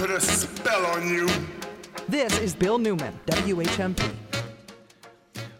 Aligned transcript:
put 0.00 0.10
a 0.10 0.18
spell 0.18 0.86
on 0.86 1.06
you. 1.06 1.28
This 2.08 2.38
is 2.38 2.54
Bill 2.54 2.78
Newman, 2.78 3.20
WHMP. 3.26 4.14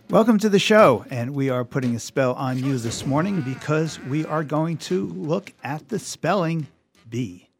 Welcome 0.08 0.38
to 0.38 0.48
the 0.48 0.58
show, 0.58 1.04
and 1.10 1.34
we 1.34 1.50
are 1.50 1.62
putting 1.62 1.94
a 1.94 1.98
spell 1.98 2.32
on 2.32 2.56
you 2.56 2.78
this 2.78 3.04
morning 3.04 3.42
because 3.42 4.00
we 4.04 4.24
are 4.24 4.42
going 4.42 4.78
to 4.78 5.08
look 5.08 5.52
at 5.62 5.90
the 5.90 5.98
spelling 5.98 6.68
bee. 7.06 7.50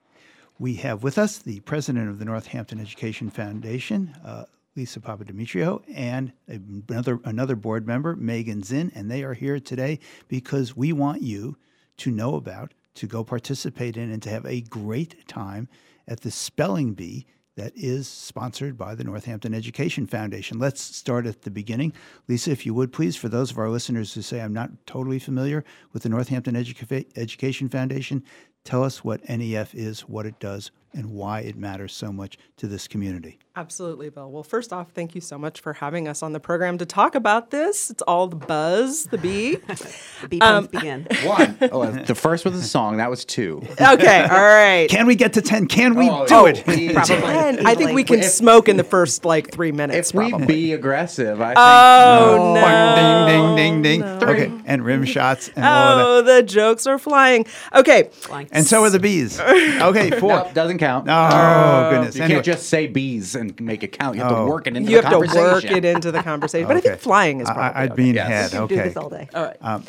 We 0.58 0.77
have 0.77 1.03
with 1.03 1.18
us 1.18 1.36
the 1.36 1.61
president 1.61 2.08
of 2.08 2.18
the 2.18 2.25
Northampton 2.25 2.81
Education 2.81 3.29
Foundation, 3.29 4.17
uh, 4.25 4.46
Lisa 4.75 5.00
Papademetriou, 5.00 5.82
and 5.94 6.32
another 6.49 7.21
another 7.26 7.57
board 7.57 7.86
member, 7.86 8.17
Megan 8.17 8.62
Zinn, 8.62 8.90
and 8.94 9.11
they 9.11 9.22
are 9.22 9.35
here 9.35 9.61
today 9.61 9.99
because 10.29 10.79
we 10.79 10.94
want 10.94 11.21
you 11.21 11.58
to 11.99 12.11
know 12.11 12.36
about, 12.36 12.72
to 12.94 13.07
go 13.07 13.22
participate 13.22 13.99
in, 13.99 14.11
and 14.11 14.22
to 14.22 14.31
have 14.31 14.46
a 14.46 14.62
great 14.62 15.29
time 15.29 15.68
at 16.09 16.21
the 16.21 16.31
spelling 16.31 16.95
bee 16.95 17.27
that 17.57 17.72
is 17.77 18.08
sponsored 18.08 18.79
by 18.79 18.95
the 18.95 19.04
Northampton 19.04 19.53
Education 19.53 20.07
Foundation. 20.07 20.58
Let's 20.58 20.81
start 20.81 21.27
at 21.27 21.43
the 21.43 21.50
beginning. 21.50 21.93
Lisa, 22.29 22.50
if 22.53 22.64
you 22.64 22.72
would 22.75 22.93
please, 22.93 23.17
for 23.17 23.29
those 23.29 23.50
of 23.50 23.58
our 23.58 23.68
listeners 23.68 24.14
who 24.14 24.22
say 24.22 24.41
I'm 24.41 24.53
not 24.53 24.71
totally 24.86 25.18
familiar 25.18 25.64
with 25.93 26.05
the 26.05 26.08
Northampton 26.08 26.55
Educa- 26.55 27.07
Education 27.17 27.68
Foundation, 27.68 28.25
tell 28.64 28.85
us 28.85 29.05
what 29.05 29.29
NEF 29.29 29.75
is, 29.75 30.03
what 30.03 30.27
it 30.27 30.39
does, 30.39 30.71
and 30.93 31.13
why 31.13 31.41
it 31.41 31.57
matters 31.57 31.93
so 31.93 32.12
much 32.12 32.39
to 32.56 32.67
this 32.67 32.89
community. 32.89 33.39
Absolutely, 33.56 34.11
Bill. 34.11 34.31
Well, 34.31 34.45
first 34.45 34.72
off, 34.72 34.92
thank 34.92 35.17
you 35.17 35.20
so 35.20 35.36
much 35.36 35.61
for 35.61 35.72
having 35.72 36.06
us 36.06 36.22
on 36.22 36.33
the 36.33 36.39
program 36.39 36.78
to 36.78 36.86
talk 36.86 37.17
about 37.17 37.50
this. 37.50 37.91
It's 37.91 38.00
all 38.03 38.28
the 38.28 38.36
buzz, 38.36 39.06
the 39.06 39.19
bee. 39.19 39.56
the 39.56 40.28
bee 40.28 40.39
puns 40.39 40.67
um, 40.67 40.70
begin. 40.70 41.08
One. 41.25 41.58
Oh, 41.72 41.91
the 42.06 42.14
first 42.14 42.44
was 42.44 42.55
a 42.55 42.62
song. 42.62 42.98
That 42.98 43.11
was 43.11 43.24
two. 43.24 43.61
Okay, 43.72 44.22
all 44.22 44.28
right. 44.28 44.86
Can 44.89 45.08
we 45.08 45.16
get 45.16 45.33
to 45.33 45.42
10? 45.42 45.66
Can 45.66 45.97
we 45.97 46.08
oh, 46.08 46.27
do 46.27 46.34
oh, 46.36 46.47
it? 46.47 46.62
Probably. 46.64 46.97
I 46.97 47.74
think 47.74 47.92
we 47.92 48.05
can 48.05 48.20
if, 48.20 48.27
smoke 48.27 48.69
in 48.69 48.77
the 48.77 48.84
first 48.84 49.24
like 49.24 49.50
three 49.50 49.72
minutes. 49.72 50.11
If 50.11 50.14
probably. 50.14 50.46
we 50.46 50.46
be 50.46 50.72
aggressive, 50.72 51.41
I 51.41 51.48
think. 51.48 51.58
Oh, 51.58 52.55
no. 52.55 53.27
Ding, 53.27 53.56
ding, 53.56 53.83
ding, 53.83 53.83
ding. 53.83 54.00
No. 54.00 54.28
Okay, 54.28 54.62
and 54.64 54.84
rim 54.84 55.05
shots. 55.05 55.48
And 55.48 55.64
oh, 55.67 56.22
the 56.22 56.44
jokes 56.44 56.86
are 56.86 57.00
flying. 57.00 57.46
Okay. 57.74 58.11
Flying. 58.12 58.48
And 58.52 58.64
so 58.64 58.84
are 58.84 58.91
the 58.91 59.00
bees. 59.00 59.41
Okay, 59.41 60.12
four. 60.12 60.30
Nope, 60.30 60.55
doesn't 60.55 60.78
count. 60.78 61.08
Oh, 61.11 61.91
goodness. 61.91 62.14
You 62.14 62.22
anyway. 62.22 62.36
can't 62.36 62.46
just 62.46 62.69
say 62.69 62.86
bees 62.86 63.34
and 63.41 63.49
make 63.58 63.82
it 63.82 63.92
count. 63.92 64.16
You 64.16 64.22
have 64.22 64.32
oh. 64.32 64.44
to 64.44 64.50
work 64.50 64.66
it 64.66 64.76
into 64.76 64.90
you 64.90 64.98
the 64.98 65.02
conversation. 65.02 65.36
You 65.36 65.48
have 65.48 65.60
to 65.60 65.68
work 65.68 65.76
it 65.76 65.84
into 65.84 66.12
the 66.12 66.22
conversation. 66.22 66.68
But 66.68 66.76
okay. 66.78 66.88
I 66.88 66.90
think 66.92 67.02
flying 67.02 67.40
is 67.40 67.46
probably 67.46 67.62
I, 67.62 67.82
would 67.82 67.92
okay. 67.92 68.02
be 68.02 68.08
in 68.10 68.14
yes. 68.14 68.52
head. 68.52 68.60
Okay. 68.62 68.74
Do 68.76 68.82
this 68.82 68.96
all 68.96 69.08
day. 69.08 69.28
All 69.34 69.44
right. 69.44 69.56
Um, 69.60 69.84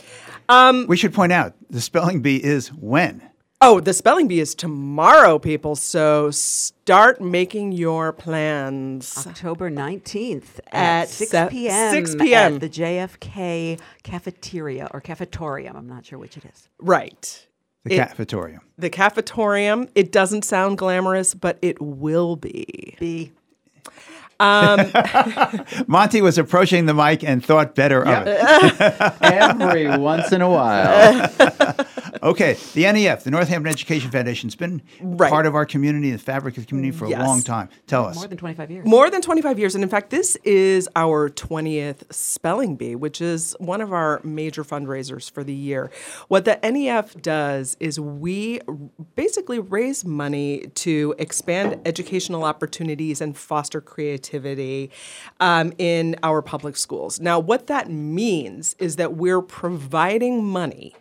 um, 0.50 0.86
we 0.88 0.98
should 0.98 1.14
point 1.14 1.32
out 1.32 1.54
the 1.70 1.82
spelling 1.82 2.22
bee 2.22 2.44
is 2.44 2.70
when. 2.74 3.22
Oh, 3.64 3.80
the 3.80 3.94
spelling 3.94 4.28
bee 4.28 4.40
is 4.40 4.56
tomorrow, 4.56 5.38
people. 5.38 5.76
So 5.76 6.32
start 6.32 7.22
making 7.22 7.74
your 7.74 8.12
plans. 8.12 9.26
October 9.28 9.70
19th 9.70 10.60
at, 10.72 11.04
at 11.04 11.10
6 11.10 11.32
p.m. 11.52 11.94
6 11.94 12.16
p.m. 12.16 12.56
at 12.56 12.62
the 12.62 12.70
JFK 12.70 13.80
cafeteria 14.02 14.90
or 14.92 15.00
cafetorium. 15.00 15.76
I'm 15.76 15.88
not 15.88 16.08
sure 16.08 16.18
which 16.18 16.38
it 16.38 16.46
is. 16.46 16.70
Right. 16.80 17.48
The 17.84 17.96
it, 17.96 18.10
cafetorium. 18.10 18.62
The 18.80 18.90
cafetorium. 18.90 19.90
It 19.94 20.12
doesn't 20.12 20.44
sound 20.44 20.80
glamorous, 20.80 21.36
but 21.36 21.60
it 21.62 21.80
will 21.80 22.36
be. 22.36 22.96
Be. 23.00 23.32
Um, 24.42 24.92
Monty 25.88 26.22
was 26.22 26.40
approaching 26.40 26.88
the 26.88 26.96
mic 26.96 27.24
and 27.24 27.46
thought 27.46 27.76
better 27.76 28.04
yeah. 28.04 28.22
of 28.22 28.28
it. 28.28 29.22
Every 29.22 29.98
once 29.98 30.32
in 30.32 30.42
a 30.42 30.50
while. 30.50 31.30
okay, 32.24 32.58
the 32.74 32.92
NEF, 32.92 33.24
the 33.24 33.30
Northampton 33.30 33.72
Education 33.72 34.10
Foundation, 34.10 34.48
has 34.48 34.56
been 34.56 34.82
right. 35.00 35.30
part 35.30 35.46
of 35.46 35.54
our 35.54 35.66
community, 35.66 36.10
the 36.10 36.18
fabric 36.18 36.58
of 36.58 36.64
the 36.64 36.68
community 36.68 36.98
for 36.98 37.08
yes. 37.08 37.22
a 37.22 37.24
long 37.24 37.44
time. 37.44 37.70
Tell 37.86 38.06
us. 38.06 38.16
More 38.16 38.28
than 38.28 38.38
25 38.38 38.72
years. 38.72 38.88
More 38.88 39.12
than 39.12 39.22
25 39.22 39.60
years. 39.60 39.76
And 39.76 39.84
in 39.84 39.90
fact, 39.90 40.10
this 40.10 40.36
is 40.44 40.90
our 40.96 41.30
20th 41.30 42.12
Spelling 42.12 42.76
Bee, 42.76 42.96
which 42.96 43.22
is 43.22 43.56
one 43.60 43.80
of 43.80 43.94
our 43.94 44.22
major 44.24 44.64
fundraisers 44.64 45.30
for 45.30 45.44
the 45.44 45.54
year. 45.54 45.92
What 46.30 46.46
the 46.46 46.60
NEF 46.64 47.22
does 47.22 47.78
is 47.80 48.00
we 48.00 48.60
basically 49.16 49.60
raise 49.60 50.04
money 50.04 50.66
to 50.76 51.14
expand 51.20 51.80
educational 51.86 52.44
opportunities 52.44 53.22
and 53.22 53.38
foster 53.38 53.82
creativity 53.82 54.31
um, 55.40 55.74
in 55.78 56.16
our 56.24 56.42
public 56.42 56.78
schools. 56.78 57.20
Now, 57.20 57.40
what 57.40 57.68
that 57.68 57.90
means 57.90 58.76
is 58.80 58.96
that 58.96 59.16
we're 59.16 59.42
providing 59.42 60.44
money 60.44 60.96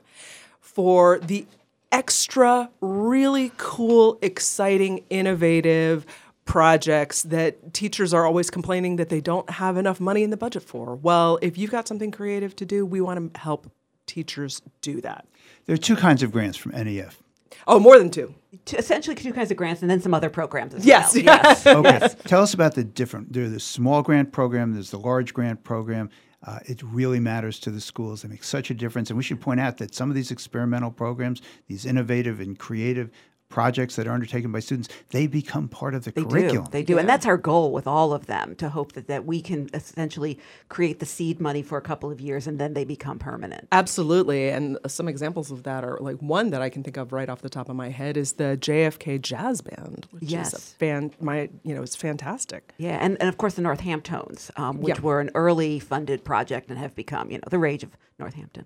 for 0.61 1.19
the 1.19 1.47
extra, 1.93 2.71
really 2.81 3.53
cool, 3.57 4.19
exciting, 4.23 5.05
innovative 5.11 6.07
projects 6.45 7.23
that 7.25 7.73
teachers 7.73 8.13
are 8.13 8.27
always 8.27 8.51
complaining 8.51 8.97
that 8.97 9.09
they 9.09 9.21
don't 9.21 9.49
have 9.51 9.77
enough 9.77 10.01
money 10.01 10.23
in 10.23 10.31
the 10.31 10.37
budget 10.37 10.62
for. 10.62 10.97
Well, 10.97 11.39
if 11.43 11.57
you've 11.57 11.71
got 11.71 11.87
something 11.87 12.11
creative 12.11 12.57
to 12.57 12.67
do, 12.67 12.85
we 12.85 13.01
want 13.01 13.35
to 13.35 13.41
help 13.41 13.71
teachers 14.07 14.61
do 14.81 15.01
that. 15.01 15.27
There 15.67 15.75
are 15.75 15.79
two 15.79 15.97
kinds 15.97 16.23
of 16.23 16.33
grants 16.33 16.57
from 16.57 16.73
NEF. 16.73 17.23
Oh, 17.66 17.78
more 17.78 17.99
than 17.99 18.11
two. 18.11 18.34
Essentially, 18.72 19.15
two 19.15 19.33
kinds 19.33 19.50
of 19.50 19.56
grants, 19.56 19.83
and 19.83 19.91
then 19.91 20.00
some 20.00 20.15
other 20.15 20.31
programs 20.31 20.75
as 20.75 20.84
yes, 20.84 21.15
well. 21.15 21.25
Yes. 21.25 21.66
okay. 21.66 21.99
Yes. 22.00 22.16
Tell 22.25 22.43
us 22.43 22.55
about 22.55 22.75
the 22.75 22.84
different. 22.84 23.33
There's 23.33 23.50
the 23.50 23.61
small 23.61 24.03
grant 24.03 24.33
program. 24.33 24.72
There's 24.72 24.91
the 24.91 24.99
large 24.99 25.34
grant 25.34 25.62
program. 25.65 26.11
Uh, 26.43 26.59
it 26.65 26.83
really 26.83 27.21
matters 27.21 27.59
to 27.61 27.71
the 27.71 27.81
schools. 27.81 28.22
They 28.22 28.28
make 28.28 28.44
such 28.44 28.71
a 28.71 28.75
difference. 28.75 29.11
And 29.11 29.16
we 29.16 29.22
should 29.22 29.41
point 29.41 29.61
out 29.61 29.77
that 29.78 29.94
some 29.94 30.09
of 30.09 30.16
these 30.16 30.31
experimental 30.31 30.91
programs, 30.91 31.43
these 31.66 31.84
innovative 31.84 32.41
and 32.41 32.59
creative 32.59 33.11
projects 33.50 33.97
that 33.97 34.06
are 34.06 34.12
undertaken 34.12 34.50
by 34.50 34.61
students, 34.61 34.88
they 35.11 35.27
become 35.27 35.69
part 35.69 35.94
of 35.94 36.05
the 36.05 36.12
they 36.12 36.22
curriculum. 36.22 36.65
Do. 36.65 36.71
They 36.71 36.83
do. 36.83 36.94
Yeah. 36.94 37.00
And 37.00 37.09
that's 37.09 37.27
our 37.27 37.37
goal 37.37 37.72
with 37.72 37.87
all 37.87 38.15
of 38.15 38.27
them 38.27 38.55
to 38.56 38.71
hope 38.71 38.93
that, 38.93 39.09
that 39.09 39.27
we 39.27 39.43
can 39.43 39.69
essentially 39.75 40.38
create 40.69 41.00
the 41.00 41.06
seed 41.06 41.41
money 41.41 41.62
for 41.62 41.77
a 41.77 41.83
couple 41.83 42.11
of 42.11 42.21
years 42.21 42.47
and 42.47 42.59
then 42.59 42.72
they 42.72 42.84
become 42.84 43.19
permanent. 43.19 43.69
Absolutely. 43.72 44.49
And 44.49 44.78
some 44.87 45.09
examples 45.09 45.50
of 45.50 45.65
that 45.65 45.84
are 45.84 45.99
like 46.00 46.16
one 46.19 46.50
that 46.50 46.62
I 46.62 46.71
can 46.71 46.83
think 46.83 46.97
of 46.97 47.12
right 47.12 47.28
off 47.28 47.43
the 47.43 47.50
top 47.50 47.69
of 47.69 47.77
my 47.77 47.91
head 47.91 48.16
is 48.16 48.34
the 48.34 48.56
JFK 48.61 49.21
Jazz 49.21 49.61
Band, 49.61 50.06
which 50.12 50.22
yes. 50.22 50.55
is 50.55 50.55
a 50.55 50.61
fan 50.77 51.12
my 51.21 51.50
you 51.65 51.75
know, 51.75 51.82
it's 51.82 51.97
fantastic. 51.97 52.72
Yeah, 52.78 52.99
and, 53.00 53.17
and 53.21 53.28
of 53.28 53.37
course 53.37 53.55
the 53.55 53.62
Northamptons, 53.62 54.50
um, 54.56 54.81
which 54.81 54.97
yeah. 54.97 55.03
were 55.03 55.21
an 55.21 55.31
early 55.34 55.81
funded 55.81 56.25
project 56.25 56.71
and 56.71 56.78
have 56.78 56.94
become, 56.94 57.31
you 57.31 57.38
know, 57.38 57.44
the 57.50 57.59
rage 57.59 57.82
of 57.82 57.91
Northampton. 58.19 58.65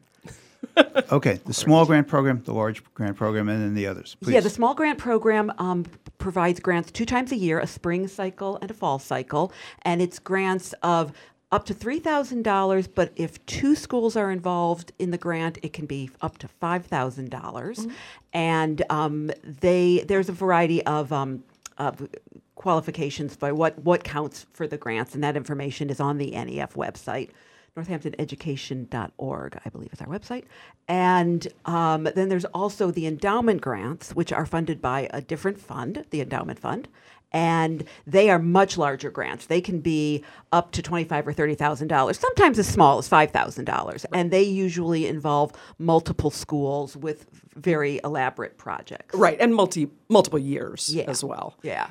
okay, 1.12 1.40
the 1.46 1.54
small 1.54 1.86
grant 1.86 2.08
program, 2.08 2.42
the 2.44 2.52
large 2.52 2.82
grant 2.94 3.16
program, 3.16 3.48
and 3.48 3.62
then 3.62 3.74
the 3.74 3.86
others. 3.86 4.16
Please. 4.20 4.34
Yeah, 4.34 4.40
the 4.40 4.50
small 4.50 4.74
grant 4.74 4.98
program 4.98 5.52
um, 5.58 5.86
provides 6.18 6.60
grants 6.60 6.90
two 6.90 7.06
times 7.06 7.32
a 7.32 7.36
year, 7.36 7.58
a 7.60 7.66
spring 7.66 8.08
cycle 8.08 8.58
and 8.60 8.70
a 8.70 8.74
fall 8.74 8.98
cycle, 8.98 9.52
and 9.82 10.00
it's 10.00 10.18
grants 10.18 10.74
of 10.82 11.12
up 11.52 11.64
to 11.66 11.74
$3,000, 11.74 12.88
but 12.96 13.12
if 13.14 13.44
two 13.46 13.76
schools 13.76 14.16
are 14.16 14.32
involved 14.32 14.90
in 14.98 15.12
the 15.12 15.18
grant, 15.18 15.56
it 15.62 15.72
can 15.72 15.86
be 15.86 16.10
up 16.20 16.36
to 16.38 16.48
$5,000. 16.60 17.30
Mm-hmm. 17.30 17.90
And 18.32 18.82
um, 18.90 19.30
they 19.44 20.04
there's 20.08 20.28
a 20.28 20.32
variety 20.32 20.84
of, 20.84 21.12
um, 21.12 21.44
of 21.78 22.08
qualifications 22.56 23.36
by 23.36 23.52
what, 23.52 23.78
what 23.78 24.02
counts 24.02 24.46
for 24.52 24.66
the 24.66 24.76
grants, 24.76 25.14
and 25.14 25.22
that 25.22 25.36
information 25.36 25.90
is 25.90 26.00
on 26.00 26.18
the 26.18 26.32
NEF 26.32 26.74
website 26.74 27.30
northamptoneducation.org, 27.76 29.60
I 29.64 29.68
believe 29.68 29.92
is 29.92 30.00
our 30.00 30.06
website. 30.06 30.44
And 30.88 31.46
um, 31.64 32.04
then 32.14 32.28
there's 32.28 32.44
also 32.46 32.90
the 32.90 33.06
endowment 33.06 33.60
grants, 33.60 34.14
which 34.14 34.32
are 34.32 34.46
funded 34.46 34.80
by 34.80 35.08
a 35.12 35.20
different 35.20 35.58
fund, 35.60 36.04
the 36.10 36.20
endowment 36.20 36.58
fund. 36.58 36.88
And 37.32 37.84
they 38.06 38.30
are 38.30 38.38
much 38.38 38.78
larger 38.78 39.10
grants. 39.10 39.46
They 39.46 39.60
can 39.60 39.80
be 39.80 40.22
up 40.52 40.70
to 40.70 40.82
twenty-five 40.82 41.26
or 41.26 41.32
thirty 41.32 41.56
thousand 41.56 41.88
dollars, 41.88 42.16
sometimes 42.16 42.60
as 42.60 42.68
small 42.68 42.96
as 42.98 43.08
five 43.08 43.32
thousand 43.32 43.64
dollars, 43.64 44.06
and 44.12 44.30
they 44.30 44.44
usually 44.44 45.08
involve 45.08 45.50
multiple 45.76 46.30
schools 46.30 46.96
with 46.96 47.26
very 47.56 48.00
elaborate 48.04 48.56
projects. 48.56 49.16
Right, 49.16 49.36
and 49.40 49.52
multi 49.52 49.90
multiple 50.08 50.38
years 50.38 50.94
yeah. 50.94 51.06
as 51.08 51.24
well. 51.24 51.56
Yeah. 51.64 51.90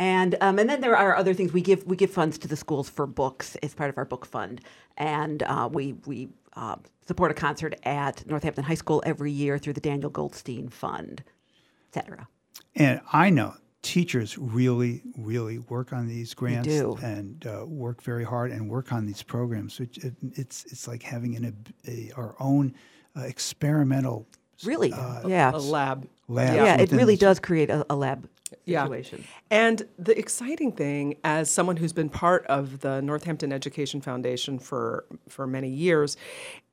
And 0.00 0.34
um, 0.40 0.58
and 0.58 0.70
then 0.70 0.80
there 0.80 0.96
are 0.96 1.14
other 1.14 1.34
things. 1.34 1.52
We 1.52 1.60
give 1.60 1.84
we 1.84 1.94
give 1.94 2.10
funds 2.10 2.38
to 2.38 2.48
the 2.48 2.56
schools 2.56 2.88
for 2.88 3.06
books 3.06 3.54
as 3.56 3.74
part 3.74 3.90
of 3.90 3.98
our 3.98 4.06
book 4.06 4.24
fund, 4.24 4.62
and 4.96 5.42
uh, 5.42 5.68
we 5.70 5.92
we 6.06 6.30
uh, 6.56 6.76
support 7.06 7.30
a 7.30 7.34
concert 7.34 7.74
at 7.82 8.26
Northampton 8.26 8.64
High 8.64 8.76
School 8.76 9.02
every 9.04 9.30
year 9.30 9.58
through 9.58 9.74
the 9.74 9.80
Daniel 9.80 10.08
Goldstein 10.08 10.70
Fund, 10.70 11.22
etc. 11.94 12.28
And 12.74 13.02
I 13.12 13.28
know 13.28 13.52
teachers 13.82 14.38
really 14.38 15.02
really 15.18 15.58
work 15.58 15.92
on 15.92 16.08
these 16.08 16.32
grants 16.32 16.66
and 17.02 17.46
uh, 17.46 17.66
work 17.66 18.00
very 18.02 18.24
hard 18.24 18.52
and 18.52 18.70
work 18.70 18.94
on 18.94 19.04
these 19.04 19.22
programs. 19.22 19.78
Which 19.78 19.98
it, 19.98 20.14
it's 20.32 20.64
it's 20.72 20.88
like 20.88 21.02
having 21.02 21.36
an, 21.36 21.54
a, 21.86 22.10
our 22.16 22.36
own 22.40 22.74
uh, 23.14 23.24
experimental 23.24 24.26
really? 24.64 24.94
uh, 24.94 25.28
yeah. 25.28 25.50
A 25.52 25.58
lab. 25.58 26.08
lab 26.26 26.54
yeah 26.54 26.80
it 26.80 26.90
really 26.90 27.16
does 27.16 27.38
create 27.38 27.68
a, 27.68 27.84
a 27.90 27.96
lab 27.96 28.26
Yeah. 28.64 28.88
And 29.50 29.82
the 29.98 30.18
exciting 30.18 30.72
thing, 30.72 31.16
as 31.24 31.50
someone 31.50 31.76
who's 31.76 31.92
been 31.92 32.08
part 32.08 32.46
of 32.46 32.80
the 32.80 33.00
Northampton 33.00 33.52
Education 33.52 34.00
Foundation 34.00 34.58
for 34.58 35.04
for 35.28 35.46
many 35.46 35.68
years, 35.70 36.16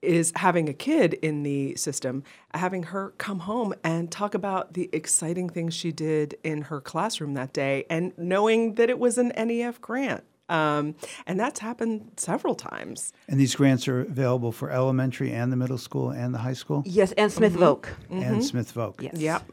is 0.02 0.32
having 0.36 0.70
a 0.70 0.74
kid 0.74 1.14
in 1.16 1.44
the 1.44 1.76
system, 1.76 2.24
having 2.54 2.84
her 2.84 3.14
come 3.18 3.40
home 3.40 3.74
and 3.84 4.12
talk 4.12 4.34
about 4.34 4.74
the 4.74 4.90
exciting 4.94 5.50
things 5.50 5.74
she 5.74 5.92
did 5.92 6.38
in 6.44 6.64
her 6.64 6.80
classroom 6.82 7.34
that 7.34 7.54
day, 7.54 7.86
and 7.90 8.14
knowing 8.18 8.76
that 8.76 8.90
it 8.90 9.00
was 9.00 9.18
an 9.18 9.32
NEF 9.38 9.82
grant. 9.82 10.24
Um, 10.50 10.96
and 11.26 11.38
that's 11.38 11.60
happened 11.60 12.12
several 12.16 12.56
times. 12.56 13.12
And 13.28 13.38
these 13.38 13.54
grants 13.54 13.86
are 13.90 14.00
available 14.02 14.54
for 14.54 14.72
elementary 14.72 15.34
and 15.34 15.52
the 15.52 15.58
middle 15.58 15.78
school 15.78 16.10
and 16.12 16.34
the 16.34 16.38
high 16.40 16.54
school 16.54 16.84
Yes, 16.86 17.12
and 17.14 17.30
Smith 17.32 17.54
Voc. 17.54 17.88
and 18.10 18.44
Smith 18.44 18.74
Voc. 18.74 19.02
Yes. 19.02 19.18
Yep. 19.18 19.52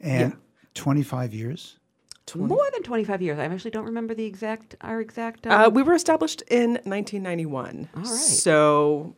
And 0.00 0.36
25 0.74 1.34
years. 1.34 1.76
More 2.36 2.68
than 2.72 2.84
25 2.84 3.22
years. 3.22 3.38
I 3.40 3.46
actually 3.46 3.72
don't 3.72 3.86
remember 3.86 4.14
the 4.14 4.24
exact, 4.24 4.76
our 4.82 5.00
exact. 5.00 5.46
Um, 5.48 5.52
Uh, 5.52 5.68
we 5.68 5.82
were 5.82 5.94
established 5.94 6.42
in 6.42 6.74
1991. 6.84 7.88
All 7.96 8.02
right. 8.02 8.08
So 8.08 9.16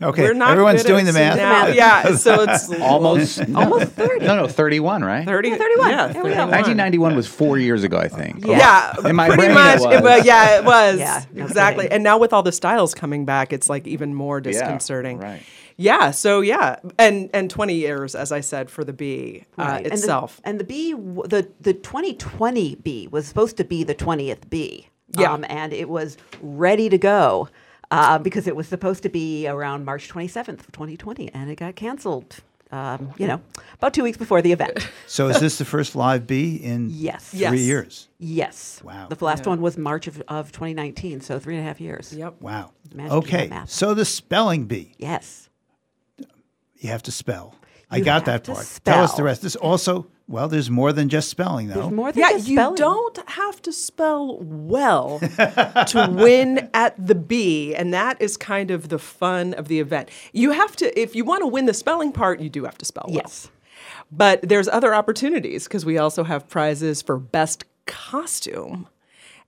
Okay, 0.00 0.22
we're 0.22 0.32
not 0.32 0.52
everyone's 0.52 0.84
doing 0.84 1.04
the 1.06 1.12
math. 1.12 1.36
now. 1.36 1.66
Yeah, 1.66 2.14
so 2.14 2.42
it's 2.44 2.70
Almost. 2.80 3.40
Almost 3.54 3.92
30. 3.92 4.24
No, 4.24 4.36
no, 4.36 4.46
31, 4.46 5.04
right? 5.04 5.26
30, 5.26 5.48
Yeah, 5.50 5.56
31. 5.56 5.90
Yeah, 5.90 6.06
There 6.06 6.22
we 6.22 6.30
go. 6.30 6.36
31. 6.36 6.50
1991 6.50 7.16
was 7.16 7.26
four 7.26 7.58
years 7.58 7.82
ago, 7.84 7.98
I 7.98 8.06
think. 8.08 8.46
Yeah. 8.46 8.58
Yeah, 9.02 9.08
In 9.10 9.16
my 9.16 9.28
pretty 9.28 9.52
much. 9.52 9.80
it 9.80 10.02
was. 10.02 10.24
yeah, 10.24 10.58
it 10.60 10.64
was. 10.74 10.98
Yeah, 11.00 11.24
no 11.34 11.44
exactly. 11.44 11.82
kidding. 11.86 11.94
And 11.96 12.04
now 12.04 12.16
with 12.16 12.32
all 12.32 12.44
the 12.44 12.52
styles 12.52 12.94
coming 12.94 13.24
back, 13.26 13.52
it's 13.52 13.68
like 13.68 13.86
even 13.88 14.14
more 14.14 14.40
disconcerting. 14.40 15.18
right. 15.18 15.42
Yeah. 15.78 16.10
So 16.10 16.40
yeah, 16.40 16.76
and 16.98 17.30
and 17.32 17.48
20 17.48 17.74
years, 17.74 18.14
as 18.14 18.32
I 18.32 18.40
said, 18.40 18.68
for 18.70 18.84
the 18.84 18.92
B 18.92 19.44
uh, 19.58 19.62
Right. 19.62 19.76
And 19.76 19.86
the- 19.86 19.94
itself. 19.94 20.40
And 20.44 20.58
the, 20.60 20.64
B, 20.64 20.92
w- 20.92 21.22
the 21.26 21.48
the 21.60 21.72
2020 21.72 22.74
B 22.76 23.08
was 23.10 23.26
supposed 23.26 23.56
to 23.56 23.64
be 23.64 23.84
the 23.84 23.94
20th 23.94 24.50
B. 24.50 24.88
Yeah. 25.16 25.32
Um, 25.32 25.44
and 25.48 25.72
it 25.72 25.88
was 25.88 26.18
ready 26.42 26.88
to 26.90 26.98
go 26.98 27.48
uh, 27.90 28.18
because 28.18 28.46
it 28.46 28.54
was 28.56 28.68
supposed 28.68 29.02
to 29.04 29.08
be 29.08 29.46
around 29.48 29.84
March 29.86 30.08
27th 30.10 30.60
of 30.60 30.72
2020, 30.72 31.32
and 31.32 31.50
it 31.50 31.56
got 31.56 31.76
canceled. 31.76 32.40
Um, 32.70 33.12
you 33.16 33.26
know, 33.26 33.40
about 33.76 33.94
two 33.94 34.02
weeks 34.02 34.18
before 34.18 34.42
the 34.42 34.52
event. 34.52 34.86
So 35.06 35.28
is 35.28 35.40
this 35.40 35.56
the 35.56 35.64
first 35.64 35.96
live 35.96 36.26
B 36.26 36.56
in 36.56 36.90
Yes. 36.90 37.30
three 37.30 37.40
Yes. 37.40 37.54
years? 37.60 38.08
Yes. 38.18 38.82
Wow. 38.84 39.06
The 39.08 39.24
last 39.24 39.46
one 39.46 39.62
was 39.62 39.78
March 39.78 40.06
of, 40.06 40.22
of 40.28 40.52
2019, 40.52 41.22
so 41.22 41.38
three 41.38 41.54
and 41.56 41.64
a 41.64 41.66
half 41.66 41.80
years. 41.80 42.12
Yep. 42.12 42.42
Wow. 42.42 42.72
Imagine 42.92 43.12
Okay, 43.16 43.50
so 43.66 43.94
the 43.94 44.04
spelling 44.04 44.66
bee. 44.66 44.92
Yes. 44.98 45.47
You 46.78 46.90
have 46.90 47.02
to 47.04 47.12
spell. 47.12 47.54
I 47.90 47.96
You 47.96 48.04
got 48.04 48.14
have 48.14 48.24
that 48.26 48.44
to 48.44 48.52
part. 48.54 48.80
Tell 48.84 49.02
us 49.02 49.14
the 49.14 49.22
rest. 49.22 49.42
This 49.42 49.56
also, 49.56 50.08
well, 50.26 50.46
there's 50.48 50.68
more 50.68 50.92
than 50.92 51.08
just 51.08 51.30
spelling, 51.30 51.68
though. 51.68 51.74
There's 51.74 51.92
more 51.92 52.12
than 52.12 52.20
Yeah, 52.20 52.32
just 52.32 52.48
you 52.48 52.76
don't 52.76 53.18
have 53.30 53.62
to 53.62 53.72
spell 53.72 54.38
well 54.40 55.20
to 55.20 56.08
win 56.10 56.68
at 56.74 56.94
the 57.04 57.14
B, 57.14 57.74
and 57.74 57.94
that 57.94 58.20
is 58.20 58.36
kind 58.36 58.70
of 58.70 58.90
the 58.90 58.98
fun 58.98 59.54
of 59.54 59.68
the 59.68 59.80
event. 59.80 60.10
You 60.32 60.50
have 60.52 60.76
to, 60.76 61.00
if 61.00 61.16
you 61.16 61.24
want 61.24 61.42
to 61.42 61.46
win 61.46 61.64
the 61.64 61.74
spelling 61.74 62.12
part, 62.12 62.40
you 62.40 62.50
do 62.50 62.64
have 62.64 62.76
to 62.78 62.84
spell 62.84 63.06
well. 63.08 63.16
Yes. 63.16 63.48
But 64.12 64.42
there's 64.42 64.68
other 64.68 64.94
opportunities 64.94 65.64
because 65.64 65.86
we 65.86 65.96
also 65.98 66.24
have 66.24 66.48
prizes 66.48 67.00
for 67.00 67.18
best 67.18 67.64
costume 67.86 68.86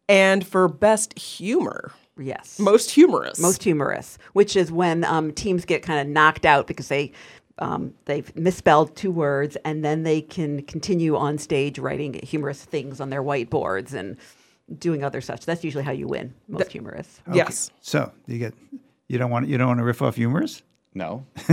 and 0.09 0.47
for 0.47 0.67
best 0.67 1.19
humor, 1.19 1.93
Yes. 2.20 2.58
most 2.58 2.90
humorous. 2.90 3.38
most 3.38 3.62
humorous, 3.62 4.19
which 4.32 4.56
is 4.56 4.70
when 4.70 5.05
um, 5.05 5.32
teams 5.32 5.64
get 5.64 5.82
kind 5.82 6.00
of 6.00 6.06
knocked 6.06 6.44
out 6.44 6.67
because 6.67 6.88
they 6.88 7.12
um, 7.58 7.93
they've 8.06 8.34
misspelled 8.37 8.96
two 8.96 9.11
words, 9.11 9.56
and 9.64 9.84
then 9.84 10.02
they 10.02 10.22
can 10.22 10.62
continue 10.62 11.17
on 11.17 11.37
stage 11.38 11.78
writing 11.78 12.19
humorous 12.22 12.64
things 12.64 13.00
on 13.00 13.11
their 13.11 13.22
whiteboards 13.22 13.93
and 13.93 14.17
doing 14.78 15.05
other 15.05 15.20
such. 15.20 15.44
That's 15.44 15.62
usually 15.62 15.84
how 15.84 15.93
you 15.93 16.06
win. 16.06 16.32
Most 16.49 16.72
humorous. 16.72 17.20
Yes. 17.32 17.70
So 17.81 18.12
you 18.26 18.38
get 18.38 18.55
you 19.08 19.19
don't 19.19 19.31
want 19.31 19.49
you 19.49 19.58
don't 19.58 19.69
want 19.69 19.78
to 19.81 19.84
riff 19.84 20.02
off 20.02 20.17
humors. 20.17 20.62
No. 20.93 21.25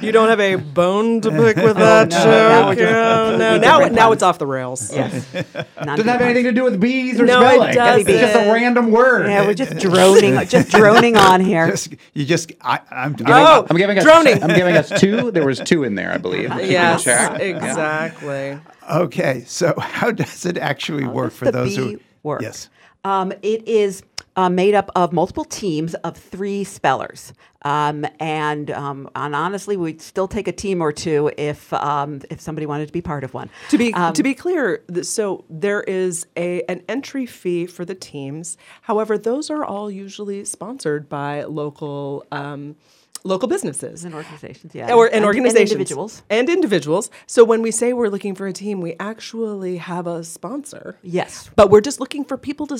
You 0.00 0.12
don't 0.12 0.28
have 0.28 0.40
a 0.40 0.56
bone 0.56 1.20
to 1.22 1.30
pick 1.30 1.56
with 1.56 1.76
that 1.76 2.10
no, 2.10 2.24
now 2.24 2.68
we're 2.68 2.74
joke. 2.74 2.78
just 2.78 2.92
Yeah, 2.92 3.36
no, 3.36 3.58
now, 3.58 3.78
now 3.88 4.12
it's 4.12 4.22
off 4.22 4.38
the 4.38 4.46
rails. 4.46 4.92
Yes. 4.94 5.26
Doesn't 5.32 6.06
have 6.06 6.20
anything 6.20 6.44
to 6.44 6.52
do 6.52 6.62
with 6.64 6.78
bees 6.80 7.18
or 7.20 7.24
No, 7.26 7.40
it 7.42 7.44
spelling. 7.54 7.74
doesn't. 7.74 8.08
It's 8.08 8.20
just 8.20 8.34
a 8.36 8.52
random 8.52 8.90
word. 8.92 9.26
Yeah, 9.26 9.44
we're 9.46 9.54
just 9.54 9.76
droning, 9.78 10.46
just 10.46 10.70
droning 10.70 11.16
on 11.16 11.40
here. 11.40 11.66
Just, 11.76 11.94
you 12.14 12.24
just 12.24 12.52
I, 12.60 12.80
I'm, 12.90 13.16
Oh, 13.26 13.66
I'm 13.68 13.76
giving 13.76 13.98
us. 13.98 14.04
droning. 14.04 14.42
I'm 14.42 14.54
giving 14.54 14.76
us 14.76 14.88
two. 15.00 15.30
There 15.30 15.44
was 15.46 15.58
two 15.60 15.82
in 15.84 15.94
there, 15.96 16.12
I 16.12 16.18
believe. 16.18 16.50
Keeping 16.50 16.70
Yes, 16.70 17.02
track. 17.02 17.40
exactly. 17.40 18.58
okay. 18.90 19.42
So 19.46 19.74
how 19.78 20.10
does 20.12 20.46
it 20.46 20.58
actually 20.58 21.04
work 21.04 21.32
for 21.32 21.46
the 21.46 21.52
those 21.52 21.76
bee 21.76 21.92
who 21.94 22.00
work? 22.22 22.42
Yes. 22.42 22.68
Um, 23.04 23.32
it 23.42 23.66
is 23.66 24.02
uh, 24.36 24.48
made 24.50 24.74
up 24.74 24.90
of 24.94 25.12
multiple 25.12 25.44
teams 25.44 25.94
of 25.94 26.16
three 26.16 26.62
spellers. 26.62 27.32
Um, 27.62 28.06
and, 28.20 28.70
um, 28.70 29.08
and 29.16 29.34
honestly, 29.34 29.76
we'd 29.76 30.00
still 30.00 30.28
take 30.28 30.46
a 30.46 30.52
team 30.52 30.80
or 30.80 30.92
two 30.92 31.32
if 31.36 31.72
um, 31.72 32.20
if 32.30 32.40
somebody 32.40 32.66
wanted 32.66 32.86
to 32.86 32.92
be 32.92 33.02
part 33.02 33.24
of 33.24 33.34
one. 33.34 33.50
To 33.70 33.78
be 33.78 33.92
Um, 33.94 34.12
to 34.12 34.22
be 34.22 34.34
clear, 34.34 34.84
th- 34.92 35.06
so 35.06 35.44
there 35.50 35.82
is 35.82 36.26
a 36.36 36.62
an 36.68 36.82
entry 36.88 37.26
fee 37.26 37.66
for 37.66 37.84
the 37.84 37.94
teams. 37.94 38.56
However, 38.82 39.18
those 39.18 39.50
are 39.50 39.64
all 39.64 39.90
usually 39.90 40.44
sponsored 40.44 41.08
by 41.08 41.42
local 41.44 42.24
um, 42.30 42.76
local 43.26 43.48
businesses. 43.48 44.04
and 44.04 44.14
organizations, 44.14 44.74
yeah, 44.74 44.92
or 44.92 45.06
and, 45.06 45.16
and 45.16 45.24
organizations 45.24 45.72
individuals. 45.72 46.22
and 46.30 46.48
individuals. 46.48 47.10
So 47.26 47.44
when 47.44 47.62
we 47.62 47.70
say 47.70 47.92
we're 47.92 48.08
looking 48.08 48.34
for 48.34 48.46
a 48.46 48.52
team, 48.52 48.80
we 48.80 48.94
actually 49.00 49.76
have 49.78 50.06
a 50.06 50.24
sponsor. 50.24 50.98
Yes. 51.02 51.50
But 51.56 51.70
we're 51.70 51.80
just 51.80 52.00
looking 52.00 52.24
for 52.24 52.36
people 52.36 52.66
to 52.68 52.78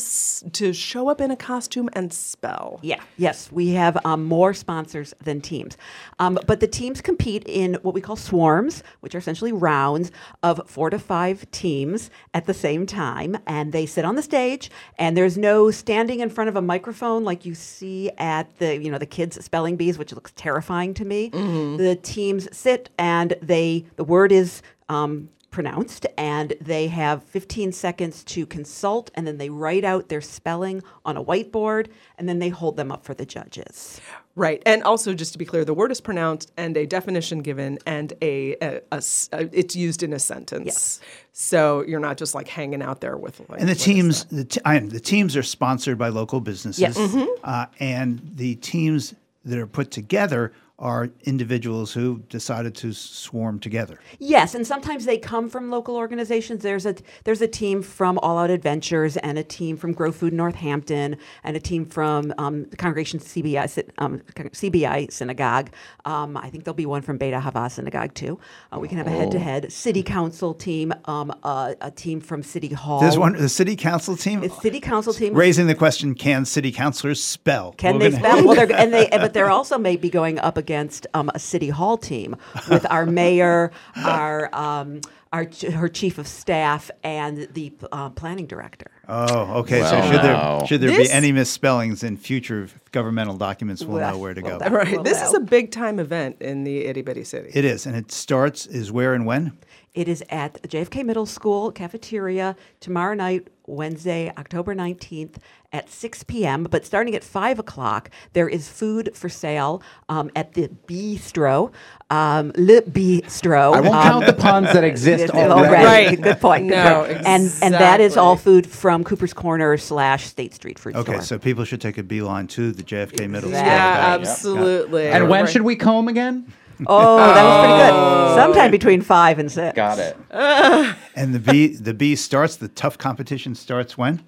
to 0.52 0.72
show 0.72 1.08
up 1.08 1.20
in 1.20 1.30
a 1.30 1.36
costume 1.36 1.88
and 1.92 2.12
spell. 2.12 2.80
Yeah, 2.82 3.02
yes, 3.16 3.50
we 3.50 3.70
have 3.70 3.98
um, 4.04 4.24
more 4.24 4.54
sponsors 4.54 5.14
than 5.22 5.40
teams. 5.40 5.76
Um, 6.18 6.38
but 6.46 6.60
the 6.60 6.66
teams 6.68 7.00
compete 7.00 7.42
in 7.46 7.74
what 7.82 7.94
we 7.94 8.00
call 8.00 8.16
swarms, 8.16 8.82
which 9.00 9.14
are 9.14 9.18
essentially 9.18 9.52
rounds 9.52 10.10
of 10.42 10.60
four 10.66 10.90
to 10.90 10.98
five 10.98 11.50
teams 11.50 12.10
at 12.34 12.46
the 12.46 12.54
same 12.54 12.86
time. 12.86 13.36
And 13.46 13.72
they 13.72 13.86
sit 13.86 14.04
on 14.04 14.16
the 14.16 14.22
stage, 14.22 14.70
and 14.98 15.16
there's 15.16 15.36
no 15.36 15.70
standing 15.70 16.20
in 16.20 16.30
front 16.30 16.48
of 16.48 16.56
a 16.56 16.62
microphone 16.62 17.24
like 17.24 17.44
you 17.44 17.54
see 17.54 18.10
at 18.18 18.58
the, 18.58 18.76
you 18.76 18.90
know, 18.90 18.98
the 18.98 19.06
kids' 19.06 19.42
spelling 19.44 19.76
bees, 19.76 19.98
which 19.98 20.12
looks 20.12 20.32
terrifying 20.36 20.94
to 20.94 21.04
me. 21.04 21.30
The 21.30 21.98
teams 22.02 22.48
sit, 22.56 22.90
and 22.98 23.34
they, 23.42 23.86
the 23.96 24.04
word 24.04 24.30
is 24.32 24.62
um, 24.88 25.28
pronounced 25.50 26.06
and 26.18 26.52
they 26.60 26.86
have 26.88 27.22
15 27.24 27.72
seconds 27.72 28.22
to 28.24 28.44
consult 28.44 29.10
and 29.14 29.26
then 29.26 29.38
they 29.38 29.48
write 29.48 29.84
out 29.84 30.10
their 30.10 30.20
spelling 30.20 30.82
on 31.06 31.16
a 31.16 31.24
whiteboard 31.24 31.86
and 32.18 32.28
then 32.28 32.38
they 32.40 32.50
hold 32.50 32.76
them 32.76 32.92
up 32.92 33.02
for 33.04 33.14
the 33.14 33.24
judges. 33.24 33.98
Right, 34.34 34.62
and 34.66 34.82
also 34.82 35.14
just 35.14 35.32
to 35.32 35.38
be 35.38 35.46
clear, 35.46 35.64
the 35.64 35.72
word 35.72 35.90
is 35.90 36.00
pronounced 36.02 36.52
and 36.58 36.76
a 36.76 36.84
definition 36.84 37.38
given, 37.40 37.78
and 37.86 38.12
a, 38.20 38.52
a- 38.60 38.82
a 38.92 38.96
s- 38.96 39.30
a- 39.32 39.48
it's 39.58 39.74
used 39.74 40.02
in 40.02 40.12
a 40.12 40.18
sentence. 40.18 40.66
Yes. 40.66 41.00
So 41.32 41.82
you're 41.88 42.00
not 42.00 42.18
just 42.18 42.34
like 42.34 42.46
hanging 42.46 42.82
out 42.82 43.00
there 43.00 43.16
with. 43.16 43.40
Like, 43.48 43.60
And 43.60 43.68
the 43.68 43.74
teams, 43.74 44.24
the, 44.26 44.44
t- 44.44 44.60
I, 44.66 44.78
the 44.80 45.00
teams 45.00 45.38
are 45.38 45.42
sponsored 45.42 45.96
by 45.96 46.08
local 46.10 46.42
businesses. 46.42 46.80
Yes. 46.80 46.98
Uh, 47.42 47.64
and 47.80 48.20
the 48.34 48.56
teams 48.56 49.14
that 49.46 49.58
are 49.58 49.66
put 49.66 49.90
together 49.90 50.52
are 50.78 51.08
individuals 51.24 51.94
who 51.94 52.18
decided 52.28 52.74
to 52.74 52.92
swarm 52.92 53.58
together. 53.58 53.98
Yes, 54.18 54.54
and 54.54 54.66
sometimes 54.66 55.06
they 55.06 55.16
come 55.16 55.48
from 55.48 55.70
local 55.70 55.96
organizations. 55.96 56.62
There's 56.62 56.84
a 56.84 56.96
there's 57.24 57.40
a 57.40 57.48
team 57.48 57.82
from 57.82 58.18
All 58.18 58.36
Out 58.36 58.50
Adventures 58.50 59.16
and 59.16 59.38
a 59.38 59.42
team 59.42 59.78
from 59.78 59.94
Grow 59.94 60.12
Food 60.12 60.34
Northampton 60.34 61.16
and 61.44 61.56
a 61.56 61.60
team 61.60 61.86
from 61.86 62.34
um, 62.36 62.64
the 62.64 62.76
Congregation 62.76 63.20
CBI 63.20 63.90
um, 63.98 64.18
CBI 64.34 65.10
Synagogue. 65.10 65.70
Um, 66.04 66.36
I 66.36 66.50
think 66.50 66.64
there'll 66.64 66.74
be 66.74 66.86
one 66.86 67.00
from 67.00 67.16
Beit 67.16 67.32
Ahavah 67.32 67.70
Synagogue 67.70 68.12
too. 68.12 68.38
Uh, 68.70 68.78
we 68.78 68.88
can 68.88 68.98
have 68.98 69.06
a 69.06 69.10
head 69.10 69.30
to 69.30 69.38
head 69.38 69.72
city 69.72 70.02
council 70.02 70.52
team, 70.52 70.92
um, 71.06 71.34
uh, 71.42 71.74
a 71.80 71.90
team 71.90 72.20
from 72.20 72.42
City 72.42 72.68
Hall. 72.68 73.00
There's 73.00 73.18
one, 73.18 73.32
the 73.32 73.48
city 73.48 73.76
council 73.76 74.14
team 74.14 74.40
The 74.40 74.50
city 74.50 74.80
council 74.80 75.14
team. 75.14 75.32
raising 75.32 75.68
the 75.68 75.74
question: 75.74 76.14
Can 76.14 76.44
city 76.44 76.70
councilors 76.70 77.22
spell? 77.22 77.72
Can 77.78 77.94
We're 77.98 78.10
they 78.10 78.18
spell? 78.18 78.36
Well, 78.46 78.54
they're 78.54 78.70
and 78.70 78.92
they, 78.92 79.08
but 79.10 79.32
they're 79.32 79.50
also 79.50 79.78
maybe 79.78 80.10
going 80.10 80.38
up 80.38 80.56
against 80.56 80.65
um, 80.70 81.30
a 81.34 81.38
city 81.38 81.68
hall 81.68 81.96
team 81.98 82.36
with 82.68 82.86
our 82.90 83.06
mayor, 83.06 83.70
our 84.04 84.54
um, 84.54 85.00
our 85.32 85.44
ch- 85.44 85.62
her 85.62 85.88
chief 85.88 86.18
of 86.18 86.26
staff, 86.26 86.90
and 87.02 87.48
the 87.52 87.72
uh, 87.92 88.10
planning 88.10 88.46
director. 88.46 88.90
Oh, 89.08 89.60
okay. 89.60 89.82
so 89.82 90.00
should 90.10 90.22
there 90.22 90.66
should 90.66 90.80
there 90.80 90.90
This- 90.90 91.08
be 91.08 91.12
any 91.14 91.32
misspellings 91.32 92.02
in 92.02 92.16
future 92.16 92.68
governmental 92.92 93.36
documents, 93.36 93.84
we'll 93.84 94.00
know 94.00 94.18
where 94.18 94.34
to 94.34 94.40
well, 94.40 94.58
go. 94.58 94.64
that- 94.64 94.72
Right, 94.72 94.92
Well, 94.94 95.02
this 95.02 95.22
is 95.22 95.34
a 95.34 95.40
big 95.40 95.70
time 95.70 95.98
event 95.98 96.36
in 96.40 96.64
the 96.64 96.84
itty 96.86 97.02
bitty 97.02 97.24
city. 97.24 97.50
It 97.54 97.64
is, 97.64 97.86
and 97.86 97.94
it 97.96 98.10
starts 98.12 98.66
is 98.66 98.90
where 98.90 99.14
and 99.14 99.26
when. 99.26 99.58
It 99.96 100.08
is 100.08 100.22
at 100.28 100.60
the 100.60 100.68
JFK 100.68 101.04
Middle 101.06 101.24
School 101.24 101.72
cafeteria 101.72 102.54
tomorrow 102.80 103.14
night 103.14 103.48
Wednesday, 103.66 104.30
October 104.36 104.74
19th 104.74 105.36
at 105.72 105.88
6 105.88 106.22
p.m. 106.24 106.64
But 106.64 106.84
starting 106.84 107.14
at 107.14 107.24
5 107.24 107.58
o'clock, 107.58 108.10
there 108.34 108.46
is 108.46 108.68
food 108.68 109.10
for 109.14 109.30
sale 109.30 109.82
um, 110.10 110.30
at 110.36 110.52
the 110.52 110.68
Bistro, 110.86 111.72
um, 112.10 112.52
Le 112.56 112.82
Bistro. 112.82 113.74
I 113.74 113.80
won't 113.80 113.94
um, 113.96 114.02
count 114.02 114.26
the 114.26 114.34
puns 114.34 114.70
that 114.74 114.84
exist 114.84 115.30
Yes, 115.32 115.50
already. 115.50 115.84
Right. 115.84 116.20
Good 116.20 116.40
point. 116.40 116.68
Good 116.68 116.74
No, 116.76 117.04
point. 117.06 117.26
And 117.26 117.50
and 117.62 117.72
that 117.74 118.02
is 118.02 118.18
all 118.18 118.36
food 118.36 118.66
from 118.66 119.02
Cooper's 119.02 119.32
Corner 119.32 119.78
slash 119.78 120.26
State 120.26 120.52
Street 120.52 120.78
Fruit 120.78 120.94
Okay, 120.94 121.12
Store. 121.12 121.22
so 121.22 121.38
people 121.38 121.64
should 121.64 121.80
take 121.80 121.96
a 121.96 122.02
beeline 122.02 122.48
to 122.48 122.70
the 122.70 122.82
JFK 122.82 123.30
Middle 123.30 123.48
School. 123.48 123.62
Yeah, 123.62 124.14
Okay. 124.14 124.22
absolutely. 124.22 125.06
And 125.08 125.30
when 125.30 125.44
Right. 125.44 125.50
should 125.50 125.62
we 125.62 125.74
comb 125.74 126.08
again? 126.08 126.52
oh, 126.86 127.16
that 127.16 127.44
was 127.44 127.58
pretty 127.60 127.76
good. 127.82 127.92
Oh. 127.94 128.34
Sometime 128.36 128.70
between 128.70 129.00
five 129.02 129.38
and 129.38 129.50
six. 129.50 129.74
Got 129.76 129.98
it. 129.98 130.16
And 131.18 131.34
the 131.34 131.38
B 131.40 131.68
the 131.68 131.94
B 131.94 132.14
starts. 132.14 132.56
The 132.56 132.68
tough 132.68 132.98
competition 132.98 133.54
starts 133.54 133.96
when? 133.96 134.22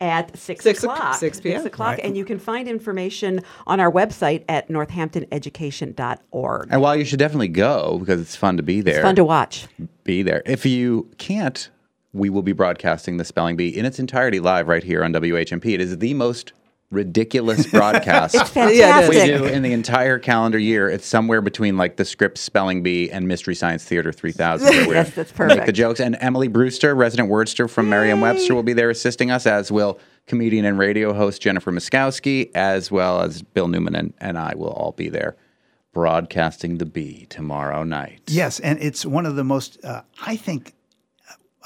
At 0.00 0.38
six, 0.38 0.62
Six 0.62 0.84
o'clock- 0.84 0.98
o'clock. 0.98 1.14
6 1.16 1.40
p.m. 1.40 1.56
Six 1.62 1.66
o'clock. 1.66 1.96
Right. 1.96 2.04
And 2.04 2.16
you 2.16 2.24
can 2.24 2.38
find 2.38 2.68
information 2.68 3.40
on 3.66 3.80
our 3.80 3.90
website 3.90 4.44
at 4.48 4.68
northamptoneducation.org. 4.68 6.68
And 6.70 6.80
while 6.80 6.94
you 6.96 7.04
should 7.04 7.18
definitely 7.18 7.48
go 7.48 7.98
because 7.98 8.20
it's 8.20 8.36
fun 8.36 8.56
to 8.58 8.62
be 8.62 8.80
there. 8.80 8.98
It's 8.98 9.02
fun 9.02 9.16
to 9.16 9.24
watch. 9.24 9.66
be 10.04 10.22
there. 10.22 10.42
If 10.46 10.64
you 10.64 11.10
can't, 11.18 11.68
we 12.12 12.30
will 12.30 12.42
be 12.42 12.52
broadcasting 12.52 13.16
the 13.16 13.24
spelling 13.24 13.56
bee 13.56 13.68
in 13.76 13.84
its 13.84 13.98
entirety 13.98 14.38
live 14.40 14.68
right 14.68 14.84
here 14.84 15.02
on 15.02 15.12
WHMP. 15.12 15.74
It 15.74 15.80
is 15.80 15.98
the 15.98 16.14
most 16.14 16.52
ridiculous 16.90 17.66
broadcast 17.70 18.34
It's 18.34 18.56
Yeah, 18.56 18.62
it 18.66 18.70
is. 18.72 18.78
fantastic. 18.80 19.10
we 19.10 19.38
do 19.38 19.44
in 19.44 19.62
the 19.62 19.72
entire 19.72 20.18
calendar 20.18 20.58
year. 20.58 20.88
It's 20.88 21.06
somewhere 21.06 21.40
between 21.42 21.76
like 21.76 21.96
the 21.96 22.04
Scripps 22.04 22.40
spelling 22.40 22.82
bee 22.82 23.10
and 23.10 23.28
Mystery 23.28 23.54
Science 23.54 23.84
Theater 23.84 24.12
3000. 24.12 24.86
where 24.86 24.94
Yes, 24.96 25.10
that's 25.14 25.32
perfect. 25.32 25.58
Make 25.58 25.66
the 25.66 25.72
jokes. 25.72 26.00
And 26.00 26.16
Emily 26.20 26.48
Brewster, 26.48 26.94
resident 26.94 27.30
wordster 27.30 27.68
from 27.68 27.88
Merriam-Webster, 27.90 28.54
will 28.54 28.62
be 28.62 28.72
there 28.72 28.90
assisting 28.90 29.30
us, 29.30 29.46
as 29.46 29.70
will 29.70 29.98
comedian 30.26 30.64
and 30.64 30.78
radio 30.78 31.12
host 31.12 31.42
Jennifer 31.42 31.72
Muskowski, 31.72 32.50
as 32.54 32.90
well 32.90 33.20
as 33.22 33.42
Bill 33.42 33.68
Newman 33.68 33.94
and, 33.94 34.14
and 34.18 34.38
I 34.38 34.54
will 34.56 34.70
all 34.70 34.92
be 34.92 35.08
there 35.08 35.36
broadcasting 35.92 36.78
the 36.78 36.86
bee 36.86 37.26
tomorrow 37.28 37.82
night. 37.82 38.20
Yes, 38.28 38.60
and 38.60 38.80
it's 38.80 39.04
one 39.04 39.26
of 39.26 39.36
the 39.36 39.44
most, 39.44 39.82
uh, 39.84 40.02
I 40.24 40.36
think, 40.36 40.74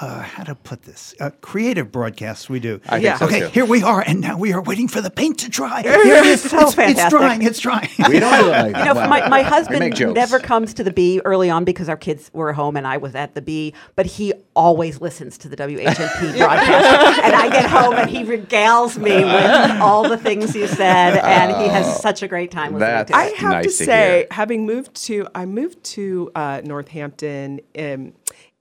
uh, 0.02 0.20
how 0.22 0.42
to 0.42 0.54
put 0.54 0.82
this, 0.82 1.14
uh, 1.20 1.30
creative 1.40 1.92
broadcasts 1.92 2.50
we 2.50 2.58
do. 2.60 2.80
I 2.86 2.90
think 2.96 3.04
Yeah. 3.04 3.16
so 3.18 3.26
okay, 3.26 3.40
too. 3.40 3.48
here 3.48 3.64
we 3.64 3.82
are, 3.82 4.00
and 4.02 4.20
now 4.20 4.36
we 4.36 4.52
are 4.52 4.60
waiting 4.60 4.88
for 4.88 5.00
the 5.00 5.10
paint 5.10 5.38
to 5.38 5.48
dry. 5.48 5.82
Here 5.86 5.92
it 5.94 6.26
is. 6.26 6.42
So 6.50 6.58
it's, 6.60 6.74
It's 6.76 7.08
drying. 7.08 7.42
It's 7.42 7.60
drying. 7.60 7.88
We 8.08 8.18
don't 8.18 8.42
do 8.42 8.48
it 8.48 8.52
like 8.52 8.76
You 8.76 8.84
know, 8.84 8.94
well, 8.94 9.08
my, 9.08 9.28
my 9.28 9.42
husband 9.42 9.94
jokes. 9.96 10.14
never 10.14 10.38
comes 10.40 10.74
to 10.74 10.84
the 10.84 10.90
B 10.92 11.20
early 11.24 11.48
on 11.50 11.64
because 11.64 11.88
our 11.88 11.96
kids 11.96 12.30
were 12.34 12.52
home 12.52 12.76
and 12.76 12.86
I 12.86 12.96
was 12.98 13.14
at 13.14 13.34
the 13.34 13.40
B, 13.42 13.74
but 13.96 14.06
he 14.06 14.32
always 14.56 15.00
listens 15.00 15.38
to 15.38 15.48
the 15.48 15.56
WHMP 15.56 16.36
broadcast. 16.38 17.20
and 17.22 17.34
I 17.34 17.48
get 17.48 17.70
home 17.70 17.94
and 17.94 18.10
he 18.10 18.24
regales 18.24 18.98
me 18.98 19.24
with 19.24 19.80
all 19.80 20.08
the 20.08 20.18
things 20.18 20.54
you 20.56 20.66
said, 20.66 21.16
and 21.18 21.56
he 21.62 21.68
has 21.68 22.00
such 22.02 22.22
a 22.22 22.28
great 22.28 22.50
time 22.50 22.74
listening 22.74 22.80
That's- 22.80 23.08
to 23.08 23.16
I 23.16 23.24
have 23.40 23.52
Nice 23.52 23.64
to 23.64 23.78
to 23.78 23.84
say, 23.84 24.16
hear. 24.18 24.26
having 24.32 24.66
moved 24.66 24.94
to, 25.06 25.28
I 25.34 25.46
moved 25.46 25.82
to 25.96 26.30
uh, 26.34 26.60
Northampton 26.64 27.60
in, 27.74 28.12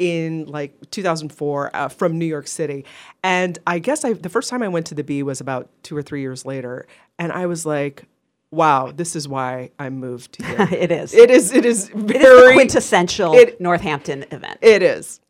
in 0.02 0.46
like 0.48 0.90
2004 0.90 1.76
uh, 1.76 1.88
from 1.90 2.18
New 2.18 2.26
York 2.26 2.48
City, 2.48 2.84
and 3.24 3.60
I 3.68 3.78
guess 3.78 4.04
I 4.04 4.14
the 4.14 4.30
first 4.30 4.50
time 4.50 4.64
I 4.64 4.68
went 4.68 4.88
to 4.88 4.96
the 4.96 5.04
Bee 5.04 5.22
was 5.22 5.40
about 5.40 5.70
two 5.84 5.96
or 5.96 6.02
three 6.02 6.22
years 6.22 6.44
later, 6.44 6.88
and 7.20 7.32
I 7.32 7.46
was 7.46 7.66
like, 7.68 8.06
"Wow, 8.50 8.92
this 8.92 9.16
is 9.16 9.28
why 9.28 9.70
I 9.78 9.90
moved 9.92 10.42
here." 10.44 10.68
It 10.72 10.92
is. 10.92 11.14
It 11.14 11.30
is. 11.30 11.54
It 11.54 11.66
is 11.66 11.90
It 11.90 11.96
is 11.96 12.16
very 12.18 12.54
quintessential 12.56 13.34
it- 13.36 13.62
Northampton 13.62 14.26
event. 14.32 14.58
It 14.62 14.82
is. 14.82 15.22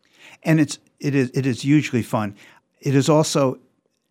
and 0.43 0.59
it's 0.61 0.79
it 1.01 1.13
is 1.15 1.29
it 1.33 1.45
is 1.45 1.61
hugely 1.63 2.01
fun. 2.01 2.35
It 2.79 2.95
is 2.95 3.09
also 3.09 3.59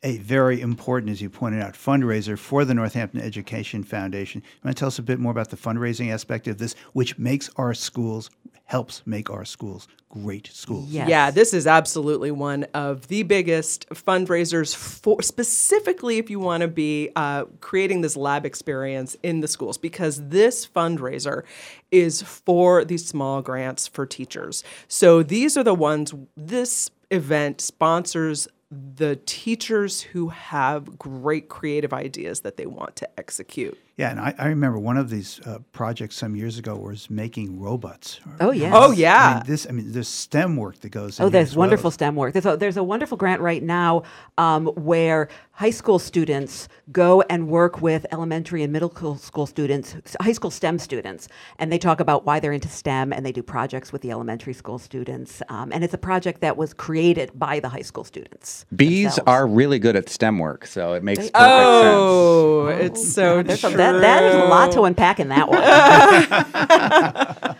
a 0.02 0.16
very 0.18 0.60
important, 0.60 1.10
as 1.12 1.20
you 1.20 1.28
pointed 1.30 1.60
out, 1.62 1.74
fundraiser 1.74 2.38
for 2.38 2.64
the 2.64 2.72
Northampton 2.74 3.20
Education 3.20 3.82
Foundation. 3.84 4.42
You 4.44 4.60
want 4.64 4.76
to 4.76 4.80
tell 4.80 4.86
us 4.88 4.98
a 4.98 5.02
bit 5.02 5.18
more 5.18 5.32
about 5.32 5.50
the 5.50 5.56
fundraising 5.58 6.10
aspect 6.12 6.48
of 6.48 6.56
this, 6.58 6.74
which 6.94 7.18
makes 7.18 7.50
our 7.56 7.74
schools 7.74 8.30
helps 8.70 9.02
make 9.04 9.28
our 9.30 9.44
schools 9.44 9.88
great 10.10 10.48
schools. 10.52 10.88
Yes. 10.90 11.08
Yeah, 11.08 11.32
this 11.32 11.52
is 11.52 11.66
absolutely 11.66 12.30
one 12.30 12.64
of 12.72 13.08
the 13.08 13.24
biggest 13.24 13.88
fundraisers 13.88 14.76
for 14.76 15.22
specifically 15.22 16.18
if 16.18 16.30
you 16.30 16.38
want 16.38 16.60
to 16.60 16.68
be 16.68 17.10
uh, 17.16 17.46
creating 17.60 18.02
this 18.02 18.16
lab 18.16 18.46
experience 18.46 19.16
in 19.24 19.40
the 19.40 19.48
schools 19.48 19.76
because 19.76 20.28
this 20.28 20.68
fundraiser 20.68 21.42
is 21.90 22.22
for 22.22 22.84
these 22.84 23.04
small 23.04 23.42
grants 23.42 23.88
for 23.88 24.06
teachers. 24.06 24.62
So 24.86 25.24
these 25.24 25.56
are 25.56 25.64
the 25.64 25.74
ones 25.74 26.14
this 26.36 26.90
event 27.10 27.60
sponsors 27.60 28.46
the 28.70 29.16
teachers 29.26 30.00
who 30.00 30.28
have 30.28 30.96
great 30.96 31.48
creative 31.48 31.92
ideas 31.92 32.42
that 32.42 32.56
they 32.56 32.66
want 32.66 32.94
to 32.96 33.08
execute. 33.18 33.76
Yeah, 34.00 34.12
and 34.12 34.18
I, 34.20 34.34
I 34.38 34.46
remember 34.46 34.78
one 34.78 34.96
of 34.96 35.10
these 35.10 35.40
uh, 35.44 35.58
projects 35.72 36.16
some 36.16 36.34
years 36.34 36.56
ago 36.58 36.74
was 36.74 37.10
making 37.10 37.60
robots. 37.60 38.18
Oh, 38.40 38.50
yes. 38.50 38.72
Oh 38.74 38.92
I 38.92 38.94
yeah. 38.94 39.34
mean, 39.34 39.42
this. 39.46 39.66
I 39.68 39.72
mean, 39.72 39.92
there's 39.92 40.08
STEM 40.08 40.56
work 40.56 40.80
that 40.80 40.88
goes. 40.88 41.18
in 41.18 41.24
Oh, 41.24 41.26
here 41.26 41.32
there's 41.32 41.50
as 41.50 41.56
well. 41.56 41.64
wonderful 41.64 41.90
STEM 41.90 42.16
work. 42.16 42.32
There's 42.32 42.46
a, 42.46 42.56
there's 42.56 42.78
a 42.78 42.82
wonderful 42.82 43.18
grant 43.18 43.42
right 43.42 43.62
now 43.62 44.04
um, 44.38 44.68
where 44.68 45.28
high 45.52 45.68
school 45.68 45.98
students 45.98 46.66
go 46.90 47.20
and 47.28 47.48
work 47.48 47.82
with 47.82 48.06
elementary 48.10 48.62
and 48.62 48.72
middle 48.72 48.88
school- 48.90 49.18
school 49.18 49.46
students, 49.46 49.94
high 50.18 50.32
school 50.32 50.50
STEM 50.50 50.78
students, 50.78 51.28
and 51.58 51.70
they 51.70 51.76
talk 51.76 52.00
about 52.00 52.24
why 52.24 52.40
they're 52.40 52.54
into 52.54 52.68
STEM 52.68 53.12
and 53.12 53.26
they 53.26 53.32
do 53.32 53.42
projects 53.42 53.92
with 53.92 54.00
the 54.00 54.10
elementary 54.10 54.54
school 54.54 54.78
students. 54.78 55.42
Um, 55.50 55.70
and 55.74 55.84
it's 55.84 55.92
a 55.92 55.98
project 55.98 56.40
that 56.40 56.56
was 56.56 56.72
created 56.72 57.32
by 57.38 57.60
the 57.60 57.68
high 57.68 57.82
school 57.82 58.04
students. 58.04 58.64
Bees 58.74 59.16
themselves. 59.16 59.28
are 59.28 59.46
really 59.46 59.78
good 59.78 59.94
at 59.94 60.08
STEM 60.08 60.38
work, 60.38 60.66
so 60.66 60.94
it 60.94 61.04
makes 61.04 61.28
perfect 61.28 61.36
sense. 61.36 61.94
Oh, 61.94 62.66
it's 62.68 63.12
so 63.12 63.42
There's 63.42 63.60
true. 63.60 63.70
That, 63.92 64.00
that 64.00 64.24
is 64.24 64.34
a 64.34 64.44
lot 64.44 64.72
to 64.72 64.82
unpack 64.82 65.20
in 65.20 65.28
that 65.28 65.48
one. 65.48 65.60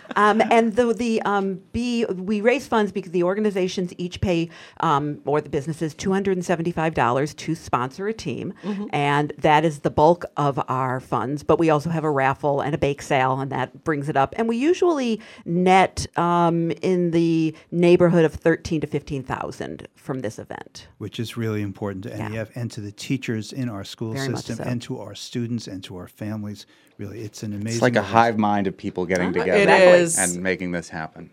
um, 0.15 0.41
and 0.51 0.75
the 0.75 0.93
the 0.93 1.21
um, 1.23 1.61
B 1.71 2.05
we 2.05 2.41
raise 2.41 2.67
funds 2.67 2.91
because 2.91 3.11
the 3.11 3.23
organizations 3.23 3.93
each 3.97 4.21
pay 4.21 4.49
um, 4.79 5.21
or 5.25 5.41
the 5.41 5.49
businesses 5.49 5.93
two 5.93 6.11
hundred 6.11 6.37
and 6.37 6.45
seventy 6.45 6.71
five 6.71 6.93
dollars 6.93 7.33
to 7.35 7.55
sponsor 7.55 8.07
a 8.07 8.13
team, 8.13 8.53
and 8.91 9.33
that 9.37 9.65
is 9.65 9.79
the 9.79 9.89
bulk 9.89 10.25
of 10.37 10.59
our 10.67 10.99
funds. 10.99 11.43
But 11.43 11.59
we 11.59 11.69
also 11.69 11.89
have 11.89 12.03
a 12.03 12.11
raffle 12.11 12.61
and 12.61 12.73
a 12.75 12.77
bake 12.77 13.01
sale, 13.01 13.39
and 13.39 13.51
that 13.51 13.83
brings 13.83 14.09
it 14.09 14.17
up. 14.17 14.33
And 14.37 14.47
we 14.47 14.57
usually 14.57 15.19
net 15.45 16.07
um, 16.17 16.71
in 16.81 17.11
the 17.11 17.55
neighborhood 17.71 18.25
of 18.25 18.33
thirteen 18.33 18.81
to 18.81 18.87
fifteen 18.87 19.23
thousand 19.23 19.87
from 19.95 20.21
this 20.21 20.39
event. 20.39 20.87
which 20.97 21.19
is 21.19 21.37
really 21.37 21.61
important 21.61 22.03
to 22.05 22.09
NEF 22.29 22.49
and 22.55 22.71
to 22.71 22.81
the 22.81 22.91
teachers 22.91 23.53
in 23.53 23.69
our 23.69 23.83
school 23.83 24.13
Very 24.13 24.27
system 24.27 24.55
so. 24.55 24.63
and 24.63 24.81
to 24.81 24.99
our 24.99 25.15
students 25.15 25.67
and 25.67 25.83
to 25.83 25.95
our 25.97 26.07
families. 26.07 26.65
Really, 27.01 27.21
it's 27.21 27.41
an 27.41 27.53
amazing. 27.53 27.71
It's 27.73 27.81
like 27.81 27.95
a 27.95 27.99
event. 27.99 28.13
hive 28.13 28.37
mind 28.37 28.67
of 28.67 28.77
people 28.77 29.07
getting 29.07 29.33
together 29.33 29.57
It 29.57 29.69
is. 29.99 30.19
and 30.19 30.43
making 30.43 30.71
this 30.71 30.87
happen. 30.87 31.31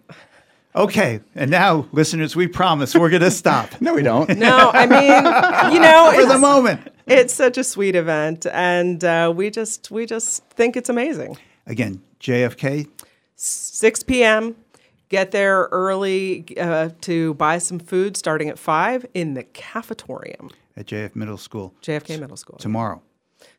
Okay, 0.74 1.20
and 1.34 1.50
now, 1.50 1.86
listeners, 1.92 2.34
we 2.34 2.46
promise 2.46 2.94
we're 2.94 3.10
going 3.10 3.20
to 3.22 3.30
stop 3.30 3.68
No, 3.82 3.92
we 3.92 4.02
don't. 4.02 4.38
No, 4.38 4.70
I 4.72 4.86
mean, 4.86 5.74
you 5.74 5.80
know, 5.80 6.10
for 6.18 6.24
the 6.26 6.38
moment. 6.38 6.80
it's 7.06 7.34
such 7.34 7.58
a 7.58 7.64
sweet 7.64 7.96
event, 7.96 8.46
and 8.50 9.04
uh, 9.04 9.30
we 9.34 9.50
just 9.50 9.90
we 9.90 10.06
just 10.06 10.42
think 10.46 10.74
it's 10.74 10.88
amazing. 10.88 11.36
Again, 11.66 12.00
JFK. 12.20 12.88
6 13.36 14.02
p.m. 14.04 14.56
Get 15.10 15.32
there 15.32 15.68
early 15.70 16.56
uh, 16.58 16.90
to 17.02 17.34
buy 17.34 17.58
some 17.58 17.78
food 17.78 18.16
starting 18.16 18.48
at 18.48 18.58
5 18.58 19.04
in 19.14 19.34
the 19.34 19.44
cafetorium. 19.44 20.50
at 20.78 20.86
JF 20.86 21.14
Middle 21.14 21.36
School 21.36 21.74
JFK 21.82 22.18
Middle 22.20 22.36
School. 22.38 22.56
tomorrow, 22.58 23.02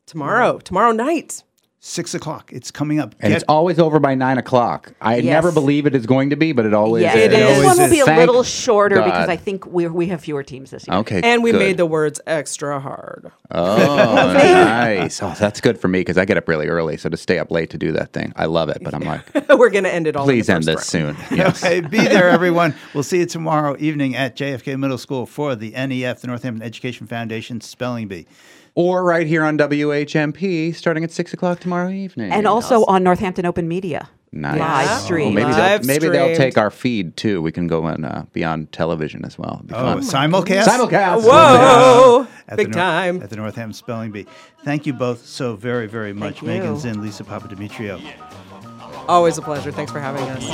Tomorrow, 0.08 0.58
tomorrow 0.60 0.92
night. 0.92 1.44
Six 1.81 2.13
o'clock. 2.13 2.51
It's 2.51 2.71
coming 2.71 3.00
up. 3.00 3.15
And 3.21 3.31
Get- 3.31 3.38
it's 3.41 3.45
always 3.48 3.79
over 3.79 4.00
by 4.00 4.13
nine 4.13 4.38
o'clock. 4.38 4.93
I 5.00 5.15
Yes. 5.17 5.25
never 5.25 5.51
believe 5.51 5.86
it 5.86 5.95
is 5.95 6.05
going 6.05 6.31
to 6.31 6.36
be, 6.36 6.51
but 6.51 6.65
it 6.65 6.74
always 6.74 7.03
Yeah, 7.03 7.15
is. 7.15 7.25
It 7.25 7.31
this 7.31 7.65
one 7.65 7.77
will 7.77 7.89
be 7.89 8.00
a 8.01 8.05
Thank 8.05 8.19
little 8.19 8.43
shorter 8.43 9.01
because 9.01 9.29
I 9.29 9.38
think 9.38 9.65
we 9.65 9.88
we 9.88 10.07
have 10.07 10.19
fewer 10.21 10.43
teams 10.43 10.71
this 10.71 10.86
year. 10.88 10.98
Okay. 10.98 11.21
And 11.24 11.41
we 11.41 11.51
good. 11.51 11.59
made 11.59 11.77
the 11.77 11.86
words 11.86 12.19
extra 12.27 12.79
hard. 12.81 13.31
Oh, 13.51 14.33
nice. 14.33 15.21
Oh, 15.24 15.33
that's 15.39 15.62
good 15.62 15.79
for 15.79 15.88
me 15.88 16.00
because 16.01 16.17
I 16.17 16.25
get 16.25 16.38
up 16.38 16.48
really 16.48 16.67
early. 16.67 16.98
So 16.98 17.07
to 17.09 17.17
stay 17.17 17.39
up 17.39 17.50
late 17.50 17.69
to 17.71 17.77
do 17.77 17.91
that 17.93 18.12
thing, 18.13 18.33
I 18.36 18.45
love 18.45 18.69
it. 18.69 18.79
But 18.83 18.93
I'm 18.93 19.01
like, 19.03 19.21
We're 19.57 19.69
going 19.69 19.86
to 19.86 19.93
end 19.93 20.05
it 20.07 20.15
all. 20.15 20.24
in 20.24 20.36
please 20.36 20.48
the 20.48 20.53
end 20.53 20.65
first 20.65 20.91
this 20.91 21.01
round. 21.01 21.17
soon. 21.29 21.38
Yes. 21.38 21.63
Okay, 21.69 21.81
be 21.81 21.98
there, 22.00 22.29
everyone. 22.29 22.74
We'll 22.93 23.03
see 23.03 23.19
you 23.19 23.25
tomorrow 23.25 23.75
evening 23.79 24.15
at 24.15 24.36
JFK 24.36 24.77
Middle 24.79 24.98
School 24.98 25.25
for 25.25 25.55
the 25.55 25.71
NEF, 25.71 26.21
the 26.21 26.27
Northampton 26.27 26.65
Education 26.65 27.05
Foundation 27.07 27.62
Spelling 27.62 28.07
Bee. 28.07 28.25
Or 28.76 29.04
right 29.04 29.28
here 29.28 29.44
on 29.44 29.58
WHMP 29.58 30.74
starting 30.76 31.04
at 31.04 31.12
six 31.12 31.34
o'clock 31.34 31.60
tomorrow 31.60 31.90
evening. 31.90 32.32
And 32.32 32.48
also 32.48 32.86
on 32.86 33.04
Northampton 33.04 33.46
Open 33.46 33.68
Media. 33.68 34.10
Nice. 34.32 34.60
Live 34.60 34.88
Well, 34.88 35.00
stream. 35.00 35.34
maybe 35.34 35.52
Live 35.52 35.82
they'll, 35.82 35.88
maybe 35.88 36.08
they'll 36.10 36.36
streamed. 36.36 36.38
take 36.38 36.58
our 36.60 36.70
feed 36.70 37.18
too. 37.18 37.42
We 37.42 37.52
can 37.52 37.66
go 37.66 37.88
and 37.88 38.06
uh, 38.06 38.24
be 38.32 38.44
on 38.44 38.68
television 38.68 39.26
as 39.26 39.40
well. 39.40 39.56
It'd 39.56 39.68
be 39.70 39.74
Oh, 39.74 40.00
fun. 40.00 40.32
simulcast? 40.32 40.66
Simulcast. 40.66 41.24
Whoa! 41.24 42.28
At 42.48 42.58
Big 42.58 42.68
the 42.68 42.72
Nor- 42.76 42.84
time. 42.84 43.22
At 43.24 43.32
the 43.32 43.38
Northampton 43.38 43.74
Spelling 43.74 44.12
Bee. 44.12 44.28
Thank 44.64 44.86
you 44.86 44.94
both 44.94 45.26
so 45.26 45.56
very, 45.56 45.88
very 45.88 46.14
much. 46.14 46.44
you. 46.44 46.48
Megan 46.48 46.78
Zinn, 46.78 47.02
Lisa 47.02 47.24
Papademetriou. 47.24 48.00
Always 49.08 49.40
a 49.40 49.42
pleasure. 49.42 49.72
Thanks 49.72 49.92
for 49.92 50.00
having 50.00 50.22
us. 50.24 50.48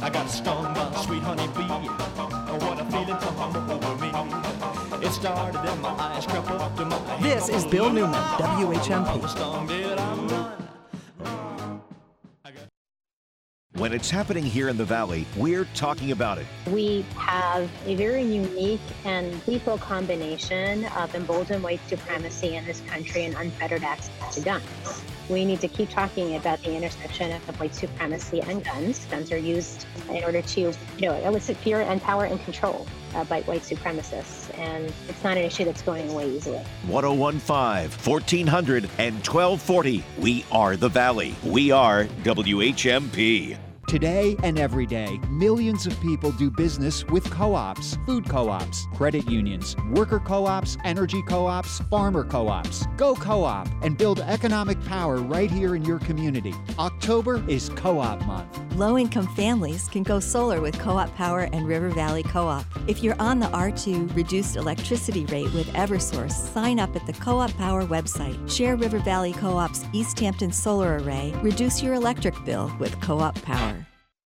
I 0.00 0.08
got 0.08 0.30
stung 0.30 0.72
by 0.72 0.88
a 0.88 0.98
sweet 1.02 1.22
honey 1.22 1.48
bee. 1.48 1.62
What 2.64 2.80
a 2.80 2.84
feeling 2.84 3.16
come 3.16 3.38
over 3.40 3.60
me. 3.62 3.74
It 3.74 3.81
This 7.20 7.50
is 7.50 7.66
Bill 7.66 7.92
Newman, 7.92 8.14
WHMP. 8.38 9.20
When 13.76 13.92
it's 13.92 14.08
happening 14.08 14.42
here 14.42 14.70
in 14.70 14.78
the 14.78 14.86
Valley, 14.86 15.26
we're 15.36 15.66
talking 15.74 16.12
about 16.12 16.38
it. 16.38 16.46
We 16.70 17.04
have 17.18 17.70
a 17.84 17.94
very 17.94 18.22
unique 18.22 18.80
and 19.04 19.46
lethal 19.46 19.76
combination 19.76 20.86
of 20.96 21.14
emboldened 21.14 21.62
white 21.62 21.80
supremacy 21.88 22.56
in 22.56 22.64
this 22.64 22.80
country 22.86 23.26
and 23.26 23.34
unfettered 23.34 23.84
access 23.84 24.34
to 24.36 24.40
guns. 24.40 25.02
We 25.28 25.44
need 25.44 25.60
to 25.60 25.68
keep 25.68 25.90
talking 25.90 26.36
about 26.36 26.62
the 26.62 26.74
intersection 26.74 27.32
of 27.32 27.60
white 27.60 27.74
supremacy 27.74 28.40
and 28.40 28.64
guns. 28.64 29.04
Guns 29.10 29.30
are 29.30 29.36
used 29.36 29.86
in 30.08 30.24
order 30.24 30.40
to, 30.40 30.60
you 30.60 30.72
know, 31.00 31.14
elicit 31.16 31.58
fear 31.58 31.82
and 31.82 32.00
power 32.00 32.24
and 32.24 32.42
control 32.44 32.86
uh, 33.14 33.24
by 33.24 33.42
white 33.42 33.62
supremacists. 33.62 34.56
And 34.58 34.92
it's 35.08 35.22
not 35.24 35.36
an 35.36 35.44
issue 35.44 35.64
that's 35.64 35.82
going 35.82 36.08
away 36.10 36.30
easily. 36.30 36.62
1015, 36.86 37.90
1400, 37.90 38.84
and 38.98 39.14
1240. 39.16 40.04
We 40.18 40.44
are 40.50 40.76
the 40.76 40.88
Valley. 40.88 41.34
We 41.44 41.70
are 41.70 42.04
WHMP. 42.24 43.71
Today 43.92 44.38
and 44.42 44.58
every 44.58 44.86
day, 44.86 45.20
millions 45.28 45.86
of 45.86 46.00
people 46.00 46.32
do 46.32 46.50
business 46.50 47.04
with 47.08 47.30
co 47.30 47.54
ops, 47.54 47.98
food 48.06 48.26
co 48.26 48.48
ops, 48.48 48.86
credit 48.94 49.30
unions, 49.30 49.76
worker 49.90 50.18
co 50.18 50.46
ops, 50.46 50.78
energy 50.82 51.20
co 51.28 51.44
ops, 51.44 51.78
farmer 51.90 52.24
co 52.24 52.48
ops. 52.48 52.86
Go 52.96 53.14
co 53.14 53.44
op 53.44 53.68
and 53.82 53.98
build 53.98 54.20
economic 54.20 54.82
power 54.86 55.16
right 55.16 55.50
here 55.50 55.76
in 55.76 55.84
your 55.84 55.98
community. 55.98 56.54
October 56.78 57.44
is 57.48 57.68
Co 57.68 58.00
op 58.00 58.24
Month. 58.24 58.58
Low 58.76 58.96
income 58.96 59.28
families 59.36 59.88
can 59.88 60.02
go 60.02 60.18
solar 60.20 60.62
with 60.62 60.78
Co 60.78 60.96
op 60.96 61.14
Power 61.14 61.50
and 61.52 61.68
River 61.68 61.90
Valley 61.90 62.22
Co 62.22 62.46
op. 62.46 62.64
If 62.88 63.02
you're 63.02 63.20
on 63.20 63.40
the 63.40 63.48
R2 63.48 64.16
reduced 64.16 64.56
electricity 64.56 65.26
rate 65.26 65.52
with 65.52 65.66
Eversource, 65.74 66.32
sign 66.32 66.80
up 66.80 66.96
at 66.96 67.06
the 67.06 67.12
Co 67.12 67.40
op 67.40 67.54
Power 67.58 67.84
website. 67.84 68.50
Share 68.50 68.76
River 68.76 69.00
Valley 69.00 69.34
Co 69.34 69.58
op's 69.58 69.84
Easthampton 69.92 70.50
Solar 70.50 70.96
Array. 70.96 71.34
Reduce 71.42 71.82
your 71.82 71.92
electric 71.92 72.42
bill 72.46 72.72
with 72.78 72.98
Co 73.02 73.20
op 73.20 73.34
Power. 73.42 73.81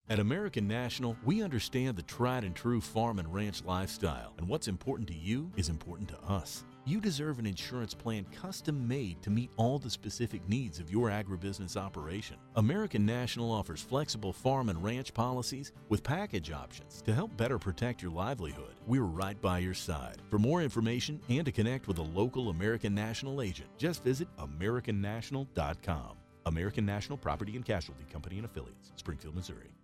At 0.08 0.20
American 0.20 0.68
National, 0.68 1.18
we 1.26 1.42
understand 1.42 1.98
the 1.98 2.04
tried 2.04 2.44
and 2.44 2.56
true 2.56 2.80
farm 2.80 3.18
and 3.18 3.34
ranch 3.34 3.64
lifestyle, 3.66 4.36
and 4.38 4.48
what's 4.48 4.68
important 4.68 5.08
to 5.08 5.16
you 5.16 5.52
is 5.58 5.68
important 5.68 6.08
to 6.10 6.20
us. 6.32 6.64
You 6.86 7.02
deserve 7.02 7.40
an 7.40 7.48
insurance 7.48 7.96
plan 7.96 8.24
custom 8.26 8.88
made 8.88 9.24
to 9.24 9.32
meet 9.32 9.50
all 9.58 9.80
the 9.80 9.90
specific 9.90 10.48
needs 10.48 10.78
of 10.78 10.92
your 10.92 11.10
agribusiness 11.10 11.76
operation. 11.76 12.38
American 12.56 13.04
National 13.04 13.52
offers 13.52 13.82
flexible 13.82 14.32
farm 14.32 14.70
and 14.70 14.84
ranch 14.84 15.12
policies 15.12 15.72
with 15.90 16.04
package 16.04 16.52
options 16.52 17.02
to 17.02 17.12
help 17.12 17.36
better 17.36 17.58
protect 17.58 18.04
your 18.04 18.12
livelihood. 18.12 18.76
We're 18.86 19.02
right 19.02 19.42
by 19.42 19.58
your 19.58 19.74
side. 19.74 20.22
For 20.30 20.38
more 20.38 20.62
information 20.62 21.20
and 21.30 21.46
to 21.46 21.52
connect 21.52 21.88
with 21.88 21.98
a 21.98 22.04
local 22.04 22.50
American 22.50 22.94
National 22.94 23.42
agent, 23.42 23.70
just 23.80 24.04
visit 24.04 24.28
AmericanNational.com. 24.38 26.18
American 26.46 26.86
National 26.86 27.18
Property 27.18 27.56
and 27.56 27.66
Casualty 27.66 28.06
Company 28.14 28.36
and 28.38 28.46
Affiliates, 28.46 28.92
Springfield, 28.98 29.34
Missouri. 29.34 29.75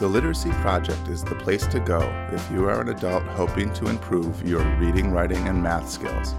The 0.00 0.08
Literacy 0.08 0.50
Project 0.54 1.06
is 1.06 1.22
the 1.22 1.36
place 1.36 1.68
to 1.68 1.78
go 1.78 2.00
if 2.32 2.50
you 2.50 2.64
are 2.68 2.80
an 2.80 2.88
adult 2.88 3.22
hoping 3.22 3.72
to 3.74 3.86
improve 3.86 4.42
your 4.46 4.64
reading, 4.78 5.12
writing, 5.12 5.46
and 5.46 5.62
math 5.62 5.88
skills, 5.88 6.34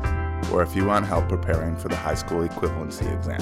or 0.51 0.61
if 0.61 0.75
you 0.75 0.83
want 0.83 1.05
help 1.05 1.29
preparing 1.29 1.77
for 1.77 1.87
the 1.87 1.95
high 1.95 2.15
school 2.15 2.45
equivalency 2.45 3.09
exam. 3.15 3.39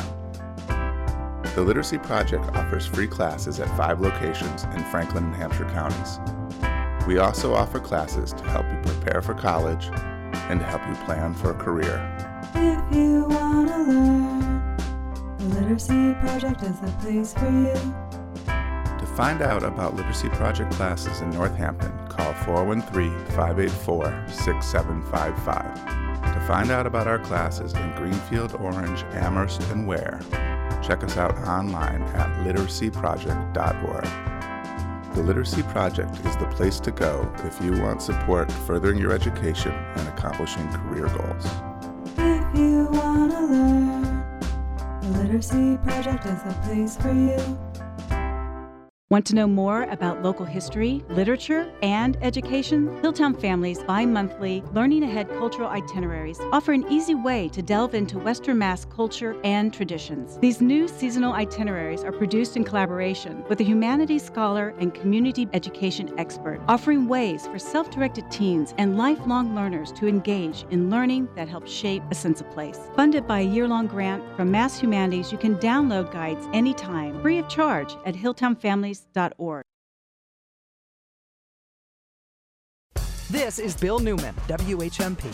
The 1.56 1.64
Literacy 1.64 1.98
Project 1.98 2.46
offers 2.56 2.86
free 2.86 3.08
classes 3.08 3.60
at 3.60 3.76
five 3.76 4.02
locations 4.02 4.66
in 4.66 4.84
Franklin 4.92 5.24
and 5.24 5.36
Hampshire 5.36 5.70
counties. 5.70 6.20
We 7.08 7.18
also 7.18 7.56
offer 7.56 7.80
classes 7.80 8.34
to 8.34 8.44
help 8.44 8.68
you 8.72 8.94
prepare 8.94 9.24
for 9.24 9.34
college 9.34 9.90
and 10.48 10.60
to 10.60 10.66
help 10.66 10.88
you 10.88 10.94
plan 11.06 11.34
for 11.34 11.50
a 11.50 11.56
career. 11.56 11.98
If 12.54 12.96
you 12.96 13.26
want 13.30 13.68
to 13.68 13.78
learn, 13.78 14.78
the 15.40 15.60
Literacy 15.60 16.14
Project 16.22 16.62
is 16.62 16.80
the 16.80 16.92
place 17.02 17.34
for 17.34 17.50
you. 17.50 18.23
Find 19.16 19.42
out 19.44 19.62
about 19.62 19.96
Literacy 19.96 20.30
Project 20.30 20.72
classes 20.72 21.22
in 21.22 21.30
Northampton, 21.30 21.92
call 22.08 22.34
413 22.34 23.12
584 23.36 24.26
6755. 24.28 26.34
To 26.34 26.40
find 26.48 26.72
out 26.72 26.88
about 26.88 27.06
our 27.06 27.20
classes 27.20 27.74
in 27.74 27.96
Greenfield, 27.96 28.56
Orange, 28.56 29.04
Amherst, 29.12 29.62
and 29.70 29.88
Ware, 29.88 30.20
check 30.82 31.04
us 31.04 31.16
out 31.16 31.38
online 31.48 32.02
at 32.16 32.28
literacyproject.org. 32.44 34.08
The 35.14 35.22
Literacy 35.22 35.62
Project 35.62 36.18
is 36.26 36.36
the 36.38 36.48
place 36.48 36.80
to 36.80 36.90
go 36.90 37.32
if 37.44 37.62
you 37.62 37.80
want 37.84 38.02
support 38.02 38.52
furthering 38.52 38.98
your 38.98 39.12
education 39.12 39.74
and 39.74 40.08
accomplishing 40.08 40.68
career 40.70 41.06
goals. 41.06 41.46
If 42.18 42.58
you 42.58 42.88
want 42.92 43.32
to 43.32 43.42
learn, 43.42 44.40
the 45.02 45.10
Literacy 45.20 45.78
Project 45.84 46.26
is 46.26 46.42
the 46.42 46.56
place 46.64 46.98
for 46.98 47.14
you. 47.14 47.38
Want 49.14 49.28
to 49.28 49.36
know 49.36 49.46
more 49.46 49.84
about 49.92 50.24
local 50.24 50.44
history, 50.44 51.04
literature, 51.08 51.72
and 51.84 52.18
education? 52.24 52.88
Hilltown 53.04 53.40
Families 53.40 53.84
bi 53.84 54.08
monthly 54.08 54.64
Learning 54.74 55.04
Ahead 55.04 55.30
cultural 55.30 55.70
itineraries 55.70 56.40
offer 56.52 56.72
an 56.72 56.84
easy 56.92 57.14
way 57.14 57.48
to 57.50 57.62
delve 57.62 57.94
into 57.94 58.18
Western 58.18 58.58
Mass 58.58 58.86
culture 58.86 59.40
and 59.44 59.72
traditions. 59.72 60.40
These 60.40 60.62
new 60.62 60.88
seasonal 60.88 61.34
itineraries 61.34 62.04
are 62.04 62.12
produced 62.12 62.58
in 62.58 62.64
collaboration 62.64 63.44
with 63.50 63.62
a 63.62 63.64
humanities 63.64 64.24
scholar 64.24 64.74
and 64.80 64.96
community 64.96 65.48
education 65.54 66.12
expert, 66.18 66.60
offering 66.68 67.08
ways 67.08 67.46
for 67.46 67.60
self 67.60 67.92
directed 67.92 68.32
teens 68.32 68.74
and 68.80 68.98
lifelong 68.98 69.54
learners 69.54 69.92
to 69.92 70.08
engage 70.08 70.66
in 70.72 70.90
learning 70.90 71.30
that 71.36 71.48
helps 71.48 71.72
shape 71.72 72.02
a 72.10 72.16
sense 72.16 72.42
of 72.42 72.50
place. 72.50 72.80
Funded 72.96 73.28
by 73.28 73.42
a 73.42 73.48
year 73.48 73.68
long 73.68 73.86
grant 73.86 74.24
from 74.36 74.50
Mass 74.50 74.80
Humanities, 74.80 75.32
you 75.32 75.38
can 75.38 75.56
download 75.58 76.12
guides 76.12 76.48
anytime, 76.52 77.22
free 77.22 77.38
of 77.38 77.48
charge, 77.48 77.96
at 78.08 78.16
hilltownfamilies.org. 79.04 79.64
This 83.30 83.58
is 83.58 83.76
Bill 83.76 84.00
Newman, 84.00 84.36
WHMP. 84.48 85.34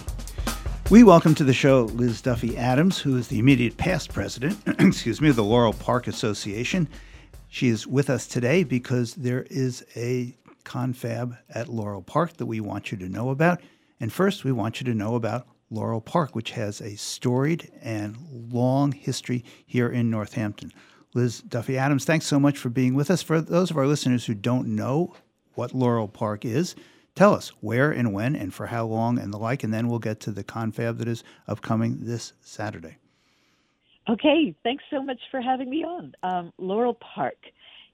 We 0.90 1.04
welcome 1.04 1.36
to 1.36 1.44
the 1.44 1.54
show 1.54 1.84
Liz 1.86 2.22
Duffy 2.22 2.58
Adams, 2.58 3.00
who 3.00 3.18
is 3.18 3.28
the 3.28 3.40
immediate 3.40 3.78
past 3.78 4.14
president, 4.14 4.58
excuse 4.80 5.22
me, 5.22 5.30
of 5.30 5.36
the 5.36 5.44
Laurel 5.44 5.74
Park 5.74 6.08
Association. 6.08 6.88
She 7.50 7.68
is 7.68 7.86
with 7.86 8.10
us 8.10 8.26
today 8.28 8.64
because 8.64 9.16
there 9.16 9.46
is 9.50 9.86
a 9.96 10.36
confab 10.64 11.36
at 11.50 11.68
Laurel 11.68 12.02
Park 12.02 12.38
that 12.38 12.46
we 12.46 12.60
want 12.60 12.92
you 12.92 12.98
to 13.00 13.10
know 13.10 13.30
about. 13.32 13.62
And 14.00 14.14
first, 14.14 14.44
we 14.44 14.52
want 14.52 14.80
you 14.80 14.86
to 14.86 14.94
know 14.94 15.16
about 15.16 15.48
Laurel 15.70 16.02
Park, 16.02 16.36
which 16.36 16.52
has 16.52 16.80
a 16.82 16.96
storied 16.96 17.72
and 17.82 18.18
long 18.32 18.92
history 18.92 19.44
here 19.66 19.90
in 19.90 20.10
Northampton. 20.10 20.72
Liz 21.14 21.42
Duffy 21.42 21.78
Adams, 21.78 22.06
thanks 22.06 22.28
so 22.28 22.40
much 22.40 22.58
for 22.58 22.70
being 22.70 22.94
with 22.94 23.10
us. 23.10 23.22
For 23.22 23.42
those 23.42 23.72
of 23.72 23.78
our 23.78 23.88
listeners 23.88 24.26
who 24.26 24.36
don't 24.36 24.68
know 24.68 25.16
what 25.56 25.74
Laurel 25.74 26.08
Park 26.08 26.46
is, 26.46 26.76
tell 27.16 27.34
us 27.34 27.50
where 27.62 27.92
and 27.92 28.14
when 28.14 28.36
and 28.36 28.54
for 28.54 28.68
how 28.68 28.86
long 28.86 29.18
and 29.18 29.34
the 29.34 29.38
like, 29.38 29.64
and 29.64 29.74
then 29.74 29.88
we'll 29.88 30.00
get 30.00 30.20
to 30.22 30.32
the 30.32 30.44
confab 30.44 31.00
that 31.00 31.08
is 31.08 31.24
upcoming 31.48 32.06
this 32.06 32.34
Saturday. 32.42 32.98
Okay, 34.08 34.56
thanks 34.64 34.84
so 34.90 35.04
much 35.04 35.20
for 35.30 35.42
having 35.42 35.70
me 35.70 35.84
on. 35.84 36.14
Um, 36.24 36.54
Laurel 36.58 36.96
Park 36.96 37.38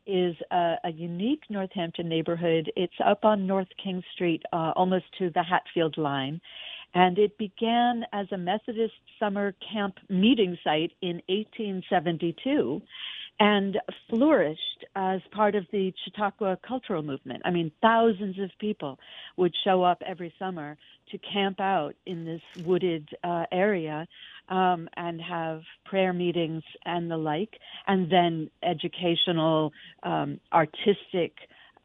is 0.07 0.35
a, 0.51 0.75
a, 0.83 0.91
unique 0.91 1.41
Northampton 1.49 2.07
neighborhood. 2.07 2.71
It's 2.75 2.93
up 3.03 3.25
on 3.25 3.47
North 3.47 3.67
King 3.83 4.03
Street, 4.13 4.43
uh, 4.53 4.71
almost 4.75 5.05
to 5.17 5.29
the 5.31 5.43
Hatfield 5.43 5.97
line. 5.97 6.39
And 6.95 7.19
it 7.19 7.37
began 7.37 8.05
as 8.13 8.25
a 8.31 8.37
Methodist 8.37 8.93
summer 9.19 9.53
camp 9.71 9.97
meeting 10.09 10.57
site 10.63 10.93
in 11.01 11.21
1872 11.27 12.81
and 13.37 13.77
flourished 14.09 14.85
as 14.95 15.19
part 15.31 15.55
of 15.55 15.65
the 15.73 15.93
Chautauqua 16.05 16.57
cultural 16.65 17.03
movement. 17.03 17.41
I 17.43 17.51
mean, 17.51 17.69
thousands 17.81 18.39
of 18.39 18.49
people 18.59 18.97
would 19.35 19.53
show 19.65 19.83
up 19.83 20.01
every 20.05 20.33
summer 20.39 20.77
to 21.11 21.17
camp 21.17 21.59
out 21.59 21.95
in 22.05 22.23
this 22.23 22.41
wooded 22.65 23.09
uh, 23.25 23.45
area 23.51 24.07
um, 24.47 24.87
and 24.95 25.21
have 25.21 25.63
prayer 25.83 26.13
meetings 26.13 26.63
and 26.85 27.11
the 27.11 27.17
like, 27.17 27.59
and 27.87 28.09
then 28.09 28.49
educational, 28.63 29.73
um, 30.03 30.39
artistic 30.53 31.33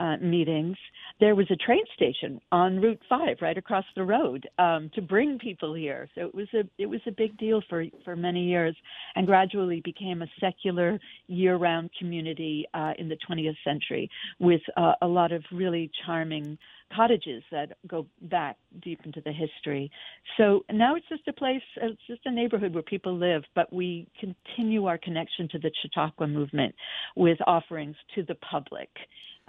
uh, 0.00 0.16
meetings, 0.16 0.76
there 1.20 1.34
was 1.34 1.46
a 1.50 1.56
train 1.56 1.84
station 1.94 2.40
on 2.50 2.80
Route 2.80 3.00
Five 3.08 3.36
right 3.42 3.56
across 3.56 3.84
the 3.94 4.02
road 4.02 4.48
um, 4.58 4.90
to 4.94 5.02
bring 5.02 5.38
people 5.38 5.74
here. 5.74 6.08
So 6.14 6.22
it 6.22 6.34
was 6.34 6.48
a 6.54 6.62
it 6.78 6.86
was 6.86 7.00
a 7.06 7.12
big 7.12 7.36
deal 7.36 7.62
for 7.68 7.84
for 8.04 8.16
many 8.16 8.44
years, 8.44 8.74
and 9.14 9.26
gradually 9.26 9.82
became 9.84 10.22
a 10.22 10.26
secular 10.40 10.98
year-round 11.26 11.90
community 11.98 12.66
uh, 12.72 12.92
in 12.98 13.08
the 13.08 13.18
20th 13.28 13.56
century 13.62 14.10
with 14.38 14.62
uh, 14.76 14.94
a 15.02 15.06
lot 15.06 15.32
of 15.32 15.44
really 15.52 15.90
charming 16.06 16.56
cottages 16.94 17.42
that 17.52 17.72
go 17.86 18.06
back 18.22 18.56
deep 18.82 19.00
into 19.04 19.20
the 19.20 19.32
history. 19.32 19.90
So 20.36 20.64
now 20.72 20.96
it's 20.96 21.08
just 21.08 21.26
a 21.28 21.32
place, 21.32 21.62
it's 21.76 22.00
just 22.06 22.22
a 22.24 22.32
neighborhood 22.32 22.74
where 22.74 22.82
people 22.82 23.16
live, 23.16 23.44
but 23.54 23.72
we 23.72 24.08
continue 24.18 24.86
our 24.86 24.98
connection 24.98 25.48
to 25.50 25.58
the 25.58 25.70
Chautauqua 25.82 26.26
movement 26.26 26.74
with 27.16 27.38
offerings 27.46 27.96
to 28.14 28.24
the 28.24 28.34
public 28.36 28.88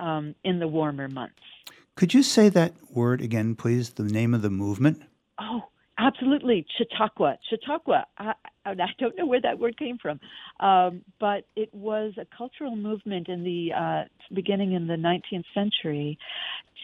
um, 0.02 0.36
in 0.44 0.60
the 0.60 0.68
warmer 0.68 1.08
months. 1.08 1.36
Could 1.96 2.14
you 2.14 2.24
say 2.24 2.50
that 2.50 2.74
word 2.90 3.22
again, 3.22 3.56
please? 3.56 3.92
The 3.92 4.04
name 4.04 4.34
of 4.34 4.42
the 4.42 4.50
movement? 4.50 5.04
Oh, 5.40 5.62
absolutely. 5.98 6.66
Chautauqua. 6.78 7.38
Chautauqua. 7.50 8.06
I, 8.18 8.34
I 8.66 8.74
don't 9.00 9.18
know 9.18 9.26
where 9.26 9.42
that 9.42 9.60
word 9.60 9.78
came 9.78 9.98
from, 9.98 10.20
um, 10.60 11.02
but 11.20 11.46
it 11.56 11.74
was 11.74 12.14
a 12.18 12.26
cultural 12.36 12.76
movement 12.76 13.28
in 13.30 13.44
the 13.44 13.70
uh, 13.74 14.04
beginning 14.34 14.74
in 14.74 14.88
the 14.88 14.96
19th 14.96 15.46
century 15.54 16.18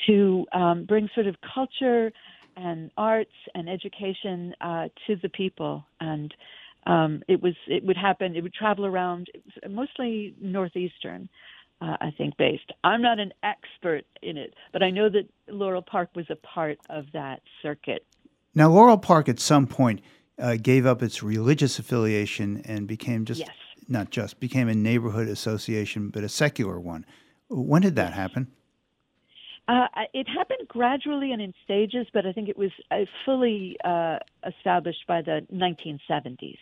to 0.08 0.46
um, 0.54 0.86
bring 0.86 1.10
sort 1.16 1.28
of 1.28 1.36
culture 1.54 2.12
and 2.56 2.92
arts 2.98 3.32
and 3.56 3.70
education 3.70 4.54
uh, 4.62 4.88
to 5.06 5.16
the 5.22 5.30
people. 5.30 5.86
And 6.00 6.34
um, 6.86 7.22
it 7.28 7.42
was 7.42 7.54
it 7.68 7.84
would 7.84 7.98
happen. 7.98 8.36
It 8.36 8.42
would 8.42 8.54
travel 8.54 8.86
around, 8.86 9.30
mostly 9.70 10.36
northeastern. 10.42 11.30
Uh, 11.80 11.96
I 12.02 12.12
think 12.18 12.38
based. 12.38 12.72
I'm 12.84 13.04
not 13.04 13.20
an 13.20 13.32
expert 13.44 14.06
in 14.24 14.36
it, 14.36 14.56
but 14.74 14.82
I 14.82 14.90
know 14.90 15.10
that 15.10 15.30
Laurel 15.48 15.84
Park 15.84 16.10
was 16.16 16.26
a 16.32 16.36
part 16.36 16.80
of 16.90 17.06
that 17.14 17.42
circuit. 17.62 18.04
Now, 18.56 18.70
Laurel 18.70 18.98
Park 18.98 19.30
at 19.30 19.40
some 19.40 19.68
point 19.68 20.02
uh, 20.40 20.56
gave 20.60 20.88
up 20.88 21.04
its 21.04 21.22
religious 21.22 21.78
affiliation 21.78 22.64
and 22.66 22.88
became 22.88 23.26
just 23.26 23.42
yes. 23.42 23.52
not 23.88 24.10
just 24.10 24.40
became 24.40 24.68
a 24.68 24.74
neighborhood 24.74 25.28
association, 25.28 26.10
but 26.10 26.24
a 26.24 26.30
secular 26.30 26.80
one. 26.80 27.06
When 27.50 27.84
did 27.84 27.96
that 27.96 28.14
happen? 28.14 28.48
Uh, 29.68 29.88
it 30.14 30.28
happened 30.30 30.68
gradually 30.70 31.32
and 31.32 31.42
in 31.42 31.54
stages, 31.64 32.08
but 32.14 32.26
I 32.26 32.32
think 32.32 32.48
it 32.48 32.58
was 32.58 32.72
uh, 32.90 33.00
fully 33.26 33.78
uh, 33.84 34.18
established 34.48 35.06
by 35.08 35.22
the 35.22 35.46
1970s. 35.54 36.58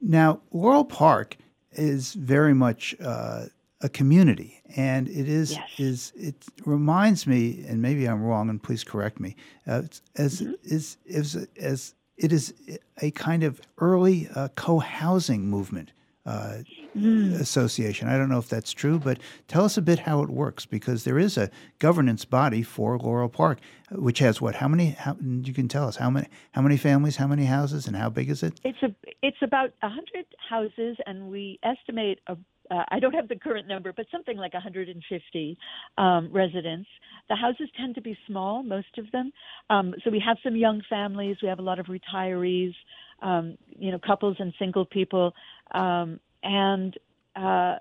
Now, 0.00 0.40
Laurel 0.50 0.84
Park 0.84 1.36
is 1.72 2.14
very 2.14 2.54
much 2.54 2.96
uh, 3.00 3.46
a 3.80 3.88
community, 3.88 4.60
and 4.76 5.08
it 5.08 5.28
is 5.28 5.52
yes. 5.52 5.70
is 5.78 6.12
it 6.16 6.34
reminds 6.64 7.26
me, 7.26 7.64
and 7.68 7.80
maybe 7.80 8.06
I'm 8.06 8.22
wrong, 8.22 8.50
and 8.50 8.62
please 8.62 8.84
correct 8.84 9.20
me, 9.20 9.36
uh, 9.66 9.82
as 10.16 10.40
mm-hmm. 10.40 10.52
is 10.64 10.96
as 11.12 11.46
as 11.56 11.94
it 12.16 12.32
is 12.32 12.54
a 13.00 13.10
kind 13.12 13.44
of 13.44 13.60
early 13.78 14.28
uh, 14.34 14.48
co-housing 14.56 15.48
movement. 15.48 15.92
Uh, 16.26 16.62
mm. 16.94 17.40
association. 17.40 18.06
I 18.06 18.18
don't 18.18 18.28
know 18.28 18.38
if 18.38 18.50
that's 18.50 18.72
true, 18.72 18.98
but 18.98 19.18
tell 19.46 19.64
us 19.64 19.78
a 19.78 19.80
bit 19.82 20.00
how 20.00 20.22
it 20.22 20.28
works 20.28 20.66
because 20.66 21.04
there 21.04 21.18
is 21.18 21.38
a 21.38 21.50
governance 21.78 22.26
body 22.26 22.62
for 22.62 22.98
Laurel 22.98 23.30
Park, 23.30 23.60
which 23.92 24.18
has 24.18 24.38
what? 24.38 24.56
How 24.56 24.68
many? 24.68 24.90
How, 24.90 25.16
you 25.22 25.54
can 25.54 25.68
tell 25.68 25.88
us 25.88 25.96
how 25.96 26.10
many? 26.10 26.28
How 26.52 26.60
many 26.60 26.76
families? 26.76 27.16
How 27.16 27.26
many 27.26 27.46
houses? 27.46 27.86
And 27.86 27.96
how 27.96 28.10
big 28.10 28.28
is 28.28 28.42
it? 28.42 28.60
It's 28.62 28.82
a. 28.82 28.94
It's 29.22 29.38
about 29.40 29.72
hundred 29.80 30.26
houses, 30.50 30.98
and 31.06 31.30
we 31.30 31.58
estimate 31.62 32.20
a 32.26 32.36
uh, 32.70 32.84
I 32.90 33.00
don't 33.00 33.14
have 33.14 33.28
the 33.28 33.36
current 33.36 33.66
number, 33.66 33.92
but 33.92 34.06
something 34.10 34.36
like 34.36 34.54
150 34.54 35.58
um, 35.96 36.30
residents. 36.32 36.88
The 37.28 37.36
houses 37.36 37.68
tend 37.76 37.94
to 37.96 38.00
be 38.00 38.16
small, 38.26 38.62
most 38.62 38.98
of 38.98 39.10
them. 39.12 39.32
Um, 39.70 39.94
so 40.04 40.10
we 40.10 40.22
have 40.24 40.36
some 40.42 40.56
young 40.56 40.82
families. 40.88 41.36
We 41.42 41.48
have 41.48 41.58
a 41.58 41.62
lot 41.62 41.78
of 41.78 41.86
retirees, 41.86 42.74
um, 43.22 43.56
you 43.78 43.90
know, 43.90 43.98
couples 43.98 44.36
and 44.38 44.52
single 44.58 44.84
people, 44.84 45.34
um, 45.72 46.20
and 46.42 46.96
uh, 47.36 47.76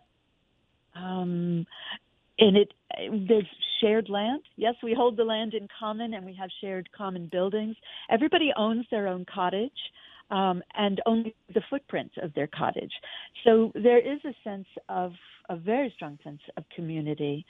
um, 0.95 1.65
and 2.39 2.57
it 2.57 2.73
there's 3.27 3.45
shared 3.81 4.09
land. 4.09 4.41
Yes, 4.55 4.75
we 4.81 4.93
hold 4.93 5.17
the 5.17 5.23
land 5.23 5.53
in 5.53 5.67
common, 5.79 6.13
and 6.13 6.25
we 6.25 6.33
have 6.33 6.49
shared 6.61 6.89
common 6.91 7.27
buildings. 7.31 7.75
Everybody 8.09 8.51
owns 8.55 8.85
their 8.89 9.07
own 9.07 9.25
cottage 9.31 9.71
um, 10.29 10.61
and 10.75 11.01
only 11.05 11.35
the 11.53 11.61
footprint 11.69 12.11
of 12.21 12.33
their 12.33 12.47
cottage. 12.47 12.91
So 13.43 13.71
there 13.75 13.99
is 13.99 14.19
a 14.25 14.33
sense 14.43 14.67
of 14.89 15.13
a 15.49 15.55
very 15.55 15.91
strong 15.95 16.19
sense 16.23 16.41
of 16.57 16.63
community 16.75 17.45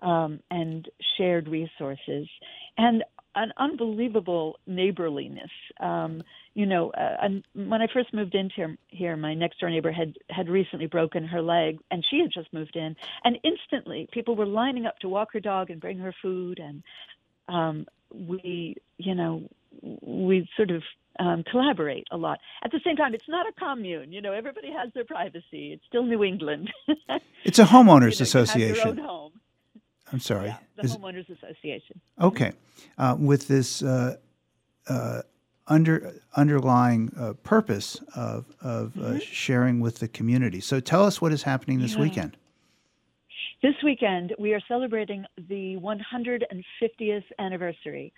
um, 0.00 0.40
and 0.50 0.88
shared 1.16 1.48
resources 1.48 2.28
and 2.76 3.04
an 3.34 3.52
unbelievable 3.56 4.58
neighborliness. 4.66 5.50
Um, 5.80 6.22
you 6.54 6.66
know, 6.66 6.90
uh, 6.90 7.28
when 7.54 7.80
I 7.80 7.86
first 7.92 8.12
moved 8.12 8.34
into 8.34 8.54
here, 8.54 8.76
here, 8.88 9.16
my 9.16 9.32
next 9.32 9.60
door 9.60 9.70
neighbor 9.70 9.92
had 9.92 10.14
had 10.28 10.48
recently 10.48 10.86
broken 10.86 11.24
her 11.24 11.40
leg, 11.40 11.78
and 11.90 12.04
she 12.10 12.20
had 12.20 12.30
just 12.32 12.52
moved 12.52 12.76
in, 12.76 12.94
and 13.24 13.38
instantly 13.42 14.08
people 14.12 14.36
were 14.36 14.46
lining 14.46 14.84
up 14.84 14.98
to 14.98 15.08
walk 15.08 15.32
her 15.32 15.40
dog 15.40 15.70
and 15.70 15.80
bring 15.80 15.98
her 15.98 16.14
food, 16.20 16.58
and 16.58 16.82
um, 17.48 17.86
we, 18.14 18.76
you 18.98 19.14
know, 19.14 19.48
we 20.02 20.46
sort 20.56 20.70
of 20.70 20.82
um, 21.18 21.44
collaborate 21.50 22.06
a 22.10 22.16
lot. 22.16 22.38
At 22.64 22.72
the 22.72 22.80
same 22.84 22.96
time, 22.96 23.14
it's 23.14 23.28
not 23.28 23.46
a 23.46 23.52
commune. 23.52 24.12
You 24.12 24.20
know, 24.20 24.32
everybody 24.32 24.70
has 24.72 24.92
their 24.94 25.04
privacy. 25.04 25.72
It's 25.72 25.84
still 25.86 26.04
New 26.04 26.24
England. 26.24 26.70
it's 27.44 27.58
a 27.58 27.64
homeowners 27.64 28.12
you 28.12 28.20
know, 28.20 28.42
association. 28.42 28.60
You 28.60 28.74
have 28.74 28.76
your 28.76 28.86
own 28.88 28.98
home. 28.98 29.32
I'm 30.12 30.20
sorry. 30.20 30.48
Yeah, 30.48 30.58
the 30.76 30.84
Is, 30.84 30.96
homeowners 30.96 31.28
association. 31.30 32.00
Okay, 32.20 32.52
uh, 32.98 33.16
with 33.18 33.48
this 33.48 33.82
uh, 33.82 34.16
uh, 34.88 35.22
under 35.66 36.14
underlying 36.36 37.12
uh, 37.18 37.32
purpose 37.42 38.00
of 38.14 38.46
of 38.60 38.92
mm-hmm. 38.92 39.18
sharing 39.18 39.80
with 39.80 39.98
the 39.98 40.08
community. 40.08 40.60
So 40.60 40.80
tell 40.80 41.04
us 41.04 41.20
what 41.20 41.32
is 41.32 41.42
happening 41.42 41.80
this 41.80 41.94
yeah. 41.94 42.00
weekend. 42.00 42.36
This 43.62 43.74
weekend, 43.84 44.34
we 44.40 44.54
are 44.54 44.60
celebrating 44.66 45.24
the 45.48 45.76
150th 45.76 47.22
anniversary 47.38 48.12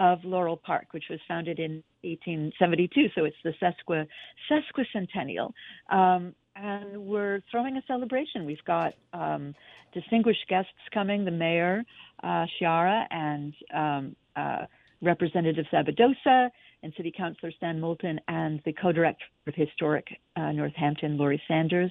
of 0.00 0.18
Laurel 0.24 0.56
Park, 0.56 0.86
which 0.92 1.04
was 1.10 1.20
founded 1.28 1.60
in 1.60 1.84
1872. 2.02 3.08
So 3.14 3.24
it's 3.26 3.36
the 3.44 3.52
sesqui, 3.62 4.06
sesquicentennial. 4.50 5.52
Um, 5.90 6.34
and 6.56 6.96
we're 6.96 7.42
throwing 7.50 7.76
a 7.76 7.82
celebration. 7.86 8.46
We've 8.46 8.64
got 8.66 8.94
um, 9.12 9.54
distinguished 9.92 10.46
guests 10.48 10.72
coming 10.92 11.24
the 11.24 11.30
mayor, 11.30 11.84
uh, 12.24 12.46
Sciarra, 12.58 13.06
and 13.10 13.54
um, 13.74 14.16
uh, 14.34 14.64
Representative 15.02 15.66
Sabadosa, 15.72 16.48
and 16.82 16.94
City 16.96 17.12
Councilor 17.14 17.52
Stan 17.52 17.78
Moulton, 17.78 18.18
and 18.28 18.60
the 18.64 18.72
co 18.72 18.92
director 18.92 19.24
of 19.46 19.54
Historic 19.54 20.06
uh, 20.36 20.50
Northampton, 20.52 21.18
Laurie 21.18 21.42
Sanders. 21.46 21.90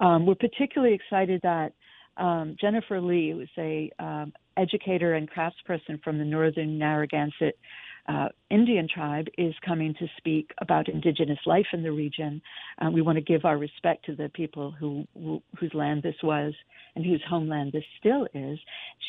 Um, 0.00 0.26
we're 0.26 0.34
particularly 0.34 0.94
excited 0.94 1.40
that 1.44 1.72
um, 2.16 2.56
Jennifer 2.60 3.00
Lee, 3.00 3.30
who's 3.30 3.48
a 3.58 3.90
um, 4.00 4.32
educator 4.56 5.14
and 5.14 5.30
craftsperson 5.30 6.02
from 6.02 6.18
the 6.18 6.24
northern 6.24 6.78
Narragansett 6.78 7.58
uh, 8.06 8.28
Indian 8.50 8.86
tribe, 8.92 9.26
is 9.38 9.54
coming 9.64 9.94
to 9.98 10.06
speak 10.18 10.50
about 10.60 10.88
Indigenous 10.88 11.38
life 11.46 11.66
in 11.72 11.82
the 11.82 11.90
region. 11.90 12.40
Uh, 12.78 12.90
we 12.90 13.00
want 13.00 13.16
to 13.16 13.22
give 13.22 13.44
our 13.44 13.56
respect 13.56 14.04
to 14.04 14.14
the 14.14 14.28
people 14.34 14.70
who, 14.70 15.06
who, 15.14 15.42
whose 15.58 15.72
land 15.72 16.02
this 16.02 16.16
was 16.22 16.52
and 16.96 17.04
whose 17.04 17.22
homeland 17.28 17.72
this 17.72 17.84
still 17.98 18.26
is. 18.34 18.58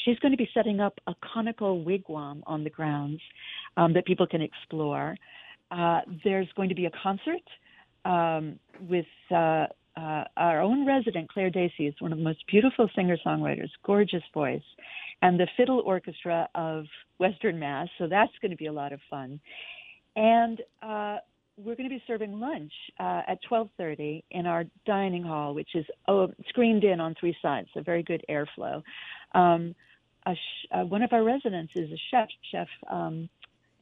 She's 0.03 0.17
going 0.19 0.31
to 0.31 0.37
be 0.37 0.49
setting 0.53 0.79
up 0.79 0.97
a 1.07 1.15
conical 1.33 1.83
wigwam 1.83 2.41
on 2.47 2.63
the 2.63 2.69
grounds 2.69 3.19
um, 3.75 3.93
that 3.93 4.05
people 4.05 4.27
can 4.27 4.41
explore. 4.41 5.17
Uh, 5.71 6.01
there's 6.23 6.47
going 6.55 6.69
to 6.69 6.75
be 6.75 6.85
a 6.85 6.91
concert 7.03 7.43
um, 8.05 8.57
with 8.87 9.05
uh, 9.97 10.25
our 10.37 10.61
own 10.61 10.85
resident, 10.85 11.29
Claire 11.31 11.49
Dacey, 11.49 11.87
is 11.87 11.95
one 11.99 12.11
of 12.11 12.17
the 12.17 12.23
most 12.23 12.43
beautiful 12.47 12.89
singer 12.95 13.17
songwriters, 13.25 13.69
gorgeous 13.83 14.23
voice, 14.33 14.63
and 15.21 15.39
the 15.39 15.47
Fiddle 15.55 15.81
Orchestra 15.85 16.49
of 16.55 16.85
Western 17.17 17.59
Mass. 17.59 17.87
So 17.97 18.07
that's 18.07 18.31
going 18.41 18.51
to 18.51 18.57
be 18.57 18.65
a 18.65 18.73
lot 18.73 18.91
of 18.91 18.99
fun. 19.09 19.39
And 20.15 20.61
uh, 20.81 21.17
we're 21.57 21.75
going 21.75 21.89
to 21.89 21.95
be 21.95 22.03
serving 22.07 22.39
lunch 22.39 22.73
uh, 22.99 23.21
at 23.27 23.39
12:30 23.49 24.23
in 24.31 24.45
our 24.45 24.65
dining 24.85 25.23
hall, 25.23 25.53
which 25.53 25.75
is 25.75 25.85
oh, 26.07 26.31
screened 26.49 26.83
in 26.83 26.99
on 26.99 27.15
three 27.19 27.35
sides, 27.41 27.69
so 27.73 27.81
very 27.81 28.03
good 28.03 28.23
airflow. 28.29 28.83
Um, 29.33 29.75
sh- 30.27 30.67
uh, 30.71 30.83
one 30.83 31.03
of 31.03 31.13
our 31.13 31.23
residents 31.23 31.71
is 31.75 31.91
a 31.91 31.99
chef, 32.11 32.27
Chef 32.51 32.67
um, 32.89 33.29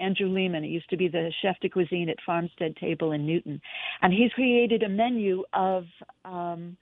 Andrew 0.04 0.28
Lehman. 0.28 0.64
He 0.64 0.70
used 0.70 0.90
to 0.90 0.98
be 0.98 1.08
the 1.08 1.32
chef 1.42 1.56
de 1.62 1.70
cuisine 1.70 2.10
at 2.10 2.18
Farmstead 2.26 2.76
Table 2.76 3.14
in 3.14 3.26
Newton, 3.26 3.62
and 4.02 4.14
he's 4.14 4.32
created 4.34 4.84
a 4.84 4.90
menu 4.90 5.44
of 5.54 5.86
um, 6.26 6.76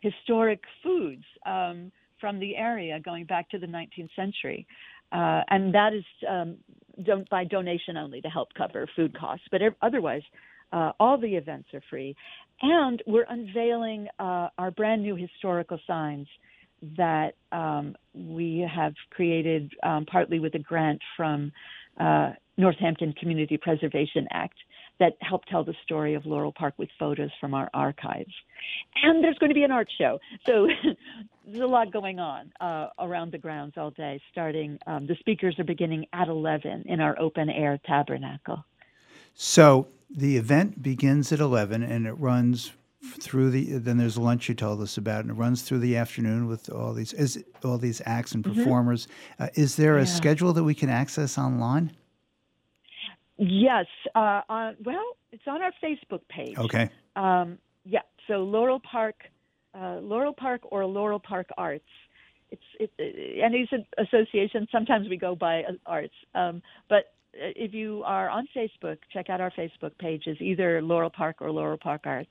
historic 0.00 0.60
foods 0.82 1.24
um, 1.44 1.90
from 2.20 2.38
the 2.38 2.56
area 2.56 3.00
going 3.00 3.24
back 3.24 3.48
to 3.50 3.58
the 3.58 3.66
19th 3.66 4.10
century, 4.16 4.66
uh, 5.12 5.42
and 5.50 5.74
that 5.74 5.92
is 5.92 6.04
um, 6.28 6.56
don't, 7.04 7.28
by 7.30 7.44
donation 7.44 7.96
only 7.96 8.20
to 8.20 8.28
help 8.28 8.48
cover 8.54 8.86
food 8.96 9.16
costs. 9.18 9.46
But 9.50 9.60
otherwise, 9.82 10.22
uh, 10.72 10.92
all 11.00 11.18
the 11.18 11.34
events 11.34 11.68
are 11.74 11.82
free, 11.88 12.14
and 12.62 13.02
we're 13.06 13.26
unveiling 13.28 14.08
uh, 14.18 14.48
our 14.58 14.70
brand 14.70 15.02
new 15.02 15.16
historical 15.16 15.78
signs 15.86 16.26
that 16.96 17.34
um, 17.50 17.96
we 18.14 18.68
have 18.72 18.94
created 19.10 19.72
um, 19.82 20.06
partly 20.06 20.38
with 20.38 20.54
a 20.54 20.58
grant 20.58 21.00
from 21.16 21.50
uh, 22.00 22.32
Northampton 22.58 23.14
Community 23.14 23.56
Preservation 23.56 24.26
Act 24.30 24.56
that 24.98 25.12
help 25.20 25.44
tell 25.46 25.62
the 25.64 25.74
story 25.84 26.14
of 26.14 26.26
Laurel 26.26 26.52
Park 26.52 26.74
with 26.76 26.88
photos 26.98 27.30
from 27.40 27.54
our 27.54 27.70
archives. 27.72 28.32
And 29.02 29.22
there's 29.22 29.38
going 29.38 29.50
to 29.50 29.54
be 29.54 29.62
an 29.62 29.70
art 29.70 29.88
show. 29.96 30.18
So 30.44 30.66
there's 31.46 31.60
a 31.60 31.66
lot 31.66 31.92
going 31.92 32.18
on 32.18 32.52
uh, 32.60 32.88
around 32.98 33.30
the 33.32 33.38
grounds 33.38 33.74
all 33.76 33.92
day, 33.92 34.20
starting, 34.32 34.76
um, 34.88 35.06
the 35.06 35.14
speakers 35.20 35.56
are 35.58 35.64
beginning 35.64 36.06
at 36.12 36.26
11 36.28 36.84
in 36.86 37.00
our 37.00 37.18
open 37.20 37.48
air 37.48 37.78
tabernacle. 37.86 38.64
So 39.34 39.86
the 40.10 40.36
event 40.36 40.82
begins 40.82 41.30
at 41.32 41.38
11 41.38 41.84
and 41.84 42.06
it 42.06 42.12
runs 42.14 42.72
through 43.20 43.50
the 43.50 43.78
then 43.78 43.96
there's 43.96 44.18
lunch 44.18 44.48
you 44.48 44.54
told 44.56 44.80
us 44.82 44.96
about, 44.96 45.20
and 45.20 45.30
it 45.30 45.34
runs 45.34 45.62
through 45.62 45.78
the 45.78 45.96
afternoon 45.96 46.48
with 46.48 46.68
all 46.68 46.92
these 46.92 47.12
is 47.12 47.42
all 47.64 47.78
these 47.78 48.02
acts 48.04 48.32
and 48.34 48.44
Mhm. 48.44 48.54
performers. 48.56 49.06
Uh, 49.38 49.48
is 49.54 49.76
there 49.76 49.96
a 49.96 50.00
Yeah. 50.00 50.04
schedule 50.06 50.52
that 50.52 50.64
we 50.64 50.74
can 50.74 50.88
access 50.88 51.38
online? 51.38 51.92
Yes. 53.38 53.86
Uh, 54.14 54.42
on, 54.48 54.76
well, 54.84 55.04
it's 55.32 55.42
on 55.46 55.62
our 55.62 55.72
Facebook 55.82 56.22
page. 56.28 56.58
Okay. 56.58 56.90
Um, 57.16 57.58
yeah. 57.84 58.00
So 58.26 58.44
Laurel 58.44 58.80
Park, 58.80 59.14
uh, 59.74 59.98
Laurel 60.00 60.34
Park 60.34 60.60
or 60.64 60.84
Laurel 60.84 61.20
Park 61.20 61.48
Arts. 61.56 61.84
It's 62.50 62.62
it, 62.80 62.90
uh, 62.98 63.44
and 63.44 63.54
these 63.54 63.68
associations. 63.98 64.68
Sometimes 64.72 65.08
we 65.08 65.16
go 65.16 65.34
by 65.34 65.62
uh, 65.64 65.72
arts, 65.86 66.14
um, 66.34 66.62
but 66.88 67.12
uh, 67.34 67.52
if 67.56 67.74
you 67.74 68.02
are 68.04 68.28
on 68.30 68.48
Facebook, 68.56 68.98
check 69.12 69.28
out 69.28 69.40
our 69.40 69.50
Facebook 69.50 69.96
pages, 69.98 70.38
either 70.40 70.80
Laurel 70.82 71.10
Park 71.10 71.36
or 71.40 71.50
Laurel 71.50 71.78
Park 71.78 72.02
Arts. 72.06 72.30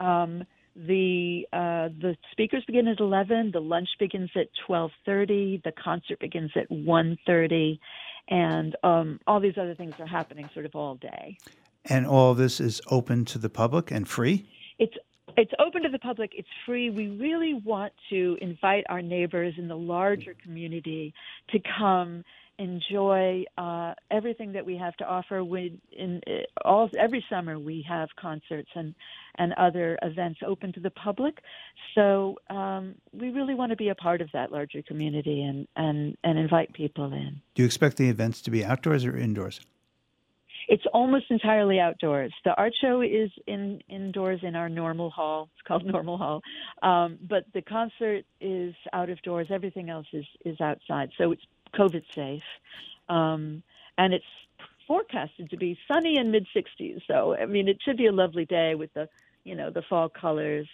Um, 0.00 0.44
the 0.76 1.46
uh, 1.52 1.88
the 2.00 2.16
speakers 2.32 2.64
begin 2.66 2.88
at 2.88 3.00
eleven. 3.00 3.50
The 3.52 3.60
lunch 3.60 3.88
begins 3.98 4.30
at 4.34 4.48
twelve 4.66 4.90
thirty. 5.04 5.60
The 5.62 5.72
concert 5.72 6.18
begins 6.20 6.50
at 6.56 6.70
one 6.70 7.16
thirty, 7.26 7.80
and 8.28 8.76
um, 8.82 9.20
all 9.26 9.40
these 9.40 9.58
other 9.58 9.74
things 9.74 9.94
are 9.98 10.06
happening 10.06 10.48
sort 10.54 10.66
of 10.66 10.74
all 10.74 10.94
day. 10.96 11.38
And 11.86 12.06
all 12.06 12.34
this 12.34 12.60
is 12.60 12.80
open 12.90 13.24
to 13.26 13.38
the 13.38 13.50
public 13.50 13.90
and 13.90 14.08
free. 14.08 14.46
It's 14.78 14.96
it's 15.36 15.52
open 15.58 15.82
to 15.82 15.88
the 15.88 15.98
public. 15.98 16.32
It's 16.34 16.48
free. 16.66 16.90
We 16.90 17.08
really 17.08 17.54
want 17.54 17.92
to 18.10 18.36
invite 18.40 18.84
our 18.88 19.02
neighbors 19.02 19.54
in 19.56 19.68
the 19.68 19.76
larger 19.76 20.34
community 20.42 21.14
to 21.50 21.60
come 21.78 22.24
enjoy 22.58 23.44
uh, 23.58 23.94
everything 24.10 24.52
that 24.52 24.64
we 24.64 24.76
have 24.76 24.94
to 24.96 25.04
offer. 25.04 25.42
We 25.42 25.80
in 25.92 26.20
uh, 26.26 26.42
all 26.64 26.88
every 26.98 27.24
summer 27.28 27.58
we 27.58 27.84
have 27.88 28.08
concerts 28.20 28.68
and 28.74 28.94
and 29.36 29.52
other 29.54 29.98
events 30.02 30.40
open 30.46 30.72
to 30.74 30.80
the 30.80 30.90
public. 30.90 31.40
So 31.94 32.36
um, 32.50 32.94
we 33.12 33.30
really 33.30 33.54
want 33.54 33.70
to 33.70 33.76
be 33.76 33.88
a 33.88 33.94
part 33.94 34.20
of 34.20 34.28
that 34.32 34.52
larger 34.52 34.82
community 34.82 35.42
and 35.42 35.66
and 35.76 36.16
and 36.22 36.38
invite 36.38 36.72
people 36.72 37.12
in. 37.12 37.40
Do 37.54 37.62
you 37.62 37.66
expect 37.66 37.96
the 37.96 38.08
events 38.08 38.40
to 38.42 38.50
be 38.50 38.64
outdoors 38.64 39.04
or 39.04 39.16
indoors? 39.16 39.60
It's 40.68 40.84
almost 40.92 41.26
entirely 41.30 41.78
outdoors. 41.78 42.32
The 42.44 42.54
art 42.54 42.72
show 42.80 43.00
is 43.02 43.30
in 43.46 43.80
indoors 43.88 44.40
in 44.42 44.56
our 44.56 44.68
normal 44.68 45.10
hall. 45.10 45.48
It's 45.54 45.66
called 45.66 45.84
Normal 45.92 46.16
Hall, 46.16 46.42
um, 46.82 47.18
but 47.28 47.44
the 47.52 47.62
concert 47.62 48.24
is 48.40 48.74
out 48.92 49.10
of 49.10 49.20
doors. 49.22 49.48
Everything 49.50 49.90
else 49.90 50.06
is 50.12 50.26
is 50.44 50.60
outside, 50.60 51.10
so 51.18 51.32
it's 51.32 51.42
COVID 51.78 52.02
safe, 52.14 52.42
um, 53.08 53.62
and 53.98 54.14
it's 54.14 54.24
forecasted 54.86 55.50
to 55.50 55.56
be 55.56 55.78
sunny 55.88 56.16
and 56.16 56.30
mid 56.30 56.46
60s. 56.54 57.00
So 57.06 57.34
I 57.34 57.46
mean, 57.46 57.68
it 57.68 57.78
should 57.84 57.96
be 57.96 58.06
a 58.06 58.12
lovely 58.12 58.44
day 58.44 58.74
with 58.74 58.92
the 58.94 59.08
you 59.44 59.54
know 59.54 59.70
the 59.70 59.82
fall 59.82 60.08
colors. 60.08 60.68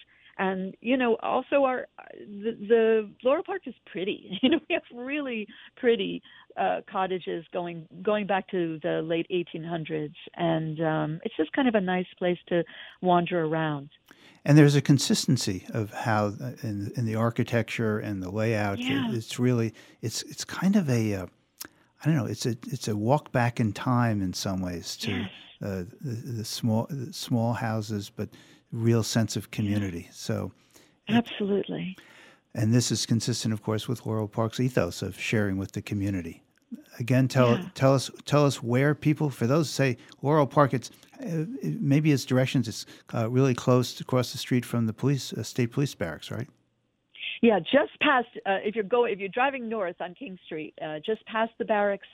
And 0.46 0.74
you 0.81 0.96
know, 0.96 1.16
also 1.22 1.64
our 1.64 1.87
the, 2.18 2.53
the 2.72 3.11
Laurel 3.22 3.44
Park 3.44 3.62
is 3.66 3.74
pretty. 3.92 4.18
You 4.42 4.48
know, 4.50 4.61
we 4.68 4.74
have 4.74 4.88
really 4.94 5.46
pretty 5.76 6.22
uh, 6.57 6.81
cottages 6.90 7.44
going 7.53 7.87
going 8.03 8.26
back 8.26 8.48
to 8.50 8.79
the 8.83 9.03
late 9.03 9.26
1800s, 9.31 10.14
and 10.37 10.81
um, 10.81 11.20
it's 11.24 11.37
just 11.37 11.53
kind 11.53 11.68
of 11.68 11.74
a 11.74 11.81
nice 11.81 12.07
place 12.18 12.38
to 12.48 12.64
wander 13.03 13.44
around. 13.44 13.90
And 14.46 14.57
there's 14.57 14.74
a 14.76 14.81
consistency 14.81 15.66
of 15.74 15.92
how 15.92 16.33
uh, 16.42 16.53
in, 16.62 16.90
in 16.96 17.05
the 17.05 17.16
architecture 17.16 17.98
and 17.98 18.22
the 18.22 18.31
layout. 18.31 18.79
it- 18.81 18.87
Yeah. 18.87 19.12
It's 19.12 19.38
really 19.38 19.74
it's 20.00 20.22
it's 20.22 20.44
kind 20.46 20.74
of 20.76 20.88
a 20.88 21.03
uh, 21.20 21.26
I 22.03 22.07
don't 22.07 22.16
know. 22.16 22.24
It's 22.35 22.46
a 22.46 22.57
it's 22.74 22.88
a 22.88 22.96
walk 22.96 23.31
back 23.31 23.61
in 23.61 23.72
time 23.74 24.22
in 24.22 24.33
some 24.33 24.62
ways 24.62 24.96
to 25.05 25.11
Yes. 25.11 25.31
uh, 25.62 25.85
the, 26.00 26.14
the 26.38 26.44
small 26.44 26.87
the 26.88 27.12
small 27.12 27.53
houses, 27.53 28.11
but 28.18 28.31
real 28.73 29.03
sense 29.03 29.37
of 29.37 29.51
community. 29.51 30.09
So, 30.13 30.53
Absolutely. 31.09 31.97
and 32.55 32.73
this 32.73 32.91
is 32.91 33.07
consistent, 33.07 33.53
of 33.53 33.63
course, 33.63 33.89
with 33.89 34.07
Laurel 34.07 34.29
Park's 34.29 34.61
ethos 34.61 35.03
of 35.03 35.19
sharing 35.19 35.57
with 35.57 35.73
the 35.73 35.83
community. 35.83 36.43
Again, 37.01 37.27
tell 37.29 37.53
Yeah. 37.57 37.69
tell 37.75 37.95
us 37.95 38.11
tell 38.27 38.45
us 38.47 38.63
where 38.63 38.95
people 38.95 39.29
for 39.31 39.47
those 39.47 39.69
say 39.71 39.97
Laurel 40.23 40.47
Park. 40.47 40.73
It's 40.75 40.91
uh, 41.21 41.45
maybe 41.63 42.13
its 42.13 42.25
directions. 42.25 42.69
It's 42.69 42.87
uh, 43.13 43.29
really 43.29 43.55
close 43.55 44.01
across 44.01 44.33
the 44.33 44.39
street 44.39 44.65
from 44.65 44.87
the 44.87 44.93
police 44.93 45.33
uh, 45.33 45.43
state 45.43 45.73
police 45.73 45.95
barracks, 45.95 46.31
right? 46.31 46.49
Yeah, 47.43 47.59
just 47.59 47.99
past. 48.01 48.29
Uh, 48.47 48.59
if 48.63 48.75
you're 48.75 48.85
going, 48.85 49.13
if 49.13 49.19
you're 49.19 49.31
driving 49.31 49.69
north 49.69 49.97
on 50.01 50.15
King 50.15 50.39
Street, 50.47 50.75
uh, 50.83 50.99
just 51.05 51.25
past 51.27 51.53
the 51.59 51.65
barracks, 51.65 52.07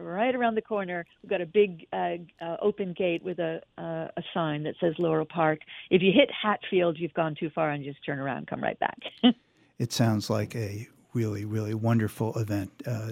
right 0.00 0.34
around 0.34 0.54
the 0.54 0.62
corner, 0.62 1.04
we've 1.22 1.30
got 1.30 1.40
a 1.40 1.46
big 1.46 1.86
uh, 1.92 2.16
uh, 2.40 2.56
open 2.62 2.94
gate 2.96 3.22
with 3.22 3.38
a 3.38 3.60
uh, 3.78 4.08
a 4.16 4.22
sign 4.34 4.62
that 4.64 4.74
says 4.80 4.94
Laurel 4.98 5.26
Park. 5.26 5.60
If 5.90 6.02
you 6.02 6.12
hit 6.12 6.30
Hatfield, 6.30 6.98
you've 6.98 7.14
gone 7.14 7.34
too 7.38 7.50
far, 7.54 7.70
and 7.70 7.84
just 7.84 8.04
turn 8.04 8.18
around, 8.18 8.38
and 8.38 8.46
come 8.46 8.62
right 8.62 8.78
back. 8.78 8.98
It 9.78 9.92
sounds 9.92 10.30
like 10.30 10.56
a 10.56 10.88
really, 11.12 11.44
really 11.44 11.74
wonderful 11.74 12.38
event. 12.38 12.70
Uh, 12.86 13.10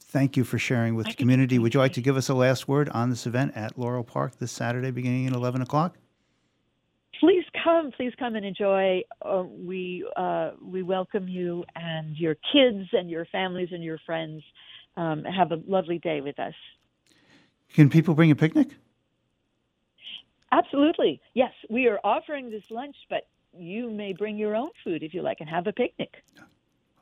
thank 0.00 0.36
you 0.36 0.44
for 0.44 0.58
sharing 0.58 0.96
with 0.96 1.06
the 1.06 1.14
community. 1.14 1.58
Would 1.58 1.72
you 1.72 1.80
like 1.80 1.94
to 1.94 2.02
give 2.02 2.18
us 2.18 2.28
a 2.28 2.34
last 2.34 2.68
word 2.68 2.90
on 2.90 3.08
this 3.08 3.26
event 3.26 3.56
at 3.56 3.78
Laurel 3.78 4.04
Park 4.04 4.36
this 4.36 4.52
Saturday 4.52 4.90
beginning 4.90 5.26
at 5.28 5.32
11 5.32 5.62
o'clock? 5.62 5.96
please 7.24 7.44
come, 7.62 7.90
please 7.96 8.12
come 8.18 8.34
and 8.34 8.44
enjoy. 8.44 9.02
Uh, 9.22 9.44
we 9.44 10.06
uh, 10.16 10.50
we 10.62 10.82
welcome 10.82 11.26
you 11.26 11.64
and 11.74 12.16
your 12.16 12.34
kids 12.52 12.88
and 12.92 13.10
your 13.10 13.24
families 13.26 13.68
and 13.72 13.82
your 13.82 13.98
friends. 14.04 14.42
Um, 14.96 15.24
have 15.24 15.50
a 15.52 15.60
lovely 15.66 15.98
day 15.98 16.20
with 16.20 16.38
us. 16.38 16.54
Can 17.72 17.90
people 17.90 18.14
bring 18.14 18.30
a 18.30 18.36
picnic? 18.36 18.68
Absolutely, 20.52 21.20
yes. 21.34 21.52
We 21.68 21.88
are 21.88 21.98
offering 22.04 22.50
this 22.50 22.62
lunch, 22.70 22.94
but 23.10 23.26
you 23.58 23.90
may 23.90 24.12
bring 24.12 24.38
your 24.38 24.54
own 24.54 24.70
food 24.84 25.02
if 25.02 25.12
you 25.12 25.22
like 25.22 25.38
and 25.40 25.48
have 25.48 25.66
a 25.66 25.72
picnic. 25.72 26.22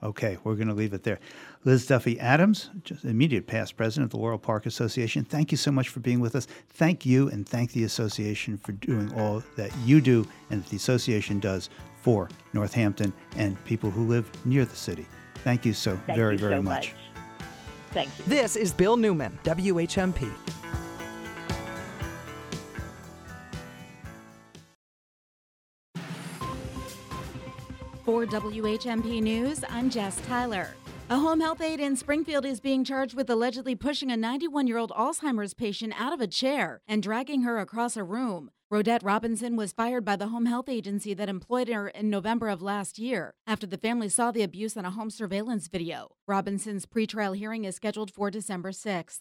Okay, 0.03 0.37
we're 0.43 0.57
going 0.57 0.69
to 0.69 0.75
leave 0.75 0.95
it 0.95 1.05
there. 1.05 1.21
Liz 1.65 1.87
Duffy 1.87 2.19
Adams, 2.19 2.71
just 2.83 3.05
immediate 3.05 3.47
past 3.47 3.77
president 3.77 4.07
of 4.07 4.11
the 4.11 4.17
Laurel 4.17 4.39
Park 4.39 4.67
Association, 4.67 5.25
thank 5.25 5.53
you 5.53 5.57
so 5.57 5.71
much 5.71 5.91
for 5.91 6.01
being 6.01 6.19
with 6.19 6.35
us. 6.35 6.49
Thank 6.71 7.07
you 7.07 7.29
and 7.29 7.49
thank 7.49 7.73
the 7.73 7.85
association 7.85 8.59
for 8.59 8.73
doing 8.73 9.13
all 9.15 9.45
that 9.57 9.71
you 9.85 10.01
do 10.01 10.27
and 10.51 10.65
that 10.65 10.71
the 10.71 10.77
association 10.77 11.39
does 11.39 11.71
for 12.01 12.29
Northampton 12.53 13.13
and 13.37 13.63
people 13.65 13.91
who 13.91 14.09
live 14.09 14.29
near 14.45 14.65
the 14.65 14.75
city. 14.75 15.07
Thank 15.45 15.65
you 15.65 15.73
so 15.73 15.97
Thank 16.07 16.19
very, 16.19 16.35
you 16.35 16.39
very 16.39 16.57
so 16.57 16.63
much. 16.63 16.93
much. 16.93 17.02
Thank 17.93 18.19
you. 18.19 18.25
This 18.27 18.57
is 18.57 18.73
Bill 18.73 18.97
Newman, 18.97 19.39
WHMP. 19.45 20.33
For 28.05 28.27
WHMP 28.27 29.23
News, 29.23 29.63
I'm 29.69 29.89
Jess 29.89 30.21
Tyler. 30.27 30.75
A 31.11 31.17
home 31.19 31.41
health 31.41 31.61
aide 31.61 31.79
in 31.79 31.95
Springfield 31.95 32.47
is 32.47 32.59
being 32.59 32.85
charged 32.85 33.15
with 33.15 33.29
allegedly 33.29 33.75
pushing 33.75 34.11
a 34.11 34.17
91 34.17 34.67
year 34.67 34.79
old 34.79 34.91
Alzheimer's 34.93 35.53
patient 35.53 35.93
out 35.99 36.13
of 36.13 36.21
a 36.21 36.27
chair 36.27 36.81
and 36.89 37.03
dragging 37.03 37.43
her 37.43 37.59
across 37.59 37.97
a 37.97 38.03
room. 38.03 38.51
Rodette 38.73 39.05
Robinson 39.05 39.55
was 39.55 39.71
fired 39.71 40.03
by 40.03 40.17
the 40.17 40.29
home 40.29 40.47
health 40.47 40.67
agency 40.67 41.13
that 41.13 41.29
employed 41.29 41.69
her 41.69 41.89
in 41.89 42.09
November 42.09 42.49
of 42.49 42.63
last 42.63 42.99
year 42.99 43.35
after 43.47 43.67
the 43.67 43.77
family 43.77 44.09
saw 44.09 44.31
the 44.31 44.43
abuse 44.43 44.79
on 44.79 44.87
a 44.87 44.91
home 44.91 45.11
surveillance 45.11 45.69
video. 45.69 46.13
Robinson's 46.27 46.87
pretrial 46.87 47.37
hearing 47.37 47.67
is 47.67 47.77
scheduled 47.77 48.11
for 48.11 48.31
December 48.31 48.71
6th. 48.71 49.19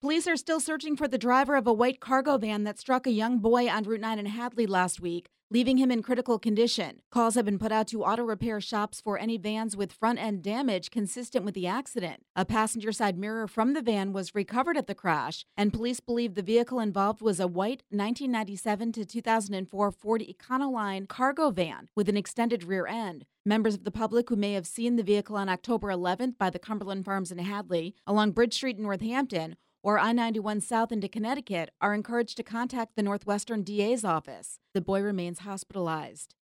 Police 0.00 0.28
are 0.28 0.36
still 0.36 0.60
searching 0.60 0.96
for 0.96 1.08
the 1.08 1.18
driver 1.18 1.56
of 1.56 1.66
a 1.66 1.72
white 1.72 1.98
cargo 1.98 2.38
van 2.38 2.62
that 2.62 2.78
struck 2.78 3.04
a 3.08 3.10
young 3.10 3.40
boy 3.40 3.68
on 3.68 3.82
Route 3.82 4.00
9 4.00 4.16
in 4.20 4.26
Hadley 4.26 4.64
last 4.64 5.00
week, 5.00 5.28
leaving 5.50 5.78
him 5.78 5.90
in 5.90 6.02
critical 6.02 6.38
condition. 6.38 7.00
Calls 7.10 7.34
have 7.34 7.44
been 7.44 7.58
put 7.58 7.72
out 7.72 7.86
to 7.88 8.04
auto 8.04 8.22
repair 8.22 8.60
shops 8.60 9.00
for 9.00 9.18
any 9.18 9.38
vans 9.38 9.76
with 9.76 9.92
front 9.92 10.18
end 10.18 10.42
damage 10.42 10.90
consistent 10.90 11.44
with 11.44 11.54
the 11.54 11.66
accident. 11.66 12.22
A 12.36 12.44
passenger 12.44 12.92
side 12.92 13.18
mirror 13.18 13.46
from 13.46 13.72
the 13.72 13.82
van 13.82 14.12
was 14.12 14.34
recovered 14.34 14.76
at 14.76 14.86
the 14.86 14.94
crash, 14.94 15.44
and 15.56 15.72
police 15.72 16.00
believe 16.00 16.34
the 16.34 16.42
vehicle 16.42 16.80
involved 16.80 17.22
was 17.22 17.40
a 17.40 17.46
white 17.46 17.82
1997 17.90 18.92
to 18.92 19.04
2004 19.04 19.92
Ford 19.92 20.22
Econoline 20.22 21.08
cargo 21.08 21.50
van 21.50 21.88
with 21.96 22.08
an 22.08 22.16
extended 22.16 22.64
rear 22.64 22.86
end. 22.86 23.24
Members 23.44 23.74
of 23.74 23.84
the 23.84 23.90
public 23.90 24.28
who 24.28 24.36
may 24.36 24.52
have 24.52 24.66
seen 24.66 24.96
the 24.96 25.02
vehicle 25.02 25.36
on 25.36 25.48
October 25.48 25.88
11th 25.88 26.36
by 26.36 26.50
the 26.50 26.58
Cumberland 26.58 27.06
Farms 27.06 27.32
in 27.32 27.38
Hadley, 27.38 27.94
along 28.06 28.32
Bridge 28.32 28.52
Street 28.52 28.76
in 28.76 28.82
Northampton, 28.82 29.56
or 29.82 29.98
I 29.98 30.12
91 30.12 30.60
South 30.60 30.92
into 30.92 31.08
Connecticut 31.08 31.70
are 31.80 31.94
encouraged 31.94 32.36
to 32.36 32.42
contact 32.42 32.96
the 32.96 33.02
Northwestern 33.02 33.62
DA's 33.62 34.04
office. 34.04 34.58
The 34.74 34.80
boy 34.80 35.00
remains 35.00 35.40
hospitalized. 35.40 36.34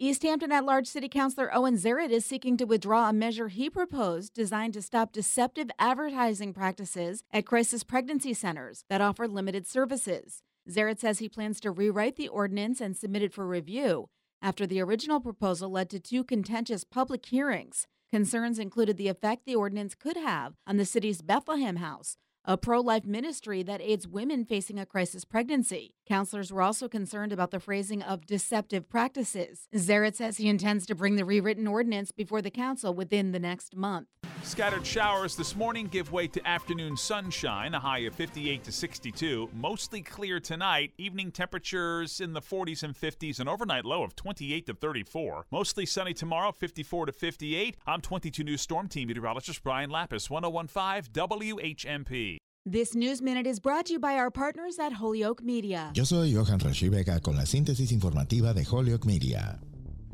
Easthampton 0.00 0.50
at 0.50 0.64
large 0.64 0.86
city 0.86 1.08
councilor 1.08 1.54
Owen 1.54 1.76
Zaret 1.76 2.10
is 2.10 2.24
seeking 2.24 2.56
to 2.56 2.64
withdraw 2.64 3.08
a 3.08 3.12
measure 3.12 3.48
he 3.48 3.68
proposed 3.68 4.32
designed 4.32 4.72
to 4.72 4.80
stop 4.80 5.12
deceptive 5.12 5.70
advertising 5.78 6.54
practices 6.54 7.22
at 7.30 7.44
crisis 7.44 7.84
pregnancy 7.84 8.32
centers 8.32 8.84
that 8.88 9.02
offer 9.02 9.28
limited 9.28 9.66
services. 9.66 10.42
Zaret 10.68 10.98
says 10.98 11.18
he 11.18 11.28
plans 11.28 11.60
to 11.60 11.70
rewrite 11.70 12.16
the 12.16 12.28
ordinance 12.28 12.80
and 12.80 12.96
submit 12.96 13.22
it 13.22 13.32
for 13.34 13.46
review 13.46 14.08
after 14.42 14.66
the 14.66 14.80
original 14.80 15.20
proposal 15.20 15.70
led 15.70 15.90
to 15.90 16.00
two 16.00 16.24
contentious 16.24 16.84
public 16.84 17.26
hearings. 17.26 17.86
Concerns 18.10 18.58
included 18.58 18.96
the 18.96 19.08
effect 19.08 19.44
the 19.44 19.54
ordinance 19.54 19.94
could 19.94 20.16
have 20.16 20.54
on 20.66 20.78
the 20.78 20.84
city's 20.84 21.22
Bethlehem 21.22 21.76
House, 21.76 22.16
a 22.44 22.56
pro 22.56 22.80
life 22.80 23.04
ministry 23.04 23.62
that 23.62 23.80
aids 23.80 24.08
women 24.08 24.44
facing 24.44 24.78
a 24.78 24.86
crisis 24.86 25.24
pregnancy. 25.24 25.94
Counselors 26.06 26.52
were 26.52 26.62
also 26.62 26.88
concerned 26.88 27.32
about 27.32 27.50
the 27.50 27.60
phrasing 27.60 28.02
of 28.02 28.26
deceptive 28.26 28.88
practices. 28.88 29.68
Zaret 29.74 30.16
says 30.16 30.38
he 30.38 30.48
intends 30.48 30.86
to 30.86 30.94
bring 30.94 31.16
the 31.16 31.24
rewritten 31.24 31.66
ordinance 31.66 32.10
before 32.12 32.42
the 32.42 32.50
council 32.50 32.92
within 32.94 33.32
the 33.32 33.38
next 33.38 33.76
month. 33.76 34.08
Scattered 34.42 34.86
showers 34.86 35.36
this 35.36 35.54
morning 35.54 35.86
give 35.86 36.12
way 36.12 36.26
to 36.26 36.48
afternoon 36.48 36.96
sunshine, 36.96 37.74
a 37.74 37.78
high 37.78 37.98
of 38.00 38.14
58 38.14 38.64
to 38.64 38.72
62. 38.72 39.50
Mostly 39.52 40.00
clear 40.00 40.40
tonight, 40.40 40.92
evening 40.96 41.30
temperatures 41.30 42.20
in 42.20 42.32
the 42.32 42.40
40s 42.40 42.82
and 42.82 42.94
50s, 42.94 43.38
an 43.38 43.48
overnight 43.48 43.84
low 43.84 44.02
of 44.02 44.16
28 44.16 44.66
to 44.66 44.74
34. 44.74 45.46
Mostly 45.52 45.84
sunny 45.84 46.14
tomorrow, 46.14 46.52
54 46.52 47.06
to 47.06 47.12
58. 47.12 47.76
I'm 47.86 48.00
22 48.00 48.42
News 48.42 48.62
Storm 48.62 48.88
Team 48.88 49.08
meteorologist 49.08 49.62
Brian 49.62 49.90
Lapis, 49.90 50.30
1015 50.30 51.12
WHMP. 51.12 52.39
This 52.66 52.94
News 52.94 53.22
Minute 53.22 53.46
is 53.46 53.58
brought 53.58 53.86
to 53.86 53.94
you 53.94 53.98
by 53.98 54.16
our 54.18 54.30
partners 54.30 54.78
at 54.78 54.92
Holyoke 54.92 55.42
Media. 55.42 55.92
Yo 55.94 56.04
soy 56.04 56.30
Johan 56.30 56.58
Rashi 56.58 56.90
Vega 56.90 57.18
con 57.18 57.34
la 57.34 57.46
síntesis 57.46 57.90
informativa 57.90 58.52
de 58.52 58.66
Holyoke 58.66 59.06
Media. 59.06 59.58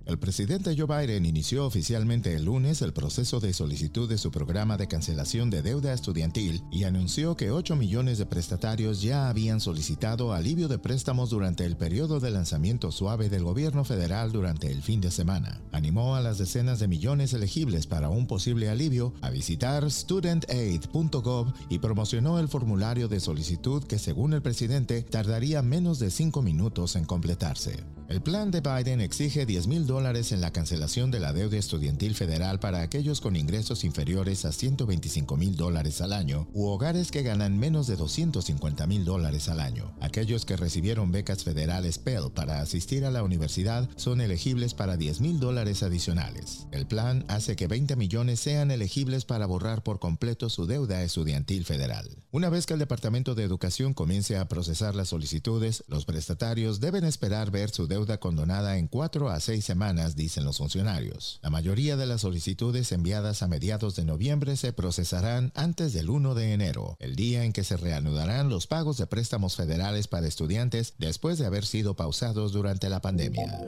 El 0.07 0.21
presidente 0.21 0.77
Joe 0.79 0.87
Biden 0.87 1.27
inició 1.27 1.67
oficialmente 1.67 2.33
el 2.37 2.45
lunes 2.45 2.81
el 2.81 2.93
proceso 2.93 3.41
de 3.41 3.53
solicitud 3.53 4.09
de 4.09 4.19
su 4.19 4.31
programa 4.31 4.77
de 4.77 4.87
cancelación 4.87 5.51
de 5.51 5.63
deuda 5.63 5.93
estudiantil 5.93 6.63
y 6.71 6.85
anunció 6.85 7.37
que 7.37 7.51
8 7.51 7.75
millones 7.75 8.17
de 8.19 8.27
prestatarios 8.27 9.03
ya 9.03 9.29
habían 9.29 9.59
solicitado 9.59 10.33
alivio 10.33 10.69
de 10.69 10.79
préstamos 10.79 11.31
durante 11.31 11.65
el 11.65 11.77
periodo 11.77 12.21
de 12.21 12.31
lanzamiento 12.31 12.93
suave 12.93 13.29
del 13.29 13.43
gobierno 13.43 13.83
federal 13.83 14.31
durante 14.31 14.71
el 14.71 14.81
fin 14.81 15.01
de 15.01 15.11
semana. 15.11 15.61
Animó 15.73 16.15
a 16.15 16.21
las 16.21 16.39
decenas 16.39 16.79
de 16.79 16.87
millones 16.87 17.33
elegibles 17.33 17.89
para 17.89 18.09
un 18.09 18.29
posible 18.29 18.69
alivio 18.69 19.13
a 19.23 19.31
visitar 19.31 19.91
studentaid.gov 19.91 21.53
y 21.69 21.81
promocionó 21.81 22.39
el 22.39 22.47
formulario 22.47 23.09
de 23.09 23.19
solicitud 23.19 23.83
que 23.83 23.99
según 23.99 24.35
el 24.35 24.43
presidente 24.43 25.03
tardaría 25.03 25.63
menos 25.63 25.99
de 25.99 26.13
5 26.13 26.43
minutos 26.43 26.95
en 26.95 27.07
completarse. 27.07 27.83
El 28.09 28.23
plan 28.23 28.53
de 28.53 28.61
Biden 28.61 29.01
exige 29.01 29.47
10 29.47 29.67
mil 29.67 29.85
en 29.97 30.43
la 30.43 30.53
cancelación 30.53 31.11
de 31.11 31.21
la 31.21 31.33
deuda 31.33 31.57
estudiantil 31.57 32.15
federal 32.15 32.61
para 32.61 32.83
aquellos 32.83 33.23
con 33.23 33.35
ingresos 33.35 33.83
inferiores 33.83 34.45
a 34.45 34.53
125 34.53 35.39
mil 35.39 35.57
dólares 35.57 36.03
al 36.03 36.13
año 36.13 36.47
u 36.53 36.67
hogares 36.67 37.11
que 37.11 37.23
ganan 37.23 37.59
menos 37.59 37.87
de 37.87 37.97
250 37.97 38.87
mil 38.87 39.07
dólares 39.07 39.49
al 39.49 39.59
año. 39.59 39.95
Aquellos 40.03 40.45
que 40.45 40.59
recibieron 40.59 41.13
becas 41.13 41.45
federales 41.45 41.99
Pell 41.99 42.31
para 42.35 42.61
asistir 42.61 43.07
a 43.07 43.11
la 43.11 43.23
universidad 43.23 43.89
son 43.97 44.21
elegibles 44.21 44.75
para 44.75 44.99
10 44.99 45.23
mil 45.23 45.41
dólares 45.41 45.83
adicionales. 45.83 46.67
El 46.73 46.87
plan 46.87 47.25
hace 47.29 47.57
que 47.57 47.67
20 47.67 47.97
millones 47.97 48.39
sean 48.39 48.71
elegibles 48.71 49.25
para 49.25 49.47
borrar 49.47 49.83
por 49.83 49.99
completo 49.99 50.51
su 50.51 50.67
deuda 50.67 51.03
estudiantil 51.03 51.65
federal. 51.65 52.07
Una 52.33 52.51
vez 52.51 52.67
que 52.67 52.75
el 52.75 52.81
Departamento 52.81 53.35
de 53.35 53.45
Educación 53.45 53.95
comience 53.95 54.37
a 54.37 54.47
procesar 54.47 54.95
las 54.95 55.09
solicitudes, 55.09 55.85
los 55.89 56.05
prestatarios 56.05 56.81
deben 56.81 57.05
esperar 57.05 57.51
ver 57.51 57.71
su 57.71 57.87
deuda 57.87 58.19
condonada 58.19 58.77
en 58.77 58.89
4 58.89 59.31
a 59.31 59.41
6 59.41 59.65
semanas, 59.65 59.86
dicen 60.17 60.45
los 60.45 60.59
funcionarios. 60.59 61.39
La 61.43 61.51
mayoría 61.51 61.97
de 61.97 62.07
las 62.07 62.23
solicitudes 62.23 62.91
enviadas 62.93 63.43
a 63.43 63.49
mediados 63.49 63.95
de 63.95 64.05
noviembre 64.05 64.57
se 64.57 64.73
procesarán 64.73 65.53
antes 65.55 65.93
del 65.93 66.11
1 66.11 66.35
de 66.35 66.53
enero, 66.53 66.97
el 66.99 67.15
día 67.15 67.45
en 67.45 67.53
que 67.53 67.65
se 67.65 67.77
reanudarán 67.77 68.49
los 68.49 68.67
pagos 68.67 68.97
de 68.97 69.07
préstamos 69.07 69.57
federales 69.57 70.09
para 70.09 70.27
estudiantes 70.27 70.95
después 70.99 71.39
de 71.39 71.47
haber 71.47 71.65
sido 71.65 71.95
pausados 71.95 72.53
durante 72.53 72.89
la 72.89 73.01
pandemia. 73.01 73.61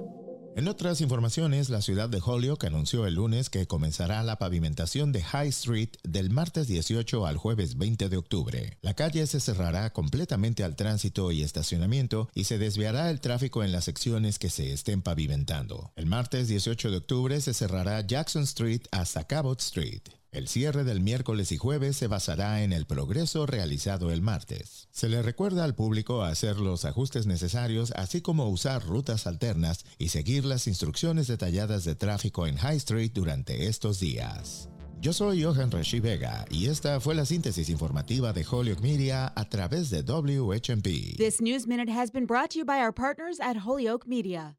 En 0.57 0.67
otras 0.67 1.01
informaciones, 1.01 1.71
la 1.71 1.83
ciudad 1.83 2.09
de 2.09 2.21
Holyoke 2.25 2.67
anunció 2.67 3.07
el 3.07 3.15
lunes 3.15 3.49
que 3.49 3.67
comenzará 3.67 4.23
la 4.25 4.37
pavimentación 4.37 5.13
de 5.13 5.23
High 5.23 5.49
Street 5.49 5.91
del 6.03 6.31
martes 6.31 6.67
18 6.67 7.27
al 7.27 7.37
jueves 7.37 7.79
20 7.79 8.09
de 8.09 8.17
octubre. 8.17 8.77
La 8.83 8.95
calle 8.95 9.27
se 9.27 9.39
cerrará 9.39 9.93
completamente 9.93 10.65
al 10.65 10.75
tránsito 10.75 11.31
y 11.31 11.43
estacionamiento 11.43 12.29
y 12.35 12.45
se 12.45 12.59
desviará 12.59 13.11
el 13.11 13.21
tráfico 13.21 13.63
en 13.63 13.71
las 13.71 13.85
secciones 13.85 14.39
que 14.41 14.51
se 14.51 14.73
estén 14.73 15.01
pavimentando. 15.01 15.93
El 15.95 16.07
martes 16.07 16.49
18 16.49 16.91
de 16.91 16.97
octubre 16.97 17.41
se 17.41 17.55
cerrará 17.55 18.01
Jackson 18.01 18.43
Street 18.43 18.83
hasta 18.91 19.25
Cabot 19.25 19.61
Street. 19.61 20.18
El 20.38 20.46
cierre 20.46 20.85
del 20.85 21.01
miércoles 21.01 21.51
y 21.51 21.57
jueves 21.57 21.96
se 21.96 22.07
basará 22.07 22.62
en 22.62 22.72
el 22.72 22.87
progreso 22.87 23.44
realizado 23.44 24.12
el 24.12 24.22
martes. 24.22 24.87
Se 24.92 25.09
le 25.09 25.20
recuerda 25.20 25.64
al 25.64 25.74
público 25.74 26.22
hacer 26.22 26.59
los 26.61 26.85
ajustes 26.85 27.27
necesarios, 27.27 27.92
así 27.96 28.20
como 28.20 28.48
usar 28.48 28.87
rutas 28.87 29.27
alternas 29.27 29.85
y 29.98 30.11
seguir 30.11 30.44
las 30.44 30.68
instrucciones 30.68 31.27
detalladas 31.27 31.83
de 31.83 31.96
tráfico 31.96 32.46
en 32.46 32.57
High 32.57 32.77
Street 32.77 33.11
durante 33.12 33.66
estos 33.66 33.98
días. 33.98 34.68
Yo 35.01 35.12
soy 35.12 35.42
Johan 35.42 35.72
Rashi 35.72 35.98
Vega 35.98 36.44
y 36.51 36.68
esta 36.68 37.01
fue 37.01 37.16
la 37.16 37.24
síntesis 37.24 37.68
informativa 37.68 38.33
de 38.33 38.46
Holyoke 38.48 38.81
Media 38.81 39.33
a 39.35 39.48
través 39.48 39.90
de 39.90 40.03
WHMP. 40.05 41.16
This 41.16 41.40
News 41.40 41.66
Minute 41.66 41.90
has 41.90 42.12
been 42.12 42.27
brought 42.27 42.51
to 42.51 42.61
you 42.61 42.64
by 42.64 42.79
our 42.79 42.92
partners 42.92 43.40
at 43.40 43.66
Holyoke 43.66 44.07
Media. 44.07 44.57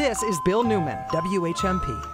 This 0.00 0.22
is 0.22 0.40
Bill 0.40 0.62
Newman, 0.62 0.96
WHMP. 1.10 2.08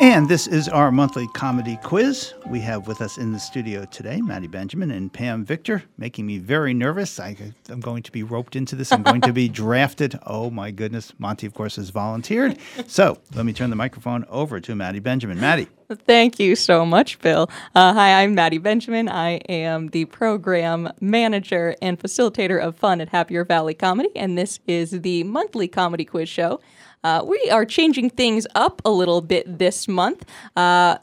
And 0.00 0.28
this 0.28 0.46
is 0.46 0.68
our 0.68 0.92
monthly 0.92 1.26
comedy 1.26 1.76
quiz. 1.82 2.32
We 2.46 2.60
have 2.60 2.86
with 2.86 3.00
us 3.02 3.18
in 3.18 3.32
the 3.32 3.40
studio 3.40 3.84
today 3.86 4.20
Maddie 4.20 4.46
Benjamin 4.46 4.92
and 4.92 5.12
Pam 5.12 5.44
Victor, 5.44 5.82
making 5.96 6.26
me 6.26 6.38
very 6.38 6.72
nervous. 6.72 7.18
I, 7.18 7.36
am 7.70 7.80
going 7.80 8.04
to 8.04 8.12
be 8.12 8.22
roped 8.22 8.54
into 8.54 8.76
this. 8.76 8.92
I'm 8.92 9.02
going 9.02 9.22
to 9.22 9.32
be 9.32 9.48
drafted. 9.64 10.16
Oh 10.28 10.48
my 10.48 10.70
goodness. 10.70 11.12
Monty, 11.18 11.48
of 11.48 11.54
course, 11.54 11.74
has 11.74 11.90
volunteered. 11.90 12.56
So 12.86 13.18
let 13.34 13.44
me 13.44 13.52
turn 13.52 13.70
the 13.70 13.76
microphone 13.76 14.24
over 14.28 14.60
to 14.60 14.76
Maddie 14.76 15.00
Benjamin. 15.00 15.40
Maddie. 15.40 15.66
Thank 15.90 16.38
you 16.38 16.54
so 16.54 16.86
much, 16.86 17.18
Bill. 17.18 17.50
Uh, 17.74 17.94
hi, 17.94 18.22
I'm 18.22 18.36
Maddie 18.36 18.58
Benjamin. 18.58 19.08
I 19.08 19.38
am 19.48 19.88
the 19.88 20.04
program 20.04 20.92
manager 21.00 21.74
and 21.82 21.98
facilitator 21.98 22.62
of 22.62 22.76
fun 22.76 23.00
at 23.00 23.08
Happier 23.08 23.44
Valley 23.44 23.74
Comedy, 23.74 24.10
and 24.14 24.38
this 24.38 24.60
is 24.68 25.00
the 25.00 25.24
monthly 25.24 25.66
comedy 25.66 26.04
quiz 26.04 26.28
show. 26.28 26.60
Uh, 27.04 27.22
we 27.26 27.50
are 27.50 27.64
changing 27.64 28.10
things 28.10 28.46
up 28.54 28.82
a 28.84 28.90
little 28.90 29.20
bit 29.20 29.58
this 29.58 29.88
month. 29.88 30.24
Uh, 30.56 30.98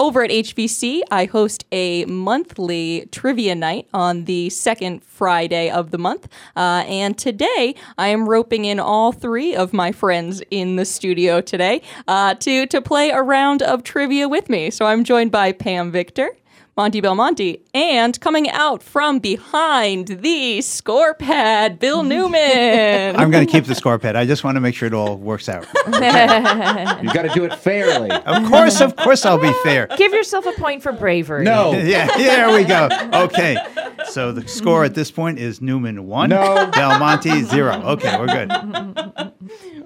over 0.00 0.24
at 0.24 0.30
HVC, 0.30 1.02
I 1.10 1.26
host 1.26 1.66
a 1.70 2.06
monthly 2.06 3.06
trivia 3.12 3.54
night 3.54 3.86
on 3.92 4.24
the 4.24 4.48
second 4.48 5.04
Friday 5.04 5.68
of 5.70 5.90
the 5.90 5.98
month. 5.98 6.26
Uh, 6.56 6.84
and 6.88 7.18
today, 7.18 7.74
I 7.98 8.08
am 8.08 8.26
roping 8.26 8.64
in 8.64 8.80
all 8.80 9.12
three 9.12 9.54
of 9.54 9.74
my 9.74 9.92
friends 9.92 10.42
in 10.50 10.76
the 10.76 10.86
studio 10.86 11.42
today 11.42 11.82
uh, 12.08 12.32
to, 12.36 12.66
to 12.68 12.80
play 12.80 13.10
a 13.10 13.20
round 13.20 13.62
of 13.62 13.82
trivia 13.82 14.26
with 14.26 14.48
me. 14.48 14.70
So 14.70 14.86
I'm 14.86 15.04
joined 15.04 15.32
by 15.32 15.52
Pam 15.52 15.92
Victor. 15.92 16.30
Monty 16.80 17.02
Belmonte, 17.02 17.60
and 17.74 18.18
coming 18.22 18.48
out 18.48 18.82
from 18.82 19.18
behind 19.18 20.08
the 20.08 20.62
score 20.62 21.12
pad, 21.12 21.78
Bill 21.78 22.02
Newman. 22.12 23.16
I'm 23.16 23.30
going 23.30 23.46
to 23.46 23.52
keep 23.52 23.66
the 23.66 23.74
score 23.74 23.98
pad. 23.98 24.16
I 24.16 24.24
just 24.24 24.44
want 24.44 24.56
to 24.56 24.62
make 24.62 24.74
sure 24.74 24.86
it 24.86 24.94
all 24.94 25.18
works 25.18 25.50
out. 25.50 25.66
You've 25.86 27.12
got 27.12 27.24
to 27.24 27.30
do 27.34 27.44
it 27.44 27.54
fairly. 27.56 28.10
Of 28.10 28.48
course, 28.48 28.80
of 28.80 28.96
course, 28.96 29.26
I'll 29.26 29.36
be 29.36 29.52
fair. 29.62 29.88
Give 29.98 30.14
yourself 30.14 30.46
a 30.46 30.52
point 30.52 30.82
for 30.82 30.92
bravery. 30.92 31.44
No. 31.44 31.72
yeah, 31.74 32.06
there 32.16 32.50
we 32.50 32.64
go. 32.64 32.88
Okay. 33.12 33.58
So 34.06 34.32
the 34.32 34.48
score 34.48 34.82
at 34.82 34.94
this 34.94 35.10
point 35.10 35.38
is 35.38 35.60
Newman 35.60 36.06
one, 36.06 36.30
No. 36.30 36.70
Belmonte 36.72 37.42
zero. 37.42 37.74
Okay, 37.74 38.18
we're 38.18 38.26
good. 38.26 38.50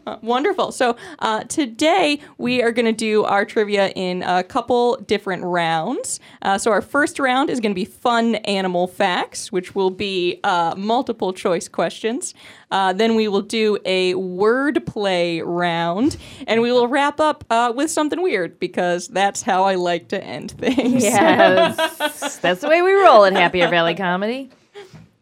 Uh, 0.06 0.18
wonderful. 0.22 0.70
So 0.70 0.96
uh, 1.20 1.44
today 1.44 2.20
we 2.36 2.62
are 2.62 2.72
going 2.72 2.84
to 2.86 2.92
do 2.92 3.24
our 3.24 3.44
trivia 3.46 3.88
in 3.96 4.22
a 4.22 4.42
couple 4.44 4.96
different 4.96 5.42
rounds. 5.44 6.20
Uh, 6.42 6.58
so 6.58 6.70
our 6.70 6.82
first 6.84 7.18
round 7.18 7.50
is 7.50 7.60
going 7.60 7.72
to 7.72 7.74
be 7.74 7.84
fun 7.84 8.36
animal 8.36 8.86
facts, 8.86 9.50
which 9.50 9.74
will 9.74 9.90
be 9.90 10.40
uh, 10.44 10.74
multiple 10.76 11.32
choice 11.32 11.68
questions. 11.68 12.34
Uh, 12.70 12.92
then 12.92 13.14
we 13.14 13.28
will 13.28 13.42
do 13.42 13.78
a 13.84 14.14
word 14.14 14.84
play 14.86 15.40
round, 15.40 16.16
and 16.46 16.62
we 16.62 16.70
will 16.72 16.88
wrap 16.88 17.20
up 17.20 17.44
uh, 17.50 17.72
with 17.74 17.90
something 17.90 18.22
weird 18.22 18.58
because 18.58 19.08
that's 19.08 19.42
how 19.42 19.64
I 19.64 19.74
like 19.74 20.08
to 20.08 20.22
end 20.22 20.52
things. 20.52 21.02
Yes. 21.02 22.36
That's 22.44 22.60
the 22.60 22.68
way 22.68 22.82
we 22.82 22.92
roll 22.92 23.24
at 23.24 23.32
Happier 23.32 23.68
Valley 23.68 23.94
Comedy. 23.94 24.50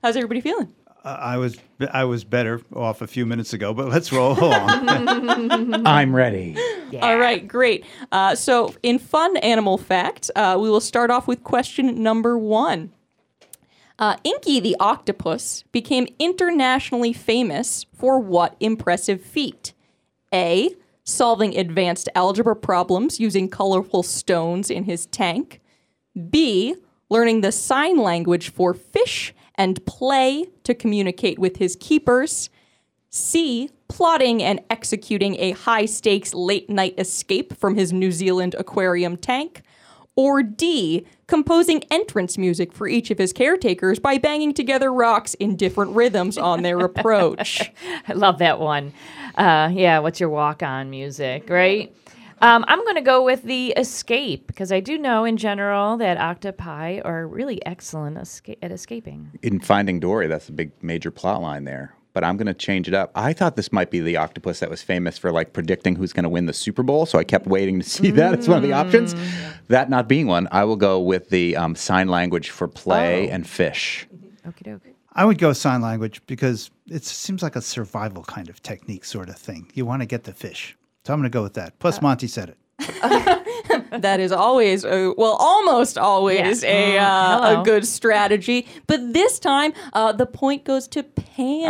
How's 0.02 0.16
everybody 0.16 0.40
feeling? 0.40 0.72
Uh, 1.04 1.16
I 1.20 1.36
was 1.36 1.56
I 1.92 2.04
was 2.04 2.22
better 2.24 2.60
off 2.74 3.02
a 3.02 3.06
few 3.06 3.26
minutes 3.26 3.52
ago, 3.52 3.74
but 3.74 3.88
let's 3.88 4.12
roll 4.12 4.38
along. 4.38 5.82
I'm 5.86 6.14
ready. 6.14 6.56
All 7.00 7.18
right, 7.18 7.46
great. 7.46 7.84
Uh, 8.10 8.34
so, 8.34 8.74
in 8.82 8.98
fun 8.98 9.36
animal 9.38 9.78
fact, 9.78 10.30
uh, 10.36 10.58
we 10.60 10.68
will 10.68 10.80
start 10.80 11.10
off 11.10 11.26
with 11.26 11.42
question 11.42 12.02
number 12.02 12.36
one. 12.36 12.92
Uh, 13.98 14.16
Inky 14.24 14.58
the 14.58 14.76
octopus 14.80 15.64
became 15.70 16.08
internationally 16.18 17.12
famous 17.12 17.86
for 17.96 18.18
what 18.18 18.56
impressive 18.58 19.22
feat? 19.22 19.72
A. 20.34 20.70
Solving 21.04 21.56
advanced 21.56 22.08
algebra 22.14 22.56
problems 22.56 23.20
using 23.20 23.48
colorful 23.48 24.02
stones 24.02 24.70
in 24.70 24.84
his 24.84 25.06
tank. 25.06 25.60
B. 26.30 26.74
Learning 27.10 27.42
the 27.42 27.52
sign 27.52 27.98
language 27.98 28.50
for 28.50 28.72
fish 28.72 29.34
and 29.54 29.84
play 29.84 30.46
to 30.64 30.74
communicate 30.74 31.38
with 31.38 31.58
his 31.58 31.76
keepers. 31.76 32.50
C. 33.10 33.68
plotting 33.92 34.42
and 34.42 34.58
executing 34.70 35.36
a 35.38 35.50
high 35.50 35.84
stakes 35.84 36.32
late 36.32 36.70
night 36.70 36.94
escape 36.96 37.54
from 37.58 37.76
his 37.76 37.92
New 37.92 38.10
Zealand 38.10 38.56
aquarium 38.58 39.18
tank? 39.18 39.60
Or 40.16 40.42
D, 40.42 41.06
composing 41.26 41.82
entrance 41.90 42.38
music 42.38 42.72
for 42.72 42.88
each 42.88 43.10
of 43.10 43.18
his 43.18 43.34
caretakers 43.34 43.98
by 43.98 44.16
banging 44.16 44.54
together 44.54 44.90
rocks 44.90 45.34
in 45.34 45.56
different 45.56 45.94
rhythms 45.94 46.38
on 46.38 46.62
their 46.62 46.78
approach? 46.90 47.70
I 48.08 48.14
love 48.14 48.38
that 48.38 48.58
one. 48.58 48.94
Uh, 49.34 49.70
yeah, 49.72 49.98
what's 49.98 50.20
your 50.20 50.30
walk 50.30 50.62
on 50.62 50.88
music, 50.88 51.50
right? 51.50 51.94
Um, 52.40 52.64
I'm 52.68 52.80
going 52.80 52.96
to 52.96 53.02
go 53.02 53.22
with 53.22 53.42
the 53.42 53.72
escape 53.72 54.46
because 54.46 54.72
I 54.72 54.80
do 54.80 54.96
know 54.96 55.26
in 55.26 55.36
general 55.36 55.98
that 55.98 56.16
octopi 56.16 57.00
are 57.04 57.26
really 57.26 57.64
excellent 57.66 58.16
esca- 58.16 58.56
at 58.62 58.72
escaping. 58.72 59.32
In 59.42 59.60
Finding 59.60 60.00
Dory, 60.00 60.28
that's 60.28 60.48
a 60.48 60.52
big 60.52 60.72
major 60.82 61.10
plot 61.10 61.42
line 61.42 61.64
there. 61.64 61.94
But 62.14 62.24
I'm 62.24 62.36
going 62.36 62.46
to 62.46 62.54
change 62.54 62.88
it 62.88 62.94
up. 62.94 63.10
I 63.14 63.32
thought 63.32 63.56
this 63.56 63.72
might 63.72 63.90
be 63.90 64.00
the 64.00 64.16
octopus 64.18 64.60
that 64.60 64.68
was 64.68 64.82
famous 64.82 65.16
for 65.16 65.32
like 65.32 65.52
predicting 65.54 65.96
who's 65.96 66.12
going 66.12 66.24
to 66.24 66.28
win 66.28 66.46
the 66.46 66.52
Super 66.52 66.82
Bowl, 66.82 67.06
so 67.06 67.18
I 67.18 67.24
kept 67.24 67.46
waiting 67.46 67.80
to 67.80 67.88
see 67.88 68.10
that 68.10 68.38
as 68.38 68.48
one 68.48 68.58
of 68.58 68.62
the 68.62 68.72
options. 68.74 69.14
That 69.68 69.88
not 69.88 70.08
being 70.08 70.26
one, 70.26 70.46
I 70.52 70.64
will 70.64 70.76
go 70.76 71.00
with 71.00 71.30
the 71.30 71.56
um, 71.56 71.74
sign 71.74 72.08
language 72.08 72.50
for 72.50 72.68
play 72.68 73.30
and 73.30 73.46
fish. 73.46 74.06
Okie 74.46 74.64
doke. 74.64 74.82
I 75.14 75.24
would 75.24 75.38
go 75.38 75.52
sign 75.52 75.82
language 75.82 76.22
because 76.26 76.70
it 76.86 77.04
seems 77.04 77.42
like 77.42 77.56
a 77.56 77.60
survival 77.60 78.24
kind 78.24 78.48
of 78.48 78.62
technique, 78.62 79.04
sort 79.04 79.28
of 79.28 79.36
thing. 79.36 79.70
You 79.74 79.84
want 79.86 80.00
to 80.02 80.06
get 80.06 80.24
the 80.24 80.32
fish. 80.32 80.76
So 81.04 81.12
I'm 81.12 81.20
going 81.20 81.30
to 81.30 81.34
go 81.34 81.42
with 81.42 81.54
that. 81.54 81.78
Plus, 81.78 82.00
Monty 82.00 82.26
said 82.28 82.50
it. 82.50 82.58
that 84.02 84.20
is 84.20 84.32
always, 84.32 84.84
a, 84.84 85.12
well, 85.16 85.36
almost 85.38 85.98
always 85.98 86.64
a, 86.64 86.96
Mm, 86.96 87.00
uh, 87.00 87.60
a 87.60 87.64
good 87.64 87.86
strategy. 87.86 88.66
But 88.86 89.12
this 89.12 89.38
time, 89.38 89.72
uh, 89.92 90.12
the 90.12 90.26
point 90.26 90.64
goes 90.64 90.88
to 90.88 91.04
Pam. 91.34 91.64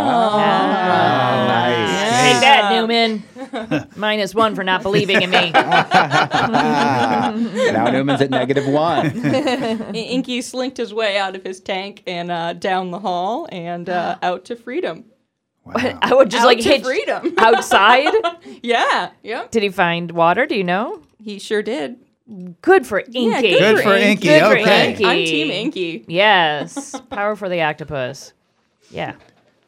Take 2.22 2.40
that, 2.40 2.72
Newman. 2.72 3.22
Minus 3.96 4.34
one 4.34 4.54
for 4.54 4.64
not 4.64 4.82
believing 4.82 5.22
in 5.22 5.30
me. 5.30 5.50
now 5.52 7.32
Newman's 7.90 8.20
at 8.22 8.30
negative 8.30 8.66
one. 8.66 9.06
Inky 9.94 10.42
slinked 10.42 10.76
his 10.76 10.92
way 10.92 11.16
out 11.16 11.36
of 11.36 11.44
his 11.44 11.60
tank 11.60 12.02
and 12.06 12.30
uh, 12.30 12.54
down 12.54 12.90
the 12.90 12.98
hall 12.98 13.48
and 13.52 13.88
uh, 13.88 14.18
out 14.22 14.44
to 14.46 14.56
freedom. 14.56 15.04
Wow. 15.64 15.98
I 16.02 16.12
would 16.12 16.28
just 16.28 16.42
Out 16.42 16.46
like 16.46 16.58
to 16.58 16.64
hit 16.64 16.82
freedom. 16.82 17.34
outside. 17.38 18.12
yeah, 18.64 19.10
yeah. 19.22 19.46
Did 19.52 19.62
he 19.62 19.68
find 19.68 20.10
water? 20.10 20.44
Do 20.44 20.56
you 20.56 20.64
know? 20.64 21.02
He 21.22 21.38
sure 21.38 21.62
did. 21.62 22.00
Good 22.62 22.84
for 22.84 22.98
Inky. 22.98 23.20
Yeah, 23.20 23.40
Good 23.40 23.82
for 23.84 23.94
Inky, 23.94 24.26
Good 24.26 24.42
for 24.42 24.58
okay. 24.58 24.90
Inky. 24.90 25.04
I'm 25.04 25.24
Team 25.24 25.50
Inky. 25.52 26.04
Yes. 26.08 27.00
Power 27.10 27.36
for 27.36 27.48
the 27.48 27.62
octopus. 27.62 28.32
Yeah. 28.90 29.14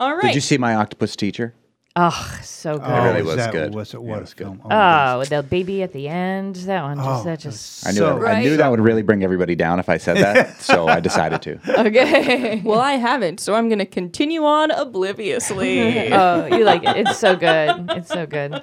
All 0.01 0.15
right. 0.15 0.23
Did 0.23 0.35
you 0.35 0.41
see 0.41 0.59
my 0.59 0.75
octopus 0.75 1.17
teacher? 1.17 1.55
Oh, 1.97 2.39
so 2.43 2.77
good. 2.77 2.89
It 2.91 2.93
really 3.05 3.23
was 3.23 3.37
that- 3.37 3.53
good. 3.53 3.73
Was 3.73 3.95
it 3.95 4.01
Yeah, 4.03 4.15
it 4.15 4.17
a 4.17 4.21
was 4.23 4.35
good. 4.35 4.45
film? 4.47 4.61
Oh, 4.65 4.69
Oh, 5.21 5.25
the 5.27 5.45
baby 5.45 5.81
at 5.85 5.93
the 5.93 6.09
end. 6.09 6.57
That 6.57 6.83
one. 6.83 6.97
Just, 6.97 7.09
Oh, 7.09 7.23
that 7.23 7.39
just. 7.39 7.87
I 7.87 7.91
knew, 7.93 7.97
So- 7.99 8.19
that, 8.19 8.35
I 8.37 8.41
knew 8.43 8.57
that 8.57 8.69
would 8.69 8.81
really 8.81 9.03
bring 9.03 9.23
everybody 9.23 9.55
down 9.55 9.79
if 9.79 9.89
I 9.89 9.99
said 9.99 10.17
that, 10.17 10.61
so 10.61 10.89
I 10.89 10.99
decided 10.99 11.41
to. 11.43 11.61
Okay. 11.87 12.61
Well, 12.65 12.81
I 12.81 12.95
haven't, 12.95 13.39
so 13.39 13.55
I'm 13.55 13.69
going 13.69 13.79
to 13.79 13.87
continue 13.87 14.45
on 14.45 14.71
obliviously. 14.73 16.13
oh, 16.13 16.47
you 16.47 16.65
like 16.65 16.83
it. 16.83 16.97
It's 17.07 17.17
so 17.19 17.37
good. 17.37 17.87
It's 17.91 18.09
so 18.09 18.27
good. 18.27 18.61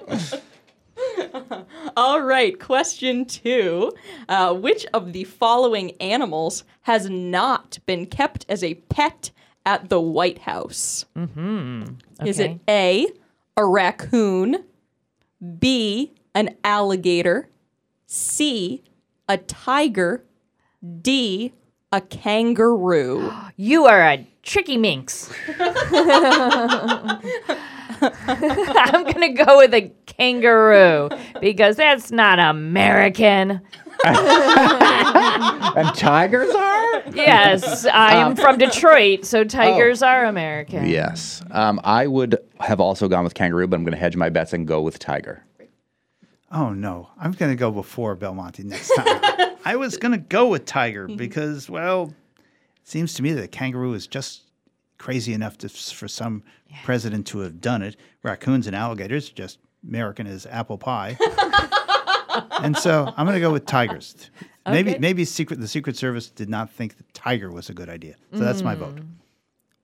All 1.98 2.22
right, 2.22 2.60
question 2.60 3.26
two. 3.26 3.94
Uh, 4.28 4.54
which 4.54 4.86
of 4.94 5.14
the 5.14 5.24
following 5.24 5.92
animals 6.02 6.64
has 6.82 7.10
not 7.10 7.80
been 7.86 8.06
kept 8.06 8.46
as 8.50 8.62
a 8.64 8.74
pet 8.76 9.32
at 9.66 9.90
the 9.90 10.02
White 10.02 10.40
House? 10.40 11.06
Mm-hmm. 11.16 12.26
Is 12.26 12.40
it 12.40 12.60
A, 12.68 13.08
a 13.58 13.66
raccoon, 13.66 14.64
B, 15.60 16.14
an 16.34 16.56
alligator, 16.64 17.50
C, 18.08 18.84
a 19.28 19.38
tiger, 19.38 20.24
D, 21.02 21.54
a 21.92 22.02
kangaroo? 22.02 23.32
You 23.58 23.86
are 23.86 24.02
a 24.02 24.28
tricky 24.42 24.76
minx. 24.78 25.32
I'm 28.02 29.04
going 29.04 29.36
to 29.36 29.44
go 29.46 29.58
with 29.58 29.74
a 29.74 29.92
kangaroo 30.08 31.10
because 31.40 31.76
that's 31.76 32.12
not 32.12 32.40
American. 32.40 33.62
and 35.76 35.96
tigers 35.96 36.54
are? 36.54 37.04
Yes, 37.14 37.86
I'm 37.92 38.28
Um, 38.28 38.36
from 38.36 38.58
Detroit, 38.58 39.26
so 39.26 39.44
tigers 39.44 40.02
are 40.04 40.26
American. 40.26 40.88
Yes. 40.88 41.42
Um, 41.52 41.80
I 41.84 42.08
would 42.08 42.38
have 42.60 42.80
also 42.80 43.08
gone 43.08 43.24
with 43.24 43.34
kangaroo, 43.34 43.68
but 43.68 43.76
I'm 43.78 43.84
going 43.84 43.94
to 43.94 44.00
hedge 44.00 44.16
my 44.16 44.30
bets 44.30 44.54
and 44.54 44.68
go 44.68 44.82
with 44.82 45.00
tiger. 45.00 45.44
Oh 46.52 46.74
no, 46.74 47.10
I'm 47.20 47.32
going 47.32 47.52
to 47.52 47.56
go 47.56 47.72
before 47.72 48.16
Belmonte 48.16 48.64
next 48.64 48.90
time. 48.96 49.56
I 49.66 49.76
was 49.78 49.98
going 49.98 50.12
to 50.12 50.18
go 50.18 50.48
with 50.48 50.66
tiger 50.66 51.08
because, 51.08 51.70
well, 51.70 52.14
it 52.38 52.88
seems 52.88 53.14
to 53.16 53.24
me 53.24 53.32
that 53.34 53.44
a 53.44 53.48
kangaroo 53.48 53.94
is 53.94 54.08
just 54.08 54.44
crazy 54.98 55.34
enough 55.34 55.58
to, 55.60 55.70
for 55.70 56.08
some 56.08 56.44
president 56.84 57.26
to 57.28 57.40
have 57.40 57.62
done 57.62 57.82
it. 57.82 57.96
Raccoons 58.24 58.68
and 58.68 58.76
alligators, 58.76 59.30
just 59.30 59.60
American 59.88 60.28
as 60.28 60.46
apple 60.48 60.78
pie. 60.78 61.18
and 62.64 62.78
so 62.78 63.12
I'm 63.18 63.26
going 63.26 63.36
to 63.36 63.42
go 63.42 63.52
with 63.52 63.66
tigers. 63.66 64.16
Maybe 64.66 64.92
Okay. 64.92 65.00
maybe 65.00 65.26
secret 65.26 65.60
the 65.60 65.68
Secret 65.68 65.96
Service 65.98 66.30
did 66.30 66.50
not 66.50 66.70
think 66.72 66.98
the 66.98 67.04
tiger 67.14 67.52
was 67.52 67.70
a 67.70 67.74
good 67.74 67.90
idea. 67.90 68.16
So 68.34 68.40
that's 68.40 68.62
my 68.62 68.76
vote. 68.76 68.96
Mm. 68.98 69.06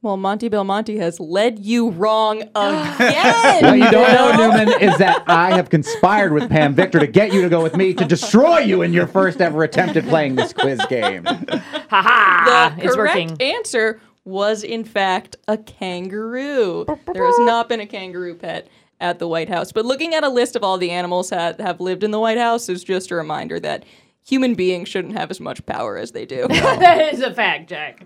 Well, 0.03 0.15
Monty 0.15 0.47
Belmonte 0.47 0.97
has 0.97 1.19
led 1.19 1.57
you 1.57 1.89
wrong 1.89 2.41
again. 2.55 3.63
What 3.63 3.77
you 3.79 3.89
don't 3.89 4.13
know, 4.13 4.35
Newman, 4.37 4.81
is 4.81 4.95
that 4.99 5.23
I 5.27 5.55
have 5.55 5.71
conspired 5.71 6.31
with 6.31 6.47
Pam 6.49 6.75
Victor 6.75 6.99
to 6.99 7.07
get 7.07 7.33
you 7.33 7.41
to 7.41 7.49
go 7.49 7.63
with 7.63 7.75
me 7.75 7.95
to 7.95 8.05
destroy 8.05 8.59
you 8.59 8.83
in 8.83 8.93
your 8.93 9.07
first 9.07 9.41
ever 9.41 9.63
attempt 9.63 9.95
at 9.97 10.05
playing 10.05 10.35
this 10.35 10.53
quiz 10.53 10.79
game. 10.87 11.25
Ha 11.25 11.61
ha! 11.89 12.73
the 12.77 12.83
It's 12.85 12.95
correct 12.95 13.15
working. 13.31 13.41
answer 13.41 13.99
was, 14.23 14.63
in 14.63 14.83
fact, 14.83 15.37
a 15.47 15.57
kangaroo. 15.57 16.85
there 17.13 17.25
has 17.25 17.39
not 17.39 17.67
been 17.67 17.79
a 17.79 17.87
kangaroo 17.87 18.35
pet 18.35 18.67
at 18.99 19.19
the 19.19 19.27
White 19.27 19.49
House. 19.49 19.71
But 19.71 19.85
looking 19.85 20.13
at 20.15 20.23
a 20.23 20.29
list 20.29 20.55
of 20.55 20.63
all 20.63 20.77
the 20.77 20.91
animals 20.91 21.29
that 21.29 21.59
have 21.61 21.79
lived 21.79 22.03
in 22.03 22.11
the 22.11 22.19
White 22.19 22.37
House 22.37 22.69
is 22.69 22.83
just 22.83 23.11
a 23.11 23.15
reminder 23.15 23.59
that 23.59 23.83
human 24.25 24.55
beings 24.55 24.89
shouldn't 24.89 25.17
have 25.17 25.29
as 25.31 25.39
much 25.39 25.65
power 25.65 25.97
as 25.97 26.11
they 26.11 26.25
do. 26.25 26.47
that 26.49 27.13
is 27.13 27.21
a 27.21 27.33
fact, 27.33 27.69
Jack. 27.69 28.03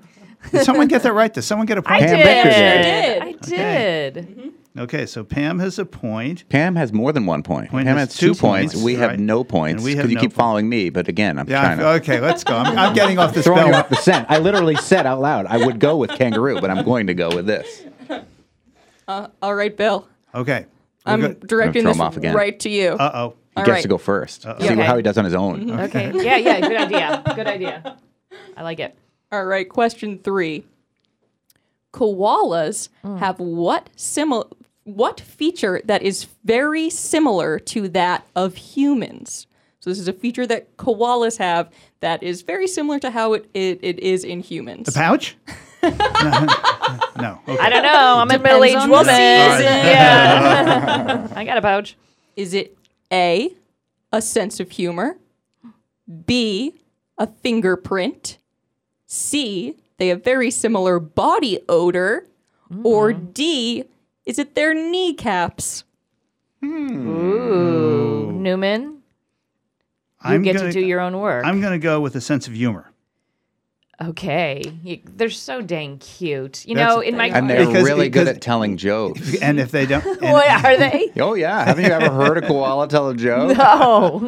Did 0.51 0.63
someone 0.65 0.87
get 0.87 1.03
that 1.03 1.13
right? 1.13 1.31
Did 1.33 1.43
someone 1.43 1.67
get 1.67 1.77
a 1.77 1.83
I 1.85 1.99
point? 1.99 2.01
Pam 2.11 2.17
did. 2.17 2.25
Victor 2.25 2.49
did. 2.49 3.21
I 3.21 3.27
Okay. 3.29 4.11
did. 4.11 4.53
Okay, 4.79 5.05
so 5.05 5.23
Pam 5.25 5.59
has 5.59 5.77
a 5.79 5.85
point. 5.85 6.47
Pam 6.47 6.77
has 6.77 6.93
more 6.93 7.11
than 7.11 7.25
one 7.25 7.43
point. 7.43 7.69
Point 7.71 7.87
Pam 7.87 7.97
has 7.97 8.07
has 8.09 8.17
two, 8.17 8.33
two 8.33 8.39
points. 8.39 8.73
points, 8.73 8.85
We 8.85 8.95
have 8.95 9.09
right. 9.11 9.19
no 9.19 9.43
points 9.43 9.83
because 9.83 9.97
have 9.99 10.09
you 10.09 10.15
keep 10.15 10.29
points. 10.29 10.35
following 10.37 10.69
me. 10.69 10.89
But 10.89 11.09
again, 11.09 11.37
I'm 11.37 11.47
Yeah, 11.49 11.59
trying 11.61 11.79
I- 11.79 11.83
to 11.83 11.87
okay, 12.01 12.21
let's 12.21 12.43
go. 12.45 12.55
I'm, 12.55 12.77
I'm 12.77 12.93
getting 12.95 13.19
off 13.19 13.33
the 13.33 13.43
throwing 13.43 13.67
you 13.67 13.73
spell. 13.73 13.79
off 13.83 13.89
the 13.89 13.97
scent. 13.97 14.27
I 14.29 14.39
literally 14.39 14.75
said 14.77 15.05
out 15.05 15.19
loud 15.19 15.45
I 15.47 15.57
would 15.65 15.79
go 15.79 15.97
with 15.97 16.11
kangaroo, 16.11 16.61
but 16.61 16.69
I'm 16.71 16.85
going 16.85 17.07
to 17.07 17.13
go 17.13 17.35
with 17.35 17.45
this. 17.47 17.83
Uh, 19.07 19.27
all 19.41 19.55
right, 19.55 19.75
Bill. 19.75 20.07
Okay. 20.33 20.65
We're 21.05 21.13
I'm 21.13 21.21
good. 21.21 21.47
directing 21.47 21.83
this 21.85 21.99
off 21.99 22.17
again. 22.17 22.35
right 22.35 22.59
to 22.59 22.69
you. 22.69 22.89
Uh 22.91 23.11
oh. 23.13 23.29
He 23.55 23.57
All 23.57 23.65
gets 23.65 23.69
right. 23.75 23.81
to 23.81 23.87
go 23.89 23.97
1st 23.97 24.45
Uh-oh. 24.45 24.59
See 24.61 24.71
Okay. 24.71 24.81
how 24.81 24.95
he 24.95 25.01
does 25.03 25.17
on 25.17 25.25
his 25.25 25.33
own. 25.35 25.69
Okay. 25.81 26.11
Yeah, 26.23 26.37
yeah. 26.37 26.61
Good 26.61 26.77
idea. 26.77 27.23
Good 27.35 27.47
idea. 27.47 27.97
I 28.57 28.63
like 28.63 28.79
it. 28.79 28.95
All 29.31 29.43
right, 29.45 29.67
question 29.67 30.19
three. 30.19 30.63
Koalas 31.93 32.89
have 33.19 33.39
what 33.39 33.89
similar 33.95 34.45
what 34.85 35.19
feature 35.19 35.81
that 35.85 36.01
is 36.01 36.27
very 36.43 36.89
similar 36.89 37.59
to 37.59 37.87
that 37.89 38.25
of 38.35 38.55
humans? 38.55 39.47
So 39.79 39.89
this 39.89 39.99
is 39.99 40.07
a 40.07 40.13
feature 40.13 40.47
that 40.47 40.75
koalas 40.77 41.37
have 41.37 41.69
that 41.99 42.23
is 42.23 42.41
very 42.43 42.67
similar 42.67 42.99
to 42.99 43.11
how 43.11 43.33
it, 43.33 43.49
it, 43.53 43.79
it 43.81 43.99
is 43.99 44.23
in 44.23 44.39
humans. 44.39 44.87
A 44.87 44.91
pouch? 44.93 45.35
no. 45.83 45.89
no. 47.17 47.39
Okay. 47.47 47.57
I 47.59 47.69
don't 47.69 47.83
know. 47.83 48.17
I'm 48.19 48.31
a 48.31 48.39
middle 48.39 48.63
aged 48.63 48.89
woman. 48.89 49.05
season. 49.05 49.63
Yeah. 49.63 51.27
I 51.35 51.43
got 51.43 51.57
a 51.57 51.61
pouch. 51.61 51.97
Is 52.35 52.53
it 52.53 52.77
A, 53.11 53.53
a 54.11 54.21
sense 54.21 54.59
of 54.59 54.71
humor, 54.71 55.17
B, 56.25 56.75
a 57.17 57.27
fingerprint, 57.27 58.37
C, 59.05 59.75
they 59.97 60.07
have 60.07 60.23
very 60.23 60.49
similar 60.49 60.99
body 60.99 61.59
odor, 61.69 62.25
or 62.83 63.11
mm-hmm. 63.11 63.31
D, 63.31 63.83
is 64.25 64.39
it 64.39 64.55
their 64.55 64.73
kneecaps? 64.73 65.83
Hmm. 66.61 67.07
Ooh. 67.07 68.31
Newman, 68.31 68.83
you 68.83 69.01
I'm 70.21 70.41
get 70.41 70.55
gonna, 70.55 70.71
to 70.71 70.71
do 70.71 70.85
your 70.85 70.99
own 70.99 71.19
work. 71.19 71.45
I'm 71.45 71.61
going 71.61 71.73
to 71.73 71.79
go 71.79 71.99
with 71.99 72.15
a 72.15 72.21
sense 72.21 72.47
of 72.47 72.53
humor. 72.53 72.90
Okay. 74.09 74.61
You, 74.83 74.99
they're 75.15 75.29
so 75.29 75.61
dang 75.61 75.97
cute. 75.99 76.65
You 76.67 76.75
That's- 76.75 76.95
know, 76.95 77.01
in 77.01 77.15
my 77.17 77.27
And 77.27 77.49
they're 77.49 77.65
Because- 77.65 77.83
really 77.83 78.09
good 78.09 78.27
at 78.27 78.41
telling 78.41 78.77
jokes. 78.77 79.35
And 79.41 79.59
if 79.59 79.71
they 79.71 79.85
don't. 79.85 80.05
and- 80.21 80.33
what 80.33 80.49
are 80.65 80.77
they? 80.77 81.11
Oh 81.17 81.33
yeah, 81.35 81.65
haven't 81.65 81.85
you 81.85 81.91
ever 81.91 82.09
heard 82.09 82.37
a 82.37 82.41
koala 82.47 82.87
tell 82.87 83.09
a 83.09 83.15
joke? 83.15 83.57
No. 83.61 84.19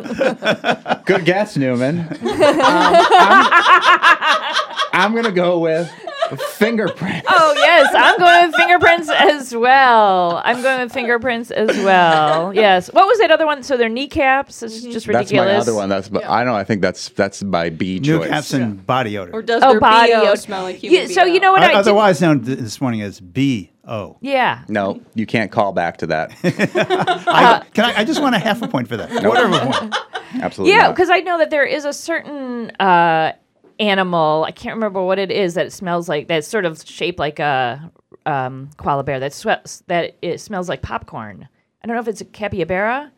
Good 1.05 1.25
guess, 1.25 1.57
Newman. 1.57 1.99
Um, 1.99 2.07
I'm, 2.21 3.03
I'm 4.93 5.15
gonna 5.15 5.31
go 5.31 5.59
with 5.59 5.91
Fingerprint. 6.53 7.25
Oh 7.27 7.53
yes, 7.57 7.91
I'm 7.95 8.17
going 8.17 8.47
with 8.47 8.55
fingerprints 8.55 9.09
as 9.09 9.55
well. 9.55 10.41
I'm 10.43 10.61
going 10.61 10.81
with 10.81 10.91
fingerprints 10.93 11.51
as 11.51 11.69
well. 11.83 12.53
Yes. 12.53 12.91
What 12.91 13.07
was 13.07 13.19
that 13.19 13.31
other 13.31 13.45
one? 13.45 13.63
So 13.63 13.77
they're 13.77 13.89
kneecaps. 13.89 14.63
It's 14.63 14.81
just 14.81 15.05
ridiculous. 15.05 15.05
That's 15.05 15.31
ridiculous. 15.31 15.53
my 15.53 15.61
other 15.61 15.73
one. 15.75 15.89
That's 15.89 16.09
but 16.09 16.25
I 16.25 16.43
don't. 16.43 16.53
know. 16.53 16.59
I 16.59 16.63
think 16.63 16.81
that's 16.81 17.09
that's 17.09 17.43
my 17.43 17.69
B 17.69 17.99
New 17.99 18.19
choice. 18.19 18.29
caps 18.29 18.53
and 18.53 18.85
body 18.85 19.17
odor. 19.17 19.31
Or 19.33 19.41
does 19.41 19.61
Oh, 19.63 19.71
their 19.71 19.79
body 19.79 20.11
BO 20.13 20.21
odor. 20.21 20.35
smell 20.37 20.63
like 20.63 20.77
human 20.77 21.01
Yeah, 21.01 21.07
so 21.07 21.23
you 21.25 21.39
know 21.39 21.51
what 21.51 21.61
I, 21.61 21.67
did- 21.67 21.75
Otherwise 21.77 22.21
known 22.21 22.41
this 22.41 22.79
morning 22.81 23.01
as 23.01 23.19
B-O. 23.19 24.17
Yeah. 24.21 24.63
No, 24.67 25.01
you 25.15 25.25
can't 25.25 25.51
call 25.51 25.73
back 25.73 25.97
to 25.97 26.07
that. 26.07 26.31
I, 26.43 27.63
can 27.73 27.85
I, 27.85 27.99
I 28.01 28.03
just 28.05 28.21
want 28.21 28.35
a 28.35 28.39
half 28.39 28.61
a 28.61 28.67
point 28.67 28.87
for 28.87 28.97
that. 28.97 29.09
Quarter 29.09 29.45
of 29.45 29.53
a 29.53 29.59
point. 29.59 29.95
Absolutely. 30.41 30.73
Yeah, 30.75 30.89
because 30.91 31.09
I 31.09 31.19
know 31.19 31.37
that 31.37 31.49
there 31.51 31.65
is 31.65 31.85
a 31.85 31.93
certain 31.93 32.71
uh, 32.79 33.33
animal. 33.89 34.45
I 34.47 34.51
can't 34.51 34.75
remember 34.75 35.01
what 35.03 35.19
it 35.19 35.31
is 35.31 35.53
that 35.55 35.71
smells 35.73 36.07
like. 36.09 36.27
That's 36.27 36.47
sort 36.47 36.65
of 36.65 36.81
shaped 36.87 37.19
like 37.19 37.39
a 37.39 37.91
um, 38.25 38.69
koala 38.77 39.03
bear. 39.03 39.19
That 39.19 39.33
swe- 39.33 39.61
that 39.87 40.15
it 40.21 40.39
smells 40.39 40.69
like 40.69 40.81
popcorn. 40.81 41.47
I 41.83 41.87
don't 41.87 41.95
know 41.95 42.01
if 42.01 42.07
it's 42.07 42.21
a 42.21 42.25
capybara. 42.25 43.11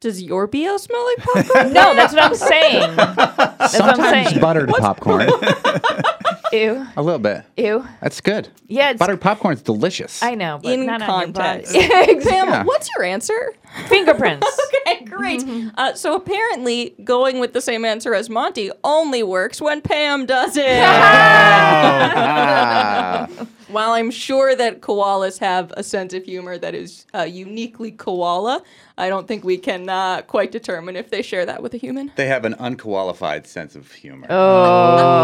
Does 0.00 0.22
your 0.22 0.46
BO 0.46 0.76
smell 0.76 1.04
like 1.06 1.18
popcorn? 1.46 1.72
no, 1.72 1.94
that's 1.94 2.12
what 2.12 2.22
I'm 2.22 2.34
saying. 2.34 2.96
That's 2.96 3.26
what 3.26 3.82
I'm 3.82 3.96
Sometimes 3.96 4.28
saying. 4.28 4.40
buttered 4.40 4.68
popcorn. 4.68 5.28
Ew. 6.52 6.86
a 6.96 7.02
little 7.02 7.18
bit. 7.18 7.44
Ew. 7.56 7.86
That's 8.00 8.20
good. 8.20 8.48
Yeah, 8.68 8.90
it's, 8.90 8.98
Buttered 8.98 9.20
popcorn's 9.20 9.62
delicious. 9.62 10.22
I 10.22 10.34
know, 10.34 10.60
but 10.62 10.72
In 10.72 10.86
not 10.86 11.02
on 11.02 11.20
your 11.22 11.28
body. 11.32 11.64
context. 11.64 11.74
Exactly. 11.76 12.32
Yeah. 12.32 12.62
what's 12.64 12.88
your 12.94 13.04
answer? 13.04 13.54
Fingerprints. 13.88 14.46
okay, 14.86 15.04
great. 15.04 15.40
Mm-hmm. 15.40 15.68
Uh, 15.76 15.94
so 15.94 16.14
apparently, 16.14 16.94
going 17.04 17.40
with 17.40 17.52
the 17.54 17.60
same 17.60 17.84
answer 17.84 18.14
as 18.14 18.28
Monty 18.30 18.70
only 18.84 19.22
works 19.22 19.60
when 19.60 19.80
Pam 19.80 20.26
does 20.26 20.56
it. 20.56 20.82
Ah. 20.82 23.28
While 23.72 23.92
I'm 23.92 24.10
sure 24.10 24.54
that 24.54 24.82
koalas 24.82 25.38
have 25.38 25.72
a 25.78 25.82
sense 25.82 26.12
of 26.12 26.24
humor 26.24 26.58
that 26.58 26.74
is 26.74 27.06
uh, 27.14 27.22
uniquely 27.22 27.90
koala, 27.90 28.62
I 28.98 29.08
don't 29.08 29.26
think 29.26 29.44
we 29.44 29.56
can 29.56 29.88
uh, 29.88 30.20
quite 30.22 30.52
determine 30.52 30.94
if 30.94 31.08
they 31.08 31.22
share 31.22 31.46
that 31.46 31.62
with 31.62 31.72
a 31.72 31.78
human. 31.78 32.12
They 32.16 32.26
have 32.26 32.44
an 32.44 32.54
unqualified 32.58 33.46
sense 33.46 33.74
of 33.74 33.90
humor. 33.90 34.26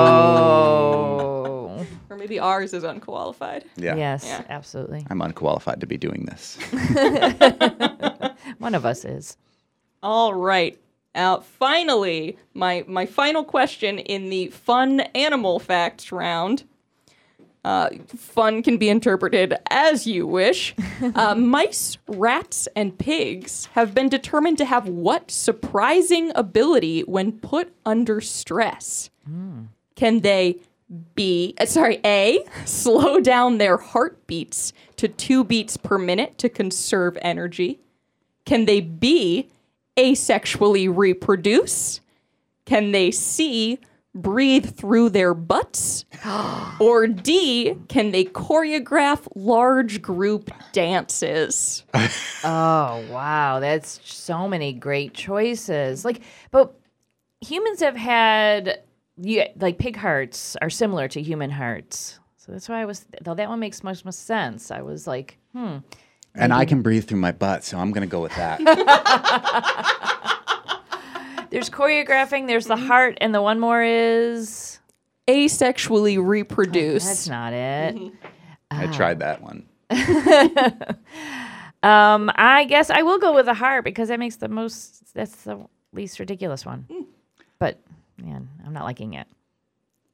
Oh. 0.09 1.87
Or 2.09 2.17
maybe 2.17 2.39
ours 2.41 2.73
is 2.73 2.85
unqualified. 2.85 3.67
Yeah. 3.77 3.97
Yes, 3.97 4.25
Yeah. 4.27 4.43
absolutely. 4.49 5.07
I'm 5.11 5.21
unqualified 5.21 5.81
to 5.83 5.87
be 5.87 5.99
doing 5.99 6.25
this. 6.25 6.57
One 8.59 8.75
of 8.75 8.87
us 8.87 9.05
is. 9.05 9.37
All 10.03 10.33
right. 10.33 10.79
Uh, 11.15 11.41
finally, 11.41 12.39
my 12.55 12.85
my 12.87 13.05
final 13.05 13.45
question 13.45 13.99
in 13.99 14.31
the 14.31 14.47
fun 14.49 15.01
animal 15.15 15.59
facts 15.59 16.11
round. 16.13 16.65
Uh, 17.65 17.91
fun 18.07 18.63
can 18.63 18.79
be 18.79 18.89
interpreted 18.89 19.55
as 19.71 20.07
you 20.07 20.27
wish. 20.27 20.75
Uh, 21.15 21.35
mice, 21.35 21.97
rats, 22.09 22.67
and 22.75 22.99
pigs 22.99 23.67
have 23.73 23.95
been 23.95 24.09
determined 24.09 24.59
to 24.59 24.65
have 24.65 24.89
what 24.89 25.31
surprising 25.31 26.33
ability 26.35 27.03
when 27.03 27.33
put 27.33 27.73
under 27.87 28.21
stress? 28.21 29.11
Can 29.95 30.21
they 30.21 30.59
B, 31.15 31.55
uh, 31.59 31.67
sorry, 31.67 32.01
A, 32.05 32.41
slow 32.65 33.21
down 33.21 33.59
their 33.59 33.77
heartbeats 33.77 34.73
to 34.97 35.07
two 35.07 35.45
beats 35.45 35.77
per 35.77 35.99
minute 35.99 36.37
to 36.39 36.49
conserve 36.49 37.17
energy? 37.23 37.79
Can 38.45 38.65
they 38.65 38.81
B, 38.81 39.49
asexually 39.97 40.95
reproduce? 40.95 42.01
Can 42.65 42.93
they 42.93 43.11
C, 43.11 43.79
breathe 44.23 44.77
through 44.77 45.11
their 45.11 45.35
butts? 45.35 46.05
or 46.81 47.07
D, 47.07 47.77
can 47.89 48.11
they 48.11 48.25
choreograph 48.25 49.27
large 49.35 50.03
group 50.03 50.51
dances? 50.73 51.85
Oh 52.45 53.05
wow, 53.11 53.59
that's 53.59 54.01
so 54.05 54.47
many 54.47 54.73
great 54.73 55.13
choices. 55.13 56.05
Like, 56.05 56.21
but 56.53 56.73
humans 57.41 57.81
have 57.81 57.97
had 57.97 58.81
yeah, 59.21 59.49
like 59.57 59.79
pig 59.79 59.97
hearts 59.97 60.57
are 60.63 60.71
similar 60.71 61.09
to 61.09 61.21
human 61.21 61.51
hearts. 61.51 62.21
So 62.37 62.53
that's 62.53 62.69
why 62.69 62.81
I 62.81 62.85
was 62.85 63.07
though 63.23 63.35
that 63.35 63.49
one 63.49 63.59
makes 63.59 63.83
much 63.83 64.05
more 64.05 64.13
sense. 64.13 64.71
I 64.71 64.83
was 64.83 65.07
like, 65.07 65.39
hmm. 65.53 65.79
and 66.35 66.53
I 66.53 66.65
can 66.65 66.83
breathe 66.83 67.07
through 67.07 67.19
my 67.19 67.33
butt, 67.33 67.65
so 67.65 67.79
I'm 67.79 67.91
going 67.91 68.09
to 68.09 68.11
go 68.11 68.23
with 68.23 68.35
that. 68.37 68.61
There's 71.51 71.71
choreographing, 71.71 72.47
there's 72.47 72.67
the 72.67 72.77
heart, 72.77 73.19
and 73.21 73.35
the 73.35 73.43
one 73.43 73.59
more 73.61 73.83
is 73.83 74.79
asexually 75.27 76.23
reproduce. 76.23 77.05
That's 77.07 77.29
not 77.29 77.53
it. 77.53 78.13
I 78.71 78.87
tried 78.89 79.21
that 79.21 79.43
one. 79.43 79.67
Um, 81.83 82.31
I 82.35 82.65
guess 82.65 82.91
I 82.91 83.03
will 83.03 83.19
go 83.19 83.33
with 83.35 83.47
the 83.47 83.55
heart 83.55 83.85
because 83.85 84.09
that 84.09 84.19
makes 84.19 84.37
the 84.37 84.49
most. 84.49 85.15
That's 85.15 85.45
the 85.45 85.65
least 85.93 86.19
ridiculous 86.19 86.67
one. 86.67 86.87
But 87.59 87.79
man, 88.21 88.49
I'm 88.67 88.73
not 88.73 88.85
liking 88.85 89.15
it. 89.15 89.29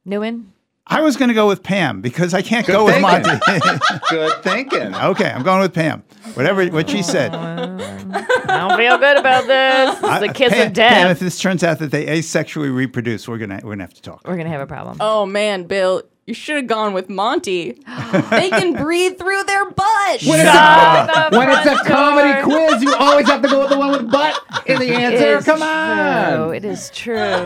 Newen. 0.07 0.45
I 0.87 1.01
was 1.01 1.17
going 1.17 1.29
to 1.29 1.33
go 1.33 1.47
with 1.47 1.63
Pam 1.63 2.01
because 2.01 2.33
I 2.33 2.41
can't 2.43 2.65
Good 2.65 2.73
go 2.73 2.85
with. 2.85 3.01
Monty. 3.01 3.31
Good 4.09 4.43
thinking. 4.43 4.93
okay, 4.95 5.31
I'm 5.31 5.41
going 5.43 5.61
with 5.61 5.73
Pam. 5.73 6.03
Whatever 6.35 6.65
what 6.67 6.89
she 6.89 7.01
said. 7.01 7.33
I 7.35 8.67
don't 8.67 8.77
feel 8.77 8.97
good 8.97 9.17
about 9.17 9.47
this. 9.47 9.99
This 9.99 10.11
is 10.13 10.19
the 10.19 10.33
kiss 10.33 10.53
Pam, 10.53 10.67
of 10.67 10.73
death. 10.73 10.93
Pam, 10.93 11.11
if 11.11 11.19
this 11.19 11.39
turns 11.39 11.63
out 11.63 11.79
that 11.79 11.91
they 11.91 12.05
asexually 12.05 12.73
reproduce, 12.73 13.27
we're 13.27 13.37
gonna 13.37 13.59
we're 13.63 13.71
gonna 13.71 13.83
have 13.83 13.93
to 13.95 14.01
talk. 14.01 14.21
We're 14.25 14.37
gonna 14.37 14.49
have 14.49 14.61
a 14.61 14.67
problem. 14.67 14.97
Oh 14.99 15.25
man, 15.25 15.63
Bill, 15.63 16.03
you 16.25 16.33
should 16.33 16.55
have 16.57 16.67
gone 16.67 16.93
with 16.93 17.09
Monty. 17.09 17.71
they 18.29 18.49
can 18.49 18.73
breathe 18.73 19.17
through 19.17 19.43
their 19.43 19.65
butt. 19.65 20.23
When 20.23 20.39
it's, 20.39 20.49
a, 20.49 21.29
when 21.31 21.49
it's 21.49 21.65
a 21.67 21.83
comedy 21.85 22.41
quiz, 22.43 22.83
you 22.83 22.93
always 22.95 23.27
have 23.27 23.41
to 23.41 23.47
go 23.47 23.61
with 23.61 23.69
the 23.69 23.77
one 23.77 23.91
with 23.91 24.11
butt 24.11 24.39
in 24.67 24.79
the 24.79 24.89
answer. 24.93 25.37
is 25.37 25.45
Come 25.45 25.59
true. 25.59 25.67
on. 25.67 26.53
It 26.55 26.65
is 26.65 26.89
true. 26.91 27.45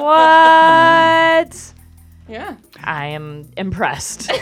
what? 0.00 1.72
Yeah. 2.28 2.56
I 2.82 3.08
am 3.08 3.48
impressed. 3.56 4.30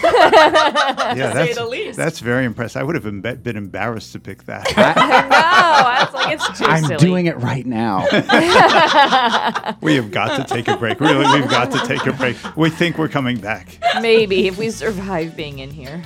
Yeah, 1.11 1.33
say 1.33 1.47
that's, 1.47 1.57
the 1.57 1.67
least. 1.67 1.97
that's 1.97 2.21
very 2.21 2.45
impressive. 2.45 2.81
I 2.81 2.85
would 2.85 2.95
have 2.95 3.03
been, 3.03 3.21
been 3.21 3.57
embarrassed 3.57 4.13
to 4.13 4.21
pick 4.21 4.45
that. 4.45 4.65
no, 4.77 4.83
I 4.87 6.05
was 6.05 6.15
like, 6.15 6.35
it's 6.35 6.59
too 6.59 6.65
I'm 6.67 6.85
silly. 6.85 6.99
doing 6.99 7.27
it 7.27 7.37
right 7.39 7.67
now. 7.67 8.07
we 9.81 9.97
have 9.97 10.13
got 10.13 10.37
to 10.37 10.55
take 10.55 10.69
a 10.69 10.77
break. 10.77 11.01
Really, 11.01 11.27
we've 11.41 11.51
got 11.51 11.73
to 11.73 11.79
take 11.87 12.07
a 12.07 12.13
break. 12.13 12.37
We 12.57 12.71
think 12.71 12.97
we're 12.97 13.09
coming 13.09 13.39
back. 13.41 13.79
Maybe 14.01 14.47
if 14.47 14.57
we 14.57 14.71
survive 14.71 15.37
being 15.37 15.59
in 15.59 15.71
here. 15.71 16.01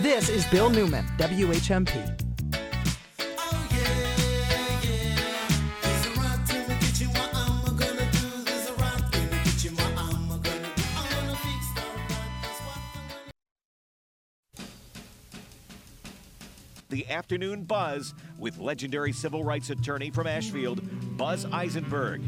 This 0.00 0.28
is 0.28 0.44
Bill 0.46 0.70
Newman, 0.70 1.06
WHMP. 1.18 2.19
The 16.90 17.08
Afternoon 17.08 17.62
Buzz 17.62 18.14
with 18.36 18.58
legendary 18.58 19.12
civil 19.12 19.44
rights 19.44 19.70
attorney 19.70 20.10
from 20.10 20.26
Ashfield, 20.26 20.80
Buzz 21.16 21.46
Eisenberg. 21.52 22.20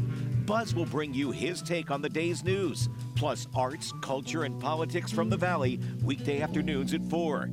Buzz 0.45 0.73
will 0.73 0.85
bring 0.85 1.13
you 1.13 1.31
his 1.31 1.61
take 1.61 1.91
on 1.91 2.01
the 2.01 2.07
day's 2.07 2.45
news, 2.45 2.87
plus 3.15 3.45
arts, 3.53 3.91
culture, 4.01 4.45
and 4.45 4.57
politics 4.61 5.11
from 5.11 5.29
the 5.29 5.35
Valley, 5.35 5.81
weekday 6.01 6.39
afternoons 6.39 6.93
at 6.93 7.03
4. 7.03 7.49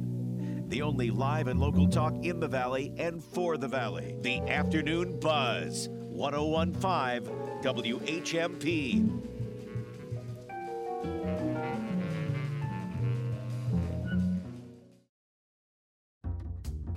The 0.68 0.82
only 0.82 1.10
live 1.10 1.48
and 1.48 1.58
local 1.58 1.88
talk 1.88 2.14
in 2.22 2.38
the 2.38 2.46
Valley 2.46 2.92
and 2.96 3.24
for 3.24 3.56
the 3.56 3.66
Valley. 3.66 4.14
The 4.20 4.38
Afternoon 4.48 5.18
Buzz, 5.18 5.88
1015 5.88 7.28
WHMP. 7.64 9.29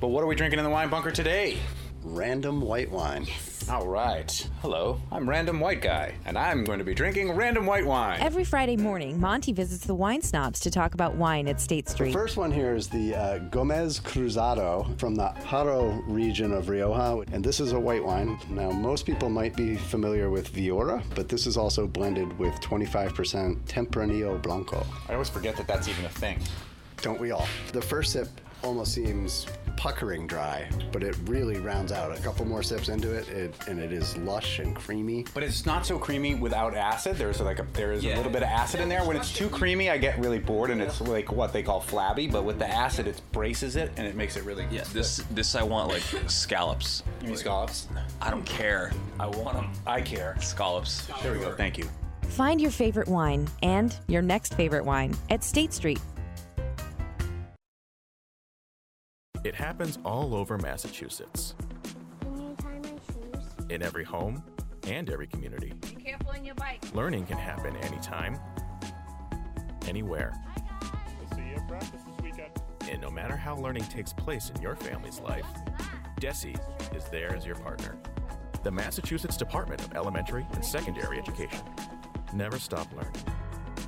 But 0.04 0.10
what 0.10 0.22
are 0.22 0.28
we 0.28 0.36
drinking 0.36 0.60
in 0.60 0.66
the 0.66 0.70
wine 0.70 0.90
bunker 0.90 1.12
today? 1.12 1.58
Random 2.04 2.60
white 2.60 2.92
wine. 2.92 3.26
All 3.70 3.88
right. 3.88 4.50
Hello, 4.62 5.00
I'm 5.14 5.30
Random 5.30 5.62
White 5.62 5.82
Guy, 5.82 6.14
and 6.26 6.38
I'm 6.38 6.66
going 6.66 6.80
to 6.80 6.84
be 6.84 6.94
drinking 6.94 7.32
random 7.32 7.66
white 7.66 7.86
wine. 7.86 8.20
Every 8.20 8.44
Friday 8.44 8.76
morning, 8.76 9.18
Monty 9.18 9.54
visits 9.54 9.86
the 9.86 9.96
wine 9.96 10.22
snobs 10.22 10.60
to 10.60 10.70
talk 10.70 10.94
about 10.94 11.16
wine 11.16 11.48
at 11.48 11.62
State 11.62 11.88
Street. 11.88 12.08
The 12.08 12.14
first 12.20 12.36
one 12.36 12.52
here 12.52 12.76
is 12.76 12.90
the 12.90 13.16
uh, 13.16 13.38
Gomez 13.50 14.02
Cruzado 14.02 14.94
from 14.98 15.16
the 15.16 15.30
Haro 15.30 15.92
region 16.06 16.52
of 16.52 16.68
Rioja, 16.68 17.24
and 17.32 17.42
this 17.42 17.62
is 17.62 17.72
a 17.72 17.80
white 17.80 18.04
wine. 18.04 18.38
Now, 18.50 18.72
most 18.72 19.06
people 19.06 19.30
might 19.30 19.56
be 19.56 19.78
familiar 19.78 20.30
with 20.30 20.54
Viura, 20.54 21.02
but 21.16 21.30
this 21.30 21.48
is 21.48 21.56
also 21.56 21.88
blended 21.88 22.38
with 22.38 22.54
25% 22.56 23.58
Tempranillo 23.68 24.42
Blanco. 24.42 24.86
I 25.08 25.14
always 25.14 25.30
forget 25.30 25.56
that 25.56 25.68
that's 25.68 25.88
even 25.88 26.04
a 26.04 26.10
thing. 26.10 26.42
Don't 26.98 27.22
we 27.22 27.32
all? 27.32 27.48
The 27.72 27.82
first 27.82 28.12
sip 28.12 28.28
almost 28.64 28.94
seems 28.94 29.48
puckering 29.78 30.28
dry, 30.28 30.70
but 30.92 31.04
it 31.04 31.16
really 31.26 31.60
rounds 31.60 31.92
out. 31.92 32.18
A 32.18 32.22
couple 32.22 32.46
more 32.46 32.64
sips 32.64 32.90
into 32.90 33.12
it, 33.12 33.28
it 33.30 33.56
and 33.68 33.80
it 33.80 33.92
is 33.92 34.18
lush 34.18 34.60
and 34.60 34.76
creamy. 34.76 35.26
But 35.34 35.44
it's 35.44 35.66
not 35.66 35.86
so 35.86 35.98
creamy 35.98 36.36
without 36.36 36.76
acid. 36.76 37.18
There's 37.18 37.42
like 37.42 37.60
a 37.60 37.68
there 37.74 37.92
is 37.92 38.04
a 38.04 38.16
little 38.16 38.32
bit 38.32 38.44
of 38.44 38.50
acid 38.50 38.82
in 38.82 38.90
there. 38.90 39.04
When 39.06 39.18
it's 39.18 39.34
too 39.34 39.50
creamy, 39.50 39.90
I 39.90 39.98
get 39.98 40.18
really 40.20 40.40
bored, 40.40 40.70
and 40.70 40.82
it's 40.82 41.02
like 41.02 41.32
what 41.32 41.54
they 41.54 41.64
call 41.64 41.80
flabby. 41.80 42.28
But 42.28 42.44
with 42.44 42.60
the 42.60 42.68
acid, 42.68 43.08
it 43.08 43.22
braces 43.32 43.76
it, 43.76 43.92
and 43.98 44.08
it 44.08 44.16
makes 44.16 44.38
it 44.38 44.44
really. 44.44 44.66
Yeah, 44.72 44.84
this 44.94 45.18
this 45.32 45.56
I 45.56 45.64
want 45.64 45.90
like 45.90 46.04
scallops. 46.28 47.04
You 47.22 47.28
mean 47.28 47.38
scallops? 47.38 47.88
I 48.22 48.30
don't 48.30 48.46
care. 48.46 48.92
I 49.20 49.28
want 49.28 49.56
them. 49.56 49.72
I 49.86 50.02
care. 50.02 50.36
Scallops. 50.40 51.08
There 51.22 51.34
we 51.34 51.40
go. 51.40 51.54
Thank 51.56 51.78
you. 51.78 51.90
Find 52.30 52.60
your 52.60 52.72
favorite 52.72 53.08
wine 53.08 53.48
and 53.62 53.96
your 54.08 54.22
next 54.22 54.56
favorite 54.56 54.86
wine 54.86 55.16
at 55.30 55.44
State 55.44 55.72
Street. 55.74 56.00
It 59.44 59.56
happens 59.56 60.00
all 60.06 60.36
over 60.36 60.58
Massachusetts. 60.58 61.56
In 63.70 63.82
every 63.82 64.06
home 64.06 64.42
and 64.88 65.10
every 65.10 65.28
community. 65.28 65.74
Be 65.82 66.02
careful 66.02 66.30
on 66.30 66.46
your 66.46 66.56
bike. 66.56 66.82
Learning 66.94 67.26
can 67.26 67.38
happen 67.38 67.76
anytime, 67.78 68.40
anywhere. 69.86 70.34
We'll 71.20 71.38
see 71.38 71.50
you 71.50 71.56
at 71.56 71.68
practice 71.68 72.02
this 72.04 72.24
weekend. 72.24 72.52
And 72.90 73.02
no 73.02 73.10
matter 73.10 73.36
how 73.36 73.58
learning 73.58 73.84
takes 73.86 74.14
place 74.14 74.50
in 74.54 74.62
your 74.62 74.76
family's 74.76 75.20
life, 75.20 75.46
DESE 76.20 76.56
is 76.96 77.06
there 77.12 77.36
as 77.36 77.46
your 77.46 77.56
partner. 77.56 77.98
The 78.64 78.72
Massachusetts 78.72 79.36
Department 79.36 79.82
of 79.82 79.94
Elementary 79.94 80.48
and 80.54 80.64
Secondary 80.64 81.18
Education. 81.20 81.64
Never 82.34 82.60
stop 82.60 82.88
learning. 82.96 83.43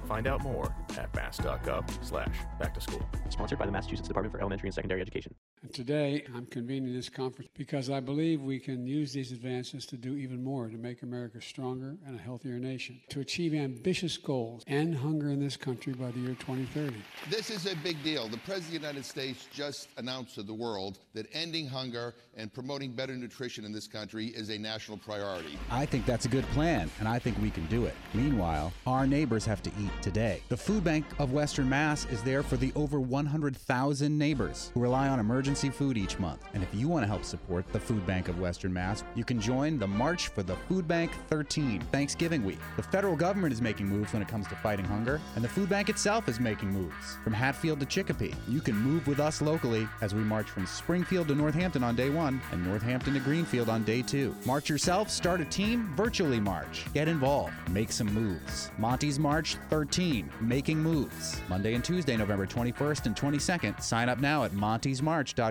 Find 0.07 0.27
out 0.27 0.43
more 0.43 0.73
at 0.97 1.13
mass.gov 1.15 2.05
slash 2.05 2.35
back 2.59 2.73
to 2.75 2.81
school. 2.81 3.01
Sponsored 3.29 3.59
by 3.59 3.65
the 3.65 3.71
Massachusetts 3.71 4.07
Department 4.07 4.31
for 4.31 4.39
Elementary 4.39 4.67
and 4.67 4.75
Secondary 4.75 5.01
Education. 5.01 5.33
Today, 5.73 6.23
I'm 6.35 6.45
convening 6.45 6.93
this 6.93 7.09
conference 7.09 7.49
because 7.57 7.89
I 7.89 7.99
believe 7.99 8.41
we 8.41 8.59
can 8.59 8.85
use 8.85 9.11
these 9.13 9.31
advances 9.31 9.85
to 9.87 9.97
do 9.97 10.15
even 10.15 10.43
more 10.43 10.67
to 10.67 10.77
make 10.77 11.01
America 11.01 11.41
stronger 11.41 11.95
and 12.05 12.19
a 12.19 12.21
healthier 12.21 12.59
nation, 12.59 12.99
to 13.09 13.21
achieve 13.21 13.53
ambitious 13.53 14.17
goals, 14.17 14.63
and 14.67 14.95
hunger 14.95 15.29
in 15.29 15.39
this 15.39 15.57
country 15.57 15.93
by 15.93 16.11
the 16.11 16.19
year 16.19 16.35
2030. 16.39 16.95
This 17.29 17.49
is 17.49 17.65
a 17.65 17.75
big 17.77 18.01
deal. 18.03 18.27
The 18.27 18.37
President 18.39 18.65
of 18.65 18.81
the 18.81 18.87
United 18.87 19.05
States 19.05 19.47
just 19.51 19.89
announced 19.97 20.35
to 20.35 20.43
the 20.43 20.53
world 20.53 20.99
that 21.13 21.27
ending 21.33 21.67
hunger 21.67 22.13
and 22.37 22.53
promoting 22.53 22.91
better 22.91 23.15
nutrition 23.15 23.65
in 23.65 23.71
this 23.71 23.87
country 23.87 24.27
is 24.27 24.49
a 24.49 24.57
national 24.57 24.97
priority. 24.97 25.57
I 25.71 25.85
think 25.85 26.05
that's 26.05 26.25
a 26.25 26.29
good 26.29 26.45
plan, 26.47 26.89
and 26.99 27.07
I 27.07 27.19
think 27.19 27.37
we 27.41 27.49
can 27.49 27.65
do 27.67 27.85
it. 27.85 27.95
Meanwhile, 28.13 28.71
our 28.85 29.07
neighbors 29.07 29.45
have 29.45 29.63
to 29.63 29.71
eat 29.79 29.91
today. 30.01 30.41
The 30.49 30.57
Food 30.57 30.83
Bank 30.83 31.05
of 31.19 31.31
Western 31.31 31.67
Mass 31.69 32.05
is 32.05 32.21
there 32.23 32.43
for 32.43 32.57
the 32.57 32.71
over 32.75 32.99
100,000 32.99 34.17
neighbors 34.17 34.71
who 34.73 34.79
rely 34.79 35.07
on 35.07 35.19
emergency 35.19 35.54
food 35.55 35.97
each 35.97 36.19
month. 36.19 36.43
And 36.53 36.61
if 36.61 36.73
you 36.73 36.87
want 36.87 37.03
to 37.03 37.07
help 37.07 37.23
support 37.23 37.65
the 37.71 37.79
Food 37.79 38.05
Bank 38.05 38.27
of 38.27 38.39
Western 38.39 38.73
Mass, 38.73 39.03
you 39.15 39.23
can 39.23 39.39
join 39.39 39.79
the 39.79 39.87
March 39.87 40.27
for 40.27 40.43
the 40.43 40.55
Food 40.67 40.87
Bank 40.87 41.11
13 41.29 41.81
Thanksgiving 41.91 42.43
week. 42.43 42.59
The 42.75 42.83
federal 42.83 43.15
government 43.15 43.53
is 43.53 43.61
making 43.61 43.87
moves 43.87 44.11
when 44.13 44.21
it 44.21 44.27
comes 44.27 44.47
to 44.47 44.55
fighting 44.55 44.85
hunger, 44.85 45.21
and 45.35 45.43
the 45.43 45.49
food 45.49 45.69
bank 45.69 45.89
itself 45.89 46.27
is 46.27 46.39
making 46.39 46.69
moves. 46.69 47.17
From 47.23 47.33
Hatfield 47.33 47.79
to 47.79 47.85
Chicopee, 47.85 48.35
you 48.47 48.59
can 48.59 48.75
move 48.75 49.07
with 49.07 49.19
us 49.19 49.41
locally 49.41 49.87
as 50.01 50.13
we 50.13 50.21
march 50.21 50.49
from 50.49 50.65
Springfield 50.65 51.29
to 51.29 51.35
Northampton 51.35 51.83
on 51.83 51.95
day 51.95 52.09
one 52.09 52.41
and 52.51 52.65
Northampton 52.65 53.13
to 53.13 53.19
Greenfield 53.21 53.69
on 53.69 53.83
day 53.83 54.01
two. 54.01 54.35
March 54.45 54.69
yourself, 54.69 55.09
start 55.09 55.41
a 55.41 55.45
team, 55.45 55.93
virtually 55.95 56.39
march. 56.39 56.85
Get 56.93 57.07
involved, 57.07 57.53
make 57.69 57.91
some 57.91 58.13
moves. 58.13 58.71
Monty's 58.77 59.19
March 59.19 59.57
13, 59.69 60.29
making 60.41 60.79
moves. 60.79 61.39
Monday 61.49 61.73
and 61.75 61.83
Tuesday, 61.83 62.17
November 62.17 62.45
21st 62.45 63.05
and 63.05 63.15
22nd. 63.15 63.81
Sign 63.81 64.09
up 64.09 64.19
now 64.19 64.43
at 64.43 64.51
montysmarch.com. 64.51 65.44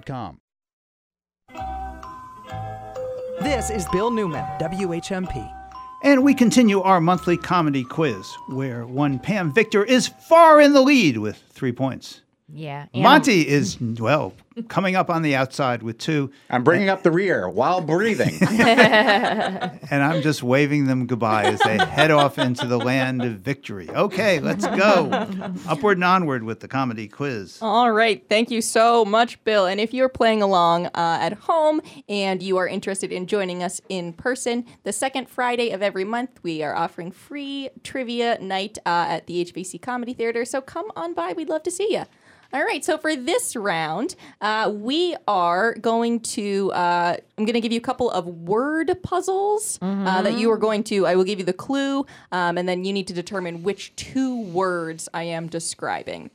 This 3.41 3.71
is 3.71 3.87
Bill 3.93 4.11
Newman, 4.11 4.45
WHMP. 4.59 5.53
And 6.03 6.25
we 6.25 6.35
continue 6.35 6.81
our 6.81 7.01
monthly 7.01 7.37
comedy 7.37 7.85
quiz, 7.85 8.31
where 8.49 8.87
one 8.87 9.19
Pam 9.19 9.53
Victor 9.53 9.85
is 9.85 10.09
far 10.09 10.61
in 10.61 10.73
the 10.73 10.83
lead 10.83 11.19
with 11.19 11.43
three 11.51 11.73
points. 11.73 12.21
Yeah. 12.55 12.87
Monty 12.95 13.47
is, 13.47 13.79
well, 13.99 14.33
coming 14.69 14.95
up 14.95 15.11
on 15.11 15.23
the 15.23 15.35
outside 15.35 15.83
with 15.83 15.99
two. 15.99 16.31
I'm 16.49 16.63
bringing 16.63 16.89
up 16.89 17.03
the 17.03 17.11
rear 17.11 17.49
while 17.49 17.81
breathing. 17.81 18.37
and 18.41 20.03
I'm 20.03 20.23
just 20.23 20.43
waving 20.43 20.87
them 20.87 21.07
goodbye 21.07 21.45
as 21.45 21.61
they 21.61 21.77
head 21.79 22.13
off 22.13 22.39
into 22.39 22.67
the 22.67 22.79
land 22.79 23.23
of 23.23 23.41
victory. 23.41 23.91
Okay, 23.91 24.39
let's 24.39 24.67
go. 24.67 25.11
Upward 25.69 25.97
and 25.97 26.05
onward 26.05 26.45
with 26.45 26.61
the 26.61 26.69
comedy 26.69 27.09
quiz. 27.09 27.59
All 27.61 27.91
right. 27.91 28.25
Thank 28.29 28.51
you 28.51 28.63
so 28.63 29.05
much, 29.05 29.43
Bill. 29.45 29.67
And 29.67 29.81
if 29.81 29.93
you're 29.93 30.09
playing 30.09 30.41
along 30.41 30.87
uh, 30.87 30.91
at 31.21 31.33
home 31.33 31.81
and 32.09 32.43
you 32.43 32.57
are 32.59 32.69
interested 32.69 33.11
in 33.11 33.27
joining 33.27 33.63
us 33.63 33.81
in 33.89 34.13
person, 34.13 34.65
the 34.85 34.93
second 34.93 35.29
Friday 35.29 35.71
of 35.71 35.83
every 35.83 36.05
month, 36.05 36.31
we 36.43 36.63
are 36.63 36.75
offering 36.75 37.11
free 37.11 37.71
trivia 37.83 38.39
night 38.41 38.79
uh, 38.87 39.07
at 39.09 39.27
the 39.27 39.45
HVC 39.45 39.83
Comedy 39.83 40.15
Theater. 40.15 40.45
So 40.45 40.61
come 40.61 40.87
on 40.95 41.15
by. 41.15 41.33
We'd 41.33 41.49
love 41.49 41.65
to 41.65 41.71
see 41.73 41.93
you. 41.93 42.05
All 42.55 42.63
right, 42.63 42.85
so 42.85 42.99
for 42.99 43.17
this 43.17 43.57
round, 43.57 44.15
uh, 44.41 44.71
we 44.73 45.17
are 45.27 45.75
going 45.75 46.21
to. 46.21 46.71
Uh, 46.73 47.17
I'm 47.37 47.45
going 47.45 47.55
to 47.55 47.61
give 47.61 47.73
you 47.73 47.79
a 47.79 47.83
couple 47.83 48.09
of 48.13 48.29
word 48.29 48.97
puzzles 49.03 49.81
uh, 49.83 50.23
that 50.23 50.39
you 50.39 50.53
are 50.53 50.57
going 50.57 50.85
to. 50.85 51.05
I 51.05 51.17
will 51.17 51.25
give 51.25 51.41
you 51.41 51.45
the 51.45 51.53
clue, 51.53 52.07
um, 52.31 52.57
and 52.57 52.69
then 52.69 52.85
you 52.85 52.93
need 52.93 53.09
to 53.09 53.13
determine 53.13 53.65
which 53.65 53.97
two 53.97 54.41
words 54.41 55.09
I 55.13 55.25
am 55.25 55.49
describing. 55.49 56.31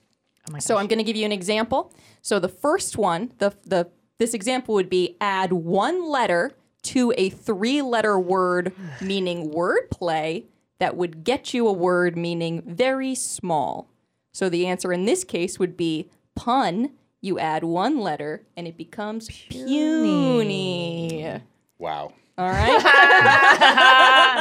so 0.59 0.75
I'm 0.75 0.87
going 0.87 0.97
to 0.97 1.05
give 1.05 1.15
you 1.15 1.25
an 1.25 1.31
example. 1.31 1.93
So 2.21 2.37
the 2.37 2.49
first 2.49 2.97
one, 2.97 3.31
the 3.37 3.53
the 3.65 3.89
this 4.17 4.33
example 4.33 4.75
would 4.75 4.89
be 4.89 5.15
add 5.21 5.53
one 5.53 6.05
letter 6.05 6.51
to 6.81 7.13
a 7.17 7.29
three-letter 7.29 8.19
word 8.19 8.73
meaning 8.99 9.51
wordplay 9.51 10.43
that 10.79 10.97
would 10.97 11.23
get 11.23 11.53
you 11.53 11.65
a 11.65 11.71
word 11.71 12.17
meaning 12.17 12.61
very 12.65 13.15
small. 13.15 13.87
So 14.31 14.49
the 14.49 14.65
answer 14.67 14.93
in 14.93 15.05
this 15.05 15.23
case 15.23 15.59
would 15.59 15.75
be 15.77 16.09
pun. 16.35 16.91
You 17.21 17.39
add 17.39 17.63
one 17.63 17.99
letter 17.99 18.43
and 18.55 18.67
it 18.67 18.77
becomes 18.77 19.27
puny. 19.49 21.41
Wow. 21.77 22.13
All 22.39 22.47
right. 22.49 22.79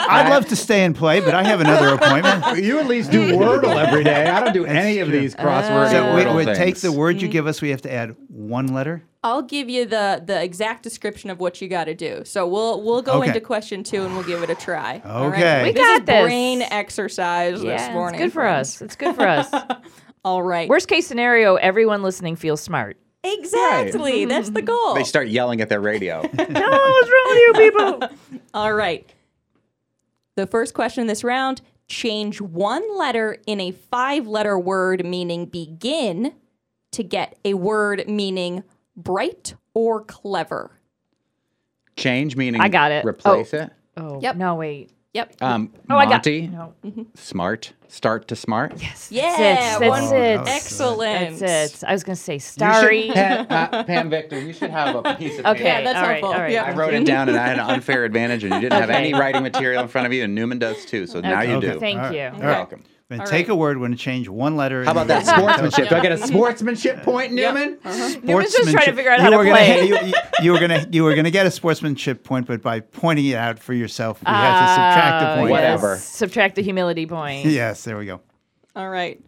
I'd 0.09 0.31
love 0.31 0.47
to 0.49 0.57
stay 0.57 0.85
and 0.85 0.95
play, 0.95 1.19
but 1.21 1.35
I 1.35 1.43
have 1.43 1.61
another 1.61 1.89
appointment. 1.89 2.59
You 2.69 2.79
at 2.79 2.87
least 2.87 3.11
do 3.11 3.33
Wordle 3.33 3.75
every 3.77 4.05
day. 4.05 4.27
I 4.27 4.41
don't 4.41 4.53
do 4.53 4.65
any 4.65 4.99
of 4.99 5.11
these 5.11 5.35
crossword 5.35 5.91
So 5.91 6.15
we 6.15 6.45
would 6.45 6.55
take 6.55 6.77
the 6.77 6.93
word 6.93 7.21
you 7.21 7.29
mm-hmm. 7.29 7.33
give 7.33 7.47
us. 7.47 7.61
We 7.63 7.71
have 7.71 7.83
to 7.83 7.93
add 7.93 8.15
one 8.29 8.69
letter. 8.69 9.03
I'll 9.25 9.43
give 9.43 9.69
you 9.69 9.85
the 9.85 10.23
the 10.25 10.41
exact 10.43 10.83
description 10.85 11.31
of 11.31 11.41
what 11.41 11.61
you 11.61 11.69
got 11.69 11.85
to 11.85 11.95
do. 11.95 12.23
So 12.25 12.47
we'll 12.47 12.83
we'll 12.83 13.03
go 13.03 13.15
Okay. 13.15 13.29
into 13.29 13.41
question 13.41 13.83
two 13.83 14.05
and 14.05 14.15
we'll 14.15 14.25
give 14.27 14.43
it 14.43 14.51
a 14.51 14.55
try. 14.55 15.03
All 15.05 15.27
Okay. 15.27 15.65
We 15.65 15.73
This 15.73 15.83
got 15.83 16.01
is 16.01 16.07
this. 16.07 16.25
brain 16.25 16.63
exercise 16.63 17.63
Yeah, 17.63 17.73
this 17.73 17.83
it's 17.87 17.93
morning. 17.93 18.21
good 18.21 18.33
for 18.33 18.47
us. 18.47 18.81
It's 18.81 18.97
good 18.97 19.15
for 19.17 19.27
us. 19.27 19.53
All 20.25 20.43
right. 20.43 20.69
Worst 20.69 20.89
case 20.89 21.07
scenario, 21.07 21.57
everyone 21.57 22.03
listening 22.03 22.37
feels 22.37 22.61
smart. 22.61 22.97
Exactly. 23.25 24.25
That's 24.25 24.51
the 24.51 24.63
goal. 24.63 24.95
They 24.95 25.05
start 25.05 25.29
yelling 25.29 25.61
at 25.61 25.69
their 25.69 25.81
radio. 25.81 26.23
no, 26.23 26.29
what's 26.39 26.59
wrong 26.59 27.27
with 27.27 27.39
you 27.39 27.53
people? 27.55 28.09
All 28.55 28.73
right. 28.73 29.09
The 30.37 30.47
first 30.47 30.73
question 30.75 31.03
in 31.03 31.07
this 31.09 31.25
round 31.25 31.61
change 31.89 32.41
one 32.41 32.97
letter 32.97 33.39
in 33.47 33.61
a 33.61 33.73
five 33.73 34.27
letter 34.27 34.59
word 34.59 35.05
meaning 35.05 35.47
begin 35.47 36.35
to 36.93 37.03
get 37.03 37.37
a 37.45 37.55
word 37.55 38.05
meaning 38.09 38.63
bright 38.97 39.55
or 39.75 40.03
clever. 40.05 40.71
Change 41.97 42.37
meaning 42.37 42.61
I 42.61 42.69
got 42.69 42.93
it. 42.93 43.05
Replace 43.05 43.53
Oh. 43.55 43.59
it. 43.59 43.71
Oh, 43.97 44.21
Yep. 44.21 44.37
no, 44.37 44.55
wait. 44.55 44.91
Yep. 45.15 45.37
Um, 45.41 45.73
Oh, 45.89 45.97
I 45.97 46.05
got- 46.05 46.11
Monty, 46.27 46.49
no. 46.49 46.75
smart, 47.15 47.73
start 47.89 48.29
to 48.29 48.37
smart. 48.37 48.75
Yes. 48.81 49.09
Yeah, 49.11 49.35
That's 49.39 49.81
it. 49.83 49.89
one- 49.89 50.01
That's 50.11 50.49
it. 50.51 50.53
excellent. 50.55 51.39
That's 51.41 51.83
it. 51.83 51.89
I 51.89 51.93
was 51.93 52.05
going 52.05 52.15
to 52.17 52.23
say 52.23 52.35
You 52.35 52.39
should- 52.41 52.49
starry. 52.53 53.11
Pam, 53.15 53.47
uh, 53.49 53.85
Pam 53.85 54.11
Victor, 54.11 54.39
you 54.39 54.53
should 54.53 54.71
have 54.71 54.97
a 54.97 55.15
piece 55.17 55.39
of 55.39 55.47
Okay, 55.47 55.59
paper. 55.59 55.65
Yeah, 55.65 55.81
that's 55.83 55.97
all 55.97 56.03
right, 56.03 56.11
helpful. 56.21 56.29
all 56.35 56.41
right. 56.41 56.53
Yeah. 56.53 56.65
I 56.65 56.73
wrote 56.75 56.93
it 56.93 57.07
down 57.07 57.31
and 57.31 57.39
I 57.39 57.47
had 57.47 57.59
an 57.59 57.65
unfair 57.71 58.05
advantage, 58.05 58.45
and 58.45 58.53
you 58.55 58.61
didn't 58.61 58.79
have 58.81 58.91
any 58.91 59.15
writing 59.15 59.43
material 59.43 59.83
in 59.83 59.89
front 59.89 60.07
of 60.07 60.13
you, 60.13 60.25
and 60.25 60.35
Newman 60.35 60.59
does 60.59 60.85
too. 60.85 61.07
So 61.07 61.21
now 61.21 61.41
you 61.41 61.55
Okay. 61.55 61.73
do. 61.73 61.81
Thank 61.81 61.99
All 61.99 62.05
right. 62.05 62.15
you. 62.15 62.21
All 62.25 62.33
You're 62.39 62.47
right. 62.47 62.57
welcome. 62.59 62.85
Then 63.09 63.21
All 63.21 63.27
take 63.27 63.47
right. 63.49 63.53
a 63.53 63.57
word 63.57 63.79
when 63.79 63.95
it 63.95 63.97
change 63.99 64.29
one 64.29 64.57
letter. 64.57 64.85
How 64.85 64.91
about 64.91 65.07
that 65.07 65.25
sportsmanship? 65.27 65.89
Do 65.89 65.97
I 65.97 66.01
get 66.01 66.13
a 66.13 66.19
sportsmanship 66.19 67.03
point, 67.03 67.33
Newman? 67.33 67.79
Uh-huh. 67.83 68.21
Newman's 68.23 68.53
just 68.55 68.71
trying 68.71 68.85
to 68.85 68.93
figure 68.93 69.11
out 69.11 69.21
how 69.21 69.27
you 69.27 69.31
to 69.31 69.37
were 69.39 69.45
play. 69.45 69.89
Gonna, 69.89 70.01
you, 70.03 70.07
you- 70.09 70.15
you 70.43 70.53
were 70.53 70.61
gonna 70.61 70.87
you 70.93 71.03
were 71.05 71.15
gonna 71.15 71.31
get 71.31 71.47
a 71.47 71.51
sportsmanship 71.51 72.23
point, 72.23 72.47
but 72.47 72.61
by 72.61 72.81
pointing 72.81 73.25
it 73.27 73.35
out 73.37 73.59
for 73.59 73.73
yourself, 73.73 74.21
we 74.21 74.27
had 74.31 74.61
to 74.61 74.75
subtract 74.75 75.23
a 75.25 75.33
Oh, 75.33 75.37
point. 75.37 75.49
yes. 75.51 75.53
Whatever. 75.53 75.97
Subtract 75.97 76.55
the 76.57 76.63
humility 76.63 77.07
point. 77.07 77.47
Yes, 77.47 77.83
there 77.85 77.97
we 77.97 78.05
go. 78.05 78.21
All 78.77 78.91
right. 78.91 79.19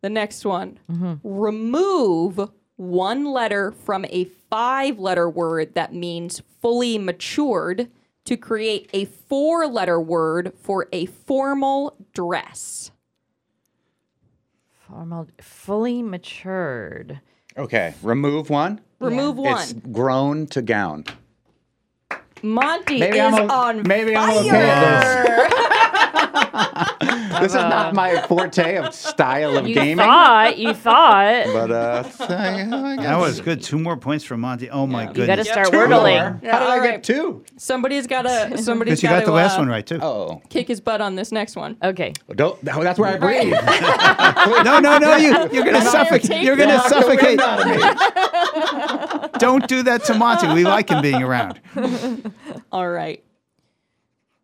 The 0.00 0.08
next 0.10 0.44
one. 0.46 0.78
Mm-hmm. 0.90 1.14
Remove 1.22 2.50
one 2.76 3.24
letter 3.26 3.72
from 3.72 4.06
a 4.08 4.24
five 4.50 4.98
letter 4.98 5.28
word 5.28 5.74
that 5.74 5.92
means 5.94 6.40
fully 6.62 6.96
matured 6.98 7.90
to 8.26 8.36
create 8.36 8.90
a 8.92 9.04
four 9.06 9.66
letter 9.66 10.00
word 10.00 10.52
for 10.60 10.88
a 10.92 11.06
formal 11.06 11.96
dress. 12.14 12.90
Formal, 14.88 15.28
fully 15.40 16.02
matured. 16.02 17.20
Okay, 17.56 17.94
remove 18.02 18.50
one. 18.50 18.80
Remove 19.00 19.36
one. 19.36 19.62
It's 19.62 19.72
one. 19.74 19.92
grown 19.92 20.46
to 20.48 20.62
gown. 20.62 21.04
Monty 22.42 23.00
Maybe 23.00 23.18
is 23.18 23.34
I'm 23.34 23.50
o- 23.50 23.54
on 23.54 23.82
maybe 23.88 24.14
fire. 24.14 24.28
I'm 24.30 24.46
okay 24.46 24.70
at 24.70 25.02
This 27.40 27.52
is 27.52 27.56
not 27.56 27.92
my 27.94 28.22
forte 28.22 28.76
of 28.76 28.94
style 28.94 29.58
of 29.58 29.68
You 29.68 29.74
gaming. 29.74 29.98
thought, 29.98 30.56
you 30.56 30.72
thought. 30.72 31.44
But 31.52 31.70
uh, 31.70 32.02
That 32.26 33.18
was 33.18 33.40
good. 33.42 33.62
Two 33.62 33.78
more 33.78 33.96
points 33.98 34.24
for 34.24 34.38
Monty. 34.38 34.70
Oh 34.70 34.86
my 34.86 35.04
goodness. 35.04 35.18
You 35.18 35.26
gotta 35.26 35.44
start 35.44 35.66
Two 35.70 35.76
wordling. 35.76 36.32
more. 36.32 36.40
Yeah, 36.42 36.80
get 36.82 37.04
two? 37.04 37.44
Somebody's 37.58 38.06
gotta. 38.06 38.56
Somebody's 38.56 39.02
gotta, 39.02 39.14
You 39.16 39.20
got 39.20 39.26
the 39.26 39.32
last 39.32 39.56
uh, 39.56 39.58
one 39.60 39.68
right 39.68 39.86
too. 39.86 39.98
Oh. 40.00 40.40
Kick 40.48 40.68
his 40.68 40.80
butt 40.80 41.00
on 41.02 41.14
this 41.14 41.30
next 41.30 41.56
one. 41.56 41.76
Okay. 41.82 42.14
Don't, 42.34 42.58
that's 42.64 42.98
where 42.98 43.14
I 43.14 43.18
breathe. 43.18 43.52
no, 44.64 44.80
no, 44.80 44.98
no. 44.98 45.16
You, 45.16 45.30
you're 45.52 45.64
going 45.64 45.74
to 45.74 45.82
suffocate. 45.82 46.42
You're 46.42 46.56
going 46.56 46.70
to 46.70 46.80
suffocate. 46.88 47.38
wind 47.38 47.40
out 47.40 49.24
of 49.24 49.32
Don't 49.32 49.68
do 49.68 49.82
that 49.82 50.04
to 50.04 50.14
Monty. 50.14 50.48
We 50.54 50.64
like 50.64 50.88
him 50.90 51.02
being 51.02 51.22
around. 51.22 51.60
All 52.72 52.88
right. 52.88 53.22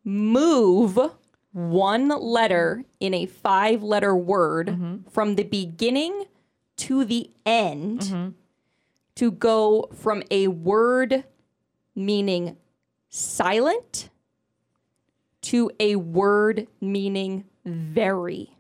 Move 0.04 0.98
one 1.53 2.09
letter 2.09 2.84
in 3.00 3.14
a 3.14 3.26
five 3.26 3.82
letter 3.82 4.16
word 4.16 4.68
Mm-hmm. 4.68 5.09
from 5.11 5.36
the 5.36 5.44
beginning 5.44 6.24
to 6.78 7.05
the 7.05 7.30
end 7.46 8.34
to 9.14 9.30
go 9.30 9.88
from 9.94 10.22
a 10.30 10.48
word 10.48 11.24
meaning 11.94 12.57
silent 13.11 14.09
to 15.42 15.70
a 15.78 15.96
word 15.96 16.66
meaning 16.80 17.44
very. 17.64 18.57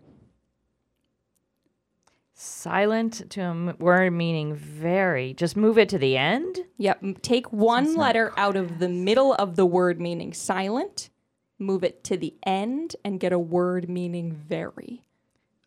Silent 2.34 3.30
to 3.30 3.40
a 3.40 3.74
word 3.78 4.10
meaning 4.12 4.54
very. 4.54 5.32
Just 5.34 5.56
move 5.56 5.78
it 5.78 5.88
to 5.90 5.98
the 5.98 6.16
end. 6.16 6.58
Yep. 6.78 7.22
Take 7.22 7.52
one 7.52 7.94
letter 7.94 8.32
out 8.36 8.56
of 8.56 8.78
the 8.80 8.88
middle 8.88 9.32
of 9.34 9.54
the 9.56 9.64
word 9.66 10.00
meaning 10.00 10.32
silent, 10.32 11.10
move 11.62 11.84
it 11.84 12.04
to 12.04 12.16
the 12.16 12.34
end, 12.44 12.96
and 13.04 13.18
get 13.20 13.32
a 13.32 13.38
word 13.38 13.88
meaning 13.88 14.32
very. 14.32 15.02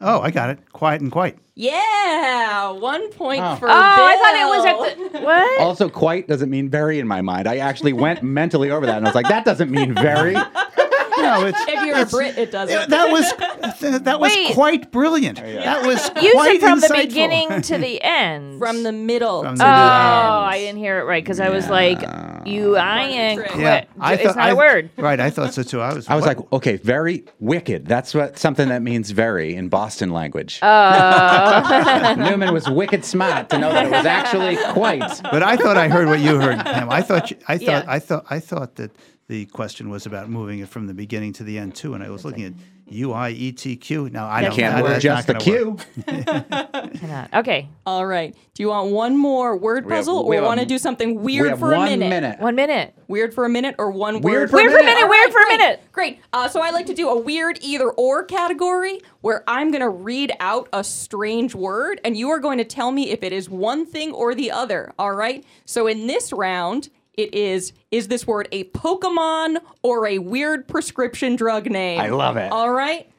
Oh, 0.02 0.20
I 0.20 0.30
got 0.30 0.50
it. 0.50 0.60
Quiet 0.74 1.02
and 1.02 1.12
quite. 1.12 1.38
Yeah, 1.56 2.72
one 2.72 3.10
point 3.12 3.42
Oh. 3.44 3.56
for 3.56 3.70
Oh, 3.70 3.74
I 3.74 4.18
thought 4.18 4.36
it 4.36 4.46
was 4.86 5.06
at 5.06 5.14
the 5.14 5.20
what? 5.22 5.62
Also, 5.62 5.88
quite 5.90 6.28
doesn't 6.28 6.50
mean 6.50 6.70
very 6.70 7.00
in 7.00 7.08
my 7.08 7.22
mind. 7.22 7.48
I 7.48 7.58
actually 7.58 7.94
went 7.94 8.22
mentally 8.22 8.72
over 8.72 8.86
that 8.86 8.98
and 8.98 9.06
I 9.06 9.10
was 9.10 9.16
like, 9.16 9.30
that 9.30 9.46
doesn't 9.46 9.72
mean 9.72 9.94
very. 9.94 10.36
No, 11.26 11.46
it's 11.48 11.60
if 11.68 11.86
you're 11.86 11.98
a 12.02 12.06
Brit, 12.06 12.38
it 12.38 12.52
doesn't. 12.52 12.90
that 12.90 13.12
was 13.12 13.32
th- 13.80 14.02
that 14.04 14.20
was 14.20 14.34
Wait. 14.34 14.54
quite 14.54 14.92
brilliant. 14.92 15.38
That 15.38 15.86
was 15.86 15.98
Use 16.22 16.34
quite 16.34 16.56
it 16.56 16.62
from 16.62 16.80
the 16.80 16.90
beginning 16.94 17.62
to 17.64 17.78
the 17.78 18.02
end. 18.02 18.60
From 18.60 18.84
the 18.84 18.92
middle. 18.92 19.42
From 19.42 19.54
oh, 19.54 19.58
the 19.58 19.64
middle. 19.64 19.74
Oh, 19.74 20.46
I 20.50 20.58
didn't 20.60 20.78
hear 20.80 21.00
it 21.00 21.04
right 21.04 21.24
because 21.24 21.40
I 21.40 21.50
was 21.50 21.70
like, 21.70 22.00
you 22.46 22.78
iron 22.78 23.38
quit. 23.38 23.60
Yeah, 23.60 23.86
I 24.00 24.14
it's 24.16 24.36
not 24.36 24.38
I- 24.38 24.50
a 24.52 24.56
word. 24.56 24.90
Right, 24.98 25.20
I 25.20 25.30
thought 25.30 25.54
so 25.54 25.64
too. 25.64 25.82
I 25.82 25.94
was. 25.94 26.08
I 26.08 26.16
was 26.16 26.26
what? 26.26 26.38
like, 26.38 26.54
okay, 26.54 26.78
very 26.78 27.26
wicked. 27.40 27.86
That's 27.86 28.14
what 28.14 28.38
something 28.38 28.70
that 28.70 28.82
means 28.82 29.12
very 29.12 29.56
in 29.56 29.70
Boston 29.70 30.12
language. 30.12 30.60
Oh. 30.62 32.16
Newman 32.18 32.54
was 32.54 32.70
wicked 32.70 33.04
smart 33.06 33.50
to 33.50 33.58
know 33.58 33.72
that 33.72 33.86
it 33.86 33.92
was 33.92 34.06
actually 34.06 34.58
quite. 34.74 35.22
but 35.24 35.44
I 35.44 35.58
thought 35.58 35.78
I 35.78 35.88
heard 35.88 36.08
what 36.08 36.20
you 36.20 36.40
heard, 36.40 36.60
Pam. 36.60 36.90
I 36.90 37.02
thought 37.02 37.32
you, 37.32 37.38
I 37.48 37.58
thought 37.58 37.66
Yeah. 37.66 37.84
I 37.88 38.00
thought 38.00 38.26
I 38.30 38.40
thought 38.40 38.76
that 38.76 38.92
the 39.28 39.46
question 39.48 39.90
was 39.90 40.06
about 40.06 40.30
moving 40.30 40.60
it 40.60 40.70
from 40.70 40.88
the 40.88 40.94
beginning 40.94 41.34
to 41.34 41.44
the 41.44 41.58
end 41.58 41.76
too, 41.76 41.94
and 41.96 42.04
I 42.04 42.10
was 42.10 42.24
looking 42.26 42.44
at 42.46 42.54
U 42.88 43.12
I 43.14 43.32
E 43.32 43.52
T 43.52 43.76
Q. 43.76 44.10
Now 44.12 44.28
I 44.28 44.42
That 44.44 44.50
know 44.52 44.56
Can't 44.56 44.76
that- 44.76 44.84
work 44.84 44.92
that's 44.92 45.04
just 45.04 45.28
the 45.28 45.34
not 45.34 45.44
gonna 45.46 45.70
work. 45.72 45.80
Q. 46.06 46.94
Cannot. 47.00 47.34
Okay. 47.34 47.68
All 47.88 48.06
right. 48.06 48.36
Do 48.54 48.62
you 48.62 48.70
want 48.70 48.92
one 48.92 49.18
more 49.18 49.58
word 49.58 49.86
We 49.86 49.92
have- 49.94 50.00
puzzle 50.02 50.28
we 50.28 50.36
or 50.38 50.42
have 50.42 50.48
want 50.48 50.60
to 50.60 50.66
do 50.68 50.78
something 50.78 51.16
We 51.24 51.40
weird 51.42 51.50
have 51.50 51.60
for 51.60 51.74
a 51.74 51.80
minute. 51.80 51.90
one 51.90 52.00
minute? 52.00 52.10
minute. 52.22 52.40
One 52.40 52.56
minute. 52.56 52.94
Weird 53.08 53.34
for 53.34 53.46
a 53.46 53.50
minute 53.50 53.76
or 53.80 53.90
one 53.90 54.22
Weird 54.22 54.42
word 54.42 54.50
for 54.52 54.58
a 54.58 54.60
Weird 54.62 54.72
for 54.74 54.78
a 54.78 54.84
minute. 54.84 54.96
minute. 54.98 55.10
Weird 55.10 55.32
for 55.32 55.40
a 55.40 55.44
great. 55.46 55.58
minute. 55.58 55.80
Great. 55.92 56.20
Uh, 56.32 56.48
so 56.48 56.62
I 56.62 56.70
like 56.70 56.86
to 56.86 56.94
do 56.94 57.10
a 57.10 57.20
weird 57.20 57.58
either 57.62 57.90
or 57.90 58.24
category 58.24 59.02
where 59.22 59.44
I'm 59.48 59.72
going 59.72 59.82
to 59.82 59.90
read 59.90 60.34
out 60.40 60.70
a 60.72 60.84
strange 60.84 61.56
word 61.56 62.00
and 62.06 62.16
you 62.16 62.30
are 62.30 62.40
going 62.40 62.60
to 62.60 62.64
tell 62.66 62.92
me 62.92 63.10
if 63.10 63.24
it 63.24 63.34
is 63.34 63.50
one 63.50 63.88
thing 63.88 64.12
or 64.12 64.36
the 64.36 64.52
other. 64.52 64.94
All 65.00 65.14
right. 65.14 65.44
So 65.66 65.88
in 65.88 66.06
this 66.06 66.32
round, 66.32 66.90
it 67.18 67.34
is 67.34 67.74
is 67.92 68.08
this 68.08 68.26
word 68.28 68.48
a 68.52 68.66
Pokemon 68.66 69.58
or 69.84 70.08
a 70.08 70.20
weird 70.20 70.68
prescription 70.68 71.36
drug 71.36 71.70
name? 71.70 72.00
I 72.00 72.10
love 72.10 72.38
it. 72.38 72.52
All 72.52 72.72
right. 72.72 73.10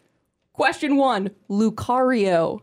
Question 0.53 0.97
one 0.97 1.31
Lucario. 1.51 2.61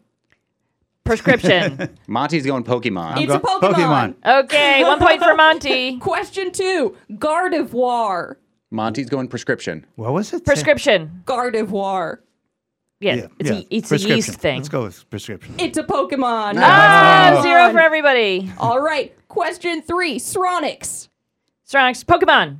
Prescription. 1.03 1.97
Monty's 2.07 2.45
going 2.45 2.63
Pokemon. 2.63 3.19
it's 3.21 3.33
a 3.33 3.39
Pokemon. 3.39 4.15
Pokemon. 4.23 4.43
okay. 4.45 4.83
One 4.83 4.99
point 4.99 5.21
for 5.21 5.35
Monty. 5.35 5.97
Question 5.99 6.51
two 6.51 6.95
Gardevoir. 7.11 8.35
Monty's 8.71 9.09
going 9.09 9.27
prescription. 9.27 9.85
What 9.95 10.13
was 10.13 10.33
it? 10.33 10.45
Prescription. 10.45 11.21
Gardevoir. 11.25 12.19
Yeah. 12.99 13.15
Yeah, 13.15 13.27
it's 13.37 13.49
yeah. 13.49 13.55
a 13.57 13.67
it's 13.69 13.87
a 13.87 13.89
Prescription. 13.89 14.15
yeast 14.15 14.33
thing. 14.39 14.55
Let's 14.57 14.69
go 14.69 14.83
with 14.83 15.09
prescription. 15.09 15.55
It's 15.59 15.77
a 15.77 15.83
Pokemon. 15.83 16.53
Ah, 16.57 17.35
Oh. 17.37 17.41
zero 17.41 17.69
for 17.71 17.79
everybody. 17.79 18.49
All 18.57 18.79
right. 18.79 19.13
Question 19.27 19.81
three 19.81 20.19
Stronix. 20.19 21.09
Stronix. 21.73 22.03
Pokemon. 22.05 22.57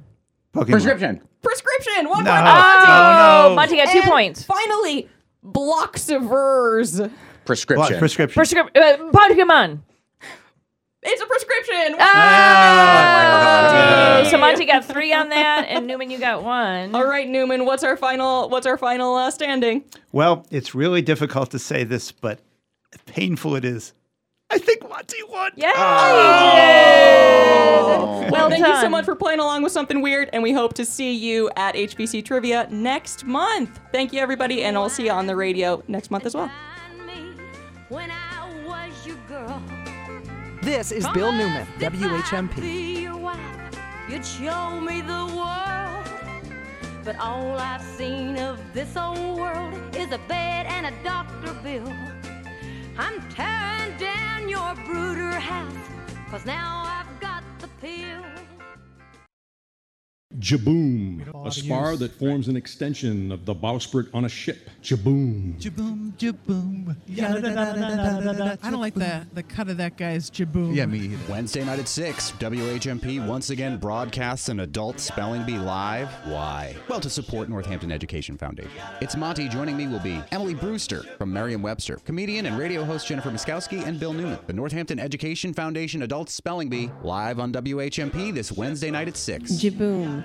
Pokemon. 0.56 0.70
Prescription. 0.72 1.22
Prescription. 1.42 2.10
One 2.10 2.24
No. 2.24 2.32
point 2.32 2.44
Monty. 2.46 2.88
Oh, 2.88 3.46
no. 3.50 3.56
Monty 3.56 3.76
got 3.76 3.90
two 3.92 4.00
And 4.00 4.10
points. 4.10 4.44
Finally, 4.44 5.10
Bloxiverz. 5.46 7.12
Prescription. 7.46 7.78
What? 7.94 8.00
Prescription. 8.00 8.34
Prescription. 8.36 8.82
Uh, 8.82 8.98
Pokemon. 9.12 9.80
It's 11.06 11.22
a 11.22 11.26
prescription. 11.26 11.98
Ah, 12.00 12.14
Ah. 14.24 14.28
so 14.30 14.38
Monty 14.38 14.64
got 14.66 14.86
three 14.86 15.12
on 15.14 15.28
that, 15.30 15.66
and 15.68 15.86
Newman, 15.86 16.10
you 16.10 16.18
got 16.18 16.44
one. 16.44 16.96
All 16.96 17.06
right, 17.06 17.28
Newman. 17.28 17.66
What's 17.66 17.84
our 17.84 17.98
final? 17.98 18.48
What's 18.48 18.66
our 18.66 18.78
final 18.78 19.14
uh, 19.16 19.30
standing? 19.30 19.84
Well, 20.14 20.46
it's 20.50 20.74
really 20.74 21.02
difficult 21.02 21.52
to 21.52 21.60
say 21.60 21.84
this, 21.84 22.14
but 22.14 22.40
painful 23.06 23.58
it 23.58 23.66
is. 23.66 23.94
I 24.50 24.60
think 24.60 24.88
Monty 24.88 25.18
won. 25.30 25.52
Yeah, 25.58 25.72
thank 28.54 28.76
you 28.76 28.82
so 28.82 28.90
much 28.90 29.06
for 29.06 29.16
playing 29.16 29.40
along 29.40 29.64
with 29.64 29.72
something 29.72 30.02
weird, 30.02 30.30
and 30.34 30.44
we 30.44 30.54
hope 30.54 30.74
to 30.76 30.86
see 30.86 31.14
you 31.14 31.50
at 31.56 31.76
HVC 31.76 32.24
Trivia 32.24 32.68
next 32.70 33.26
month. 33.26 33.80
Thank 33.92 34.14
you, 34.14 34.20
everybody, 34.20 34.64
and 34.64 34.78
I'll 34.78 34.90
see 34.90 35.06
you 35.06 35.12
on 35.12 35.28
the 35.28 35.36
radio 35.36 35.84
next 35.88 36.12
month 36.12 36.26
as 36.26 36.36
well. 36.36 36.52
When 37.90 38.10
I 38.10 38.66
was 38.66 39.06
your 39.06 39.18
girl. 39.28 39.62
This 40.62 40.92
is 40.92 41.08
Bill 41.10 41.32
Newman, 41.32 41.68
WHMP. 41.78 42.62
Be 42.62 43.02
your 43.02 43.18
wife, 43.18 43.40
you'd 44.10 44.26
show 44.26 44.80
me 44.80 45.02
the 45.02 45.26
world. 45.36 46.06
But 47.04 47.20
all 47.20 47.58
I've 47.58 47.84
seen 47.98 48.38
of 48.38 48.58
this 48.74 48.96
old 48.96 49.38
world 49.38 49.74
is 49.94 50.12
a 50.14 50.20
bed 50.30 50.66
and 50.68 50.86
a 50.86 51.04
doctor 51.04 51.54
bill. 51.62 51.94
I'm 52.98 53.22
tearing 53.30 53.98
down 53.98 54.48
your 54.48 54.74
brooder 54.86 55.32
house, 55.32 55.74
cause 56.32 56.46
now 56.46 56.84
I've 56.86 57.20
got 57.20 57.44
the 57.60 57.68
pill. 57.82 58.24
Jibboom, 60.40 61.46
a 61.46 61.52
spar 61.52 61.96
that 61.98 62.12
forms 62.14 62.48
an 62.48 62.56
extension 62.56 63.32
of 63.32 63.46
the 63.46 63.54
bowsprit 63.54 64.10
on 64.14 64.26
a 64.26 64.30
ship. 64.30 64.70
Jibboom. 64.82 65.60
Jibboom, 65.62 66.12
jibboom. 66.18 66.96
I 68.64 68.72
don't 68.72 68.82
like 68.82 68.96
the, 68.96 69.28
the 69.34 69.44
cut 69.44 69.70
of 69.70 69.78
that 69.78 69.96
guy's 69.96 70.32
jibboom. 70.32 70.76
Yeah, 70.76 70.88
me 70.88 71.00
either. 71.00 71.32
Wednesday 71.32 71.64
night 71.64 71.80
at 71.80 71.88
6, 71.88 72.32
WHMP 72.34 73.26
once 73.26 73.52
again 73.52 73.78
broadcasts 73.78 74.50
an 74.50 74.62
adult 74.62 75.00
spelling 75.00 75.46
bee 75.46 75.60
live. 75.60 76.10
Why? 76.26 76.76
Well, 76.90 77.00
to 77.00 77.10
support 77.10 77.48
Northampton 77.48 77.92
Education 77.92 78.38
Foundation. 78.38 78.72
It's 79.02 79.16
Monty. 79.16 79.48
Joining 79.48 79.78
me 79.78 79.88
will 79.88 80.00
be 80.00 80.22
Emily 80.32 80.56
Brewster 80.56 81.04
from 81.18 81.32
Merriam 81.32 81.62
Webster, 81.62 81.98
comedian 82.06 82.48
and 82.48 82.58
radio 82.58 82.84
host 82.84 83.08
Jennifer 83.08 83.30
Miskowski, 83.30 83.86
and 83.86 84.00
Bill 84.00 84.14
Newman. 84.14 84.40
The 84.48 84.54
Northampton 84.54 85.00
Education 85.00 85.54
Foundation 85.54 86.02
Adult 86.02 86.30
Spelling 86.30 86.70
Bee 86.70 86.90
live 87.04 87.40
on 87.40 87.54
WHMP 87.54 88.34
this 88.34 88.52
Wednesday 88.52 88.90
night 88.90 89.08
at 89.08 89.18
6. 89.18 89.52
Jibboom. 89.52 90.23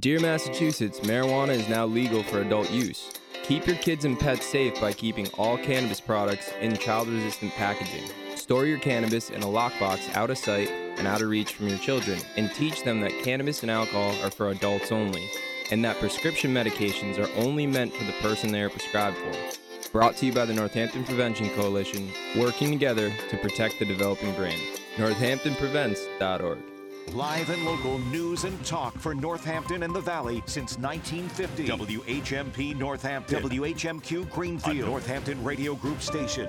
Dear 0.00 0.18
Massachusetts, 0.18 1.00
marijuana 1.00 1.50
is 1.50 1.68
now 1.68 1.86
legal 1.86 2.24
for 2.24 2.40
adult 2.40 2.70
use. 2.70 3.12
Keep 3.44 3.66
your 3.66 3.76
kids 3.76 4.04
and 4.04 4.18
pets 4.18 4.44
safe 4.44 4.80
by 4.80 4.92
keeping 4.92 5.28
all 5.38 5.56
cannabis 5.56 6.00
products 6.00 6.50
in 6.60 6.76
child 6.78 7.06
resistant 7.06 7.52
packaging. 7.52 8.08
Store 8.34 8.66
your 8.66 8.78
cannabis 8.78 9.30
in 9.30 9.42
a 9.42 9.46
lockbox 9.46 10.12
out 10.16 10.30
of 10.30 10.38
sight 10.38 10.68
and 10.98 11.06
out 11.06 11.20
of 11.22 11.28
reach 11.28 11.52
from 11.52 11.68
your 11.68 11.78
children, 11.78 12.18
and 12.36 12.52
teach 12.54 12.82
them 12.82 13.00
that 13.00 13.22
cannabis 13.22 13.62
and 13.62 13.70
alcohol 13.70 14.16
are 14.24 14.30
for 14.30 14.48
adults 14.48 14.90
only, 14.90 15.30
and 15.70 15.84
that 15.84 16.00
prescription 16.00 16.52
medications 16.52 17.18
are 17.18 17.30
only 17.40 17.66
meant 17.66 17.94
for 17.94 18.04
the 18.04 18.12
person 18.14 18.50
they 18.50 18.62
are 18.62 18.70
prescribed 18.70 19.16
for. 19.18 19.90
Brought 19.92 20.16
to 20.16 20.26
you 20.26 20.32
by 20.32 20.44
the 20.44 20.54
Northampton 20.54 21.04
Prevention 21.04 21.50
Coalition, 21.50 22.10
working 22.36 22.72
together 22.72 23.12
to 23.28 23.36
protect 23.36 23.78
the 23.78 23.84
developing 23.84 24.34
brain. 24.34 24.58
NorthamptonPrevents.org. 24.96 26.73
Live 27.12 27.50
and 27.50 27.64
local 27.64 27.98
news 27.98 28.44
and 28.44 28.64
talk 28.64 28.98
for 28.98 29.14
Northampton 29.14 29.82
and 29.82 29.94
the 29.94 30.00
Valley 30.00 30.42
since 30.46 30.78
1950. 30.78 31.66
WHMP 31.66 32.76
Northampton. 32.76 33.42
WHMQ 33.42 34.30
Greenfield. 34.30 34.78
A 34.78 34.90
Northampton 34.90 35.42
Radio 35.44 35.74
Group 35.74 36.00
station. 36.00 36.48